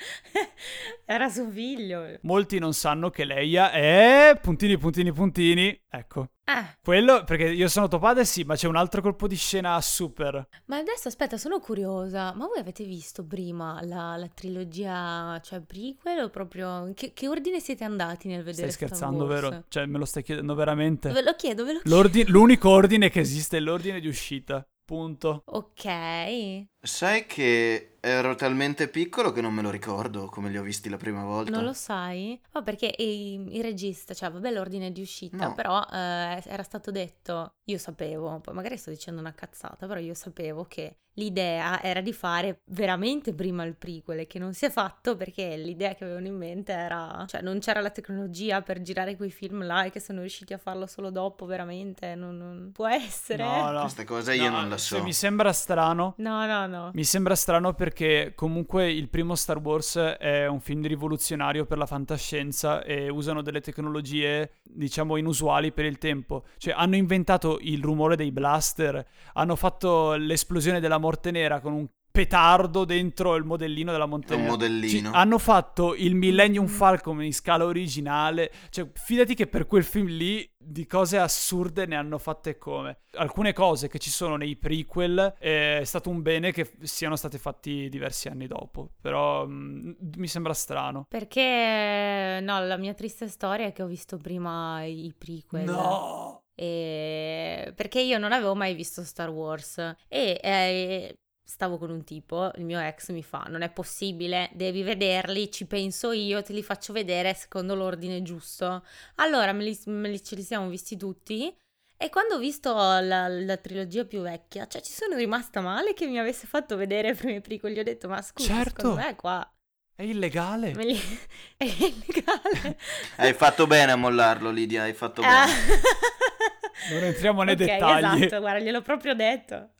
era 1.04 1.28
suo 1.28 1.50
figlio. 1.50 2.18
Molti 2.22 2.60
non 2.60 2.72
sanno 2.72 3.10
che 3.10 3.24
Leia 3.24 3.72
è... 3.72 4.38
puntini, 4.40 4.78
puntini, 4.78 5.12
puntini. 5.12 5.82
Ecco. 5.90 6.28
Eh. 6.44 6.76
Quello, 6.82 7.24
perché 7.24 7.44
io 7.44 7.68
sono 7.68 7.88
Topade 7.88 8.24
sì, 8.26 8.42
ma 8.42 8.54
c'è 8.54 8.68
un 8.68 8.76
altro 8.76 9.00
colpo 9.00 9.26
di 9.26 9.36
scena 9.36 9.80
super. 9.80 10.46
Ma 10.66 10.76
adesso 10.76 11.08
aspetta, 11.08 11.38
sono 11.38 11.58
curiosa. 11.58 12.34
Ma 12.34 12.46
voi 12.46 12.58
avete 12.58 12.84
visto 12.84 13.24
prima 13.24 13.80
la, 13.82 14.16
la 14.16 14.28
trilogia, 14.28 15.40
cioè 15.42 15.60
prequel 15.60 16.24
o 16.24 16.30
proprio... 16.30 16.92
Che, 16.94 17.12
che, 17.14 17.28
ordine 17.28 17.60
siete 17.60 17.84
andati 17.84 18.28
nel 18.28 18.42
vedere 18.42 18.70
Stai 18.70 18.88
scherzando, 18.88 19.26
vero? 19.26 19.64
Cioè, 19.68 19.86
me 19.86 19.98
lo 19.98 20.04
stai 20.04 20.22
chiedendo 20.22 20.54
veramente? 20.54 21.10
Ve 21.10 21.22
lo 21.22 21.34
chiedo, 21.34 21.64
ve 21.64 21.72
lo 21.74 21.80
chiedo. 21.80 22.30
l'unico 22.30 22.68
ordine 22.68 23.08
che 23.08 23.20
esiste 23.20 23.56
è 23.56 23.60
l'ordine 23.60 24.00
di 24.00 24.08
uscita. 24.08 24.66
Punto. 24.84 25.44
Ok. 25.46 26.66
Sai 26.78 27.24
che 27.26 27.93
ero 28.04 28.34
talmente 28.34 28.88
piccolo 28.88 29.32
che 29.32 29.40
non 29.40 29.52
me 29.54 29.62
lo 29.62 29.70
ricordo 29.70 30.26
come 30.26 30.50
li 30.50 30.58
ho 30.58 30.62
visti 30.62 30.88
la 30.88 30.96
prima 30.96 31.24
volta. 31.24 31.50
Non 31.50 31.64
lo 31.64 31.72
sai? 31.72 32.38
Oh, 32.52 32.62
perché 32.62 32.94
il, 32.98 33.62
regista, 33.62 34.14
cioè, 34.14 34.30
vabbè, 34.30 34.50
l'ordine 34.52 34.92
di 34.92 35.00
uscita, 35.00 35.48
no. 35.48 35.54
però 35.54 35.82
eh, 35.90 36.42
era 36.44 36.62
stato 36.62 36.90
detto, 36.90 37.54
io 37.64 37.78
sapevo, 37.78 38.40
poi 38.40 38.54
magari 38.54 38.76
sto 38.76 38.90
dicendo 38.90 39.20
una 39.20 39.34
cazzata, 39.34 39.86
però 39.86 39.98
io 39.98 40.14
sapevo 40.14 40.66
che 40.68 40.98
l'idea 41.16 41.80
era 41.80 42.00
di 42.00 42.12
fare 42.12 42.62
veramente 42.66 43.32
prima 43.34 43.62
il 43.62 43.76
prequel 43.76 44.26
che 44.26 44.40
non 44.40 44.52
si 44.52 44.64
è 44.64 44.70
fatto 44.70 45.16
perché 45.16 45.56
l'idea 45.56 45.94
che 45.94 46.02
avevano 46.02 46.26
in 46.26 46.36
mente 46.36 46.72
era, 46.72 47.24
cioè 47.28 47.40
non 47.40 47.60
c'era 47.60 47.80
la 47.80 47.90
tecnologia 47.90 48.62
per 48.62 48.82
girare 48.82 49.16
quei 49.16 49.30
film 49.30 49.64
là 49.64 49.84
e 49.84 49.90
che 49.90 50.00
sono 50.00 50.20
riusciti 50.20 50.52
a 50.52 50.58
farlo 50.58 50.86
solo 50.86 51.10
dopo, 51.10 51.46
veramente, 51.46 52.16
non, 52.16 52.36
non... 52.36 52.70
può 52.72 52.88
essere. 52.88 53.44
No, 53.44 53.70
no. 53.70 53.80
Questa 53.82 54.04
cosa 54.04 54.32
io 54.32 54.50
no, 54.50 54.60
non 54.60 54.68
la 54.70 54.76
so. 54.76 55.02
mi 55.02 55.12
sembra 55.12 55.52
strano. 55.52 56.14
No, 56.18 56.46
no, 56.46 56.66
no 56.66 56.84
no. 56.84 56.90
Mi 56.92 57.04
sembra 57.04 57.34
strano 57.34 57.74
perché 57.74 57.93
comunque 58.34 58.90
il 58.90 59.08
primo 59.08 59.34
Star 59.34 59.58
Wars 59.58 59.96
è 59.96 60.46
un 60.46 60.60
film 60.60 60.86
rivoluzionario 60.86 61.64
per 61.64 61.78
la 61.78 61.86
fantascienza 61.86 62.82
e 62.82 63.08
usano 63.08 63.42
delle 63.42 63.60
tecnologie, 63.60 64.56
diciamo, 64.62 65.16
inusuali 65.16 65.72
per 65.72 65.84
il 65.84 65.98
tempo. 65.98 66.44
Cioè 66.58 66.74
hanno 66.76 66.96
inventato 66.96 67.58
il 67.60 67.82
rumore 67.82 68.16
dei 68.16 68.32
blaster, 68.32 69.06
hanno 69.34 69.56
fatto 69.56 70.14
l'esplosione 70.14 70.80
della 70.80 70.98
morte 70.98 71.30
nera 71.30 71.60
con 71.60 71.72
un 71.72 71.86
petardo 72.14 72.84
dentro 72.84 73.34
il 73.34 73.42
modellino 73.42 73.90
della 73.90 74.06
montagna. 74.06 74.42
Un 74.42 74.48
modellino. 74.50 75.10
Ci, 75.10 75.16
hanno 75.16 75.36
fatto 75.36 75.96
il 75.96 76.14
Millennium 76.14 76.68
Falcon 76.68 77.20
in 77.24 77.34
scala 77.34 77.64
originale. 77.64 78.52
Cioè, 78.70 78.88
fidati 78.94 79.34
che 79.34 79.48
per 79.48 79.66
quel 79.66 79.82
film 79.82 80.06
lì 80.06 80.48
di 80.56 80.86
cose 80.86 81.18
assurde 81.18 81.86
ne 81.86 81.96
hanno 81.96 82.18
fatte 82.18 82.56
come. 82.56 82.98
Alcune 83.14 83.52
cose 83.52 83.88
che 83.88 83.98
ci 83.98 84.10
sono 84.10 84.36
nei 84.36 84.54
prequel 84.54 85.34
è 85.40 85.80
stato 85.82 86.08
un 86.08 86.22
bene 86.22 86.52
che 86.52 86.70
siano 86.82 87.16
state 87.16 87.36
fatti 87.38 87.88
diversi 87.88 88.28
anni 88.28 88.46
dopo. 88.46 88.90
Però 89.00 89.44
mh, 89.44 89.52
mm, 89.52 89.92
mi 90.14 90.28
sembra 90.28 90.54
strano. 90.54 91.06
Perché, 91.08 92.38
no, 92.40 92.64
la 92.64 92.76
mia 92.76 92.94
triste 92.94 93.26
storia 93.26 93.66
è 93.66 93.72
che 93.72 93.82
ho 93.82 93.88
visto 93.88 94.18
prima 94.18 94.84
i 94.84 95.12
prequel. 95.18 95.64
No! 95.64 96.42
E... 96.54 97.72
perché 97.74 98.00
io 98.00 98.18
non 98.18 98.30
avevo 98.30 98.54
mai 98.54 98.76
visto 98.76 99.02
Star 99.02 99.28
Wars 99.28 99.78
e 100.06 100.38
eh, 100.40 101.18
stavo 101.44 101.76
con 101.76 101.90
un 101.90 102.04
tipo, 102.04 102.50
il 102.56 102.64
mio 102.64 102.80
ex 102.80 103.10
mi 103.10 103.22
fa, 103.22 103.44
non 103.48 103.60
è 103.60 103.70
possibile, 103.70 104.50
devi 104.54 104.82
vederli, 104.82 105.50
ci 105.50 105.66
penso 105.66 106.10
io, 106.10 106.42
te 106.42 106.54
li 106.54 106.62
faccio 106.62 106.92
vedere 106.92 107.34
secondo 107.34 107.74
l'ordine 107.74 108.22
giusto. 108.22 108.82
Allora 109.16 109.52
me 109.52 109.62
li, 109.62 109.78
me 109.86 110.08
li 110.08 110.22
ce 110.22 110.34
li 110.34 110.42
siamo 110.42 110.68
visti 110.68 110.96
tutti 110.96 111.54
e 111.96 112.10
quando 112.10 112.34
ho 112.34 112.38
visto 112.38 112.72
la, 112.74 113.28
la, 113.28 113.56
trilogia 113.58 114.04
più 114.04 114.22
vecchia, 114.22 114.66
cioè 114.66 114.80
ci 114.80 114.92
sono 114.92 115.16
rimasta 115.16 115.60
male 115.60 115.94
che 115.94 116.06
mi 116.06 116.18
avesse 116.18 116.46
fatto 116.46 116.76
vedere 116.76 117.10
i 117.10 117.14
primi 117.14 117.40
prequel, 117.40 117.72
gli 117.72 117.78
ho 117.78 117.84
detto 117.84 118.08
ma 118.08 118.20
scusa, 118.20 118.54
certo. 118.54 118.80
secondo 118.80 119.00
me 119.00 119.14
qua... 119.14 119.48
È 119.96 120.02
illegale. 120.02 120.72
Li... 120.72 120.98
È 121.56 121.64
illegale. 121.64 122.78
hai 123.16 123.32
fatto 123.32 123.66
bene 123.68 123.92
a 123.92 123.96
mollarlo, 123.96 124.50
Lidia, 124.50 124.82
hai 124.82 124.92
fatto 124.92 125.22
bene. 125.22 125.34
Ah. 125.34 125.46
non 126.90 127.04
entriamo 127.04 127.42
nei 127.44 127.54
okay, 127.54 127.66
dettagli. 127.66 128.24
Esatto, 128.24 128.40
guarda, 128.40 128.64
gliel'ho 128.64 128.82
proprio 128.82 129.14
detto. 129.14 129.70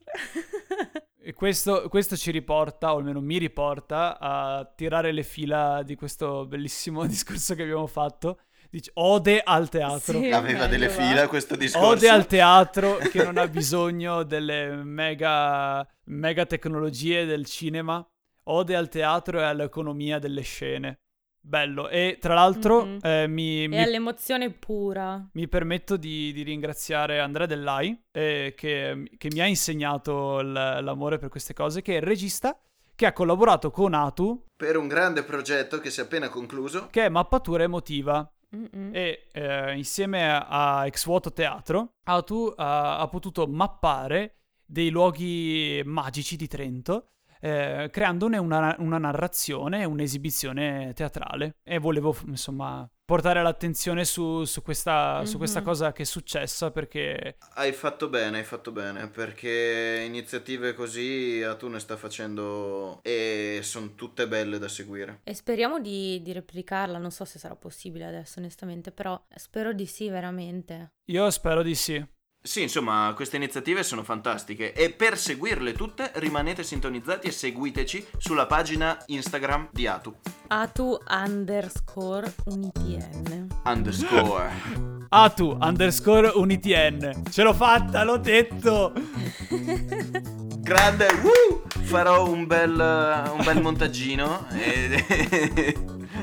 Questo, 1.32 1.88
questo 1.88 2.16
ci 2.16 2.30
riporta, 2.30 2.92
o 2.92 2.98
almeno 2.98 3.20
mi 3.20 3.38
riporta, 3.38 4.18
a 4.18 4.64
tirare 4.64 5.12
le 5.12 5.22
fila 5.22 5.82
di 5.82 5.94
questo 5.94 6.46
bellissimo 6.46 7.06
discorso 7.06 7.54
che 7.54 7.62
abbiamo 7.62 7.86
fatto. 7.86 8.38
Dice, 8.70 8.90
ode 8.94 9.40
al 9.40 9.68
teatro. 9.68 10.18
Sì, 10.18 10.30
Aveva 10.30 10.66
delle 10.66 10.90
fila 10.90 11.28
questo 11.28 11.54
discorso. 11.54 11.86
Ode 11.86 12.08
al 12.08 12.26
teatro 12.28 12.96
che 12.96 13.22
non 13.22 13.36
ha 13.38 13.46
bisogno 13.46 14.24
delle 14.24 14.74
mega, 14.82 15.86
mega 16.06 16.44
tecnologie 16.44 17.24
del 17.24 17.46
cinema. 17.46 18.04
Ode 18.46 18.74
al 18.74 18.88
teatro 18.88 19.38
e 19.38 19.44
all'economia 19.44 20.18
delle 20.18 20.42
scene. 20.42 21.03
Bello. 21.46 21.90
E 21.90 22.16
tra 22.18 22.32
l'altro 22.32 22.86
mm-hmm. 22.86 22.98
eh, 23.02 23.26
mi, 23.26 23.68
mi... 23.68 23.82
all'emozione 23.82 24.50
pura. 24.50 25.28
Mi 25.32 25.46
permetto 25.46 25.98
di, 25.98 26.32
di 26.32 26.42
ringraziare 26.42 27.20
Andrea 27.20 27.44
Dellai, 27.44 28.04
eh, 28.12 28.54
che, 28.56 29.10
che, 29.18 29.28
mi 29.30 29.40
ha 29.40 29.46
insegnato 29.46 30.40
l- 30.40 30.52
l'amore 30.52 31.18
per 31.18 31.28
queste 31.28 31.52
cose, 31.52 31.82
che 31.82 31.92
è 31.92 31.96
il 31.96 32.02
regista 32.02 32.58
che 32.96 33.04
ha 33.04 33.12
collaborato 33.12 33.70
con 33.70 33.92
Atu 33.92 34.46
per 34.56 34.78
un 34.78 34.88
grande 34.88 35.22
progetto 35.22 35.80
che 35.80 35.90
si 35.90 36.00
è 36.00 36.04
appena 36.04 36.30
concluso, 36.30 36.88
che 36.90 37.04
è 37.04 37.08
Mappatura 37.10 37.64
Emotiva. 37.64 38.26
Mm-mm. 38.56 38.90
E 38.94 39.26
eh, 39.32 39.76
insieme 39.76 40.32
a 40.32 40.86
Ex 40.86 41.04
Vuoto 41.04 41.32
Teatro, 41.32 41.96
Atu 42.04 42.54
ha, 42.56 43.00
ha 43.00 43.08
potuto 43.08 43.46
mappare 43.46 44.36
dei 44.64 44.88
luoghi 44.88 45.82
magici 45.84 46.36
di 46.36 46.46
Trento 46.46 47.08
eh, 47.44 47.90
creandone 47.90 48.38
una, 48.38 48.74
una 48.78 48.96
narrazione, 48.96 49.84
un'esibizione 49.84 50.92
teatrale. 50.94 51.56
E 51.62 51.78
volevo, 51.78 52.16
insomma, 52.26 52.88
portare 53.04 53.42
l'attenzione 53.42 54.06
su, 54.06 54.44
su, 54.44 54.62
questa, 54.62 55.16
mm-hmm. 55.16 55.24
su, 55.24 55.36
questa, 55.36 55.60
mhm. 55.60 55.66
cosa 55.66 55.92
che 55.92 56.02
è 56.02 56.06
successa 56.06 56.70
perché... 56.70 57.36
Hai 57.56 57.72
fatto 57.72 58.08
bene, 58.08 58.38
hai 58.38 58.44
fatto 58.44 58.72
bene, 58.72 59.08
perché 59.08 60.04
iniziative 60.06 60.72
così 60.72 61.42
a 61.42 61.54
tu 61.54 61.68
ne 61.68 61.80
sta 61.80 61.98
facendo 61.98 63.00
e 63.02 63.60
sono 63.62 63.94
tutte 63.94 64.26
belle 64.26 64.58
da 64.58 64.68
seguire. 64.68 65.20
E 65.22 65.34
speriamo 65.34 65.80
di, 65.80 66.22
di 66.22 66.32
replicarla, 66.32 66.96
non 66.96 67.10
so 67.10 67.26
se 67.26 67.38
sarà 67.38 67.56
possibile 67.56 68.06
adesso 68.06 68.38
onestamente, 68.38 68.90
però 68.90 69.22
spero 69.36 69.74
di 69.74 69.84
sì 69.84 70.08
veramente. 70.08 70.92
Io 71.10 71.28
spero 71.30 71.62
di 71.62 71.74
sì. 71.74 72.13
Sì, 72.46 72.60
insomma, 72.60 73.10
queste 73.16 73.36
iniziative 73.36 73.82
sono 73.82 74.02
fantastiche 74.02 74.74
e 74.74 74.90
per 74.90 75.16
seguirle 75.16 75.72
tutte 75.72 76.12
rimanete 76.16 76.62
sintonizzati 76.62 77.26
e 77.26 77.30
seguiteci 77.30 78.06
sulla 78.18 78.44
pagina 78.44 79.02
Instagram 79.06 79.70
di 79.72 79.86
Atu. 79.86 80.14
Atu 80.48 80.98
underscore 81.08 82.34
unitn. 82.44 83.46
Underscore. 83.64 84.52
Atu 85.08 85.56
underscore 85.58 86.32
unitn. 86.34 87.22
Ce 87.30 87.42
l'ho 87.42 87.54
fatta, 87.54 88.04
l'ho 88.04 88.18
detto. 88.18 88.92
Grande, 90.64 91.06
woo! 91.22 91.62
farò 91.82 92.26
un 92.26 92.46
bel, 92.46 92.70
un 92.70 93.44
bel 93.44 93.60
montaggino 93.60 94.46
e, 94.50 95.04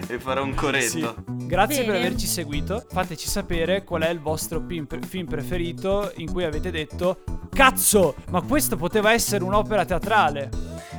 e, 0.08 0.20
farò 0.20 0.44
un 0.44 0.56
coretto. 0.56 0.88
Sì. 0.88 1.08
Grazie 1.46 1.82
Bene. 1.82 1.92
per 1.92 2.06
averci 2.08 2.26
seguito. 2.26 2.84
Fateci 2.90 3.28
sapere 3.28 3.84
qual 3.84 4.02
è 4.02 4.10
il 4.10 4.20
vostro 4.20 4.64
film 4.68 4.88
preferito 5.28 6.12
in 6.16 6.32
cui 6.32 6.44
avete 6.44 6.72
detto 6.72 7.24
Cazzo, 7.52 8.16
ma 8.32 8.42
questo 8.42 8.78
poteva 8.78 9.12
essere 9.12 9.44
un'opera 9.44 9.86
teatrale. 9.86 10.50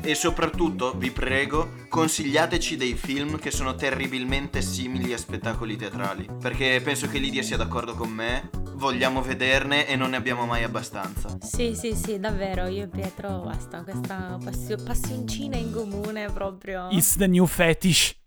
E 0.04 0.16
soprattutto, 0.16 0.94
vi 0.96 1.12
prego, 1.12 1.74
consigliateci 1.88 2.76
dei 2.76 2.94
film 2.94 3.38
che 3.38 3.52
sono 3.52 3.76
terribilmente 3.76 4.60
simili 4.60 5.12
a 5.12 5.16
spettacoli 5.16 5.76
teatrali. 5.76 6.28
Perché 6.40 6.80
penso 6.82 7.06
che 7.06 7.18
Lidia 7.18 7.42
sia 7.42 7.56
d'accordo 7.56 7.94
con 7.94 8.10
me. 8.10 8.50
Vogliamo 8.74 9.22
vederne 9.22 9.86
e 9.86 9.94
non 9.94 10.10
ne 10.10 10.16
abbiamo 10.16 10.44
mai 10.44 10.64
abbastanza. 10.64 11.38
Sì, 11.40 11.76
sì, 11.76 11.94
sì, 11.94 12.18
davvero. 12.18 12.66
Io 12.66 12.84
e 12.84 12.88
Pietro, 12.88 13.42
basta, 13.44 13.84
questa 13.84 14.38
passio- 14.42 14.82
passioncina 14.82 15.56
in 15.56 15.72
comune 15.72 16.26
proprio. 16.32 16.88
It's 16.90 17.16
the 17.16 17.28
new 17.28 17.46
fetish. 17.46 18.21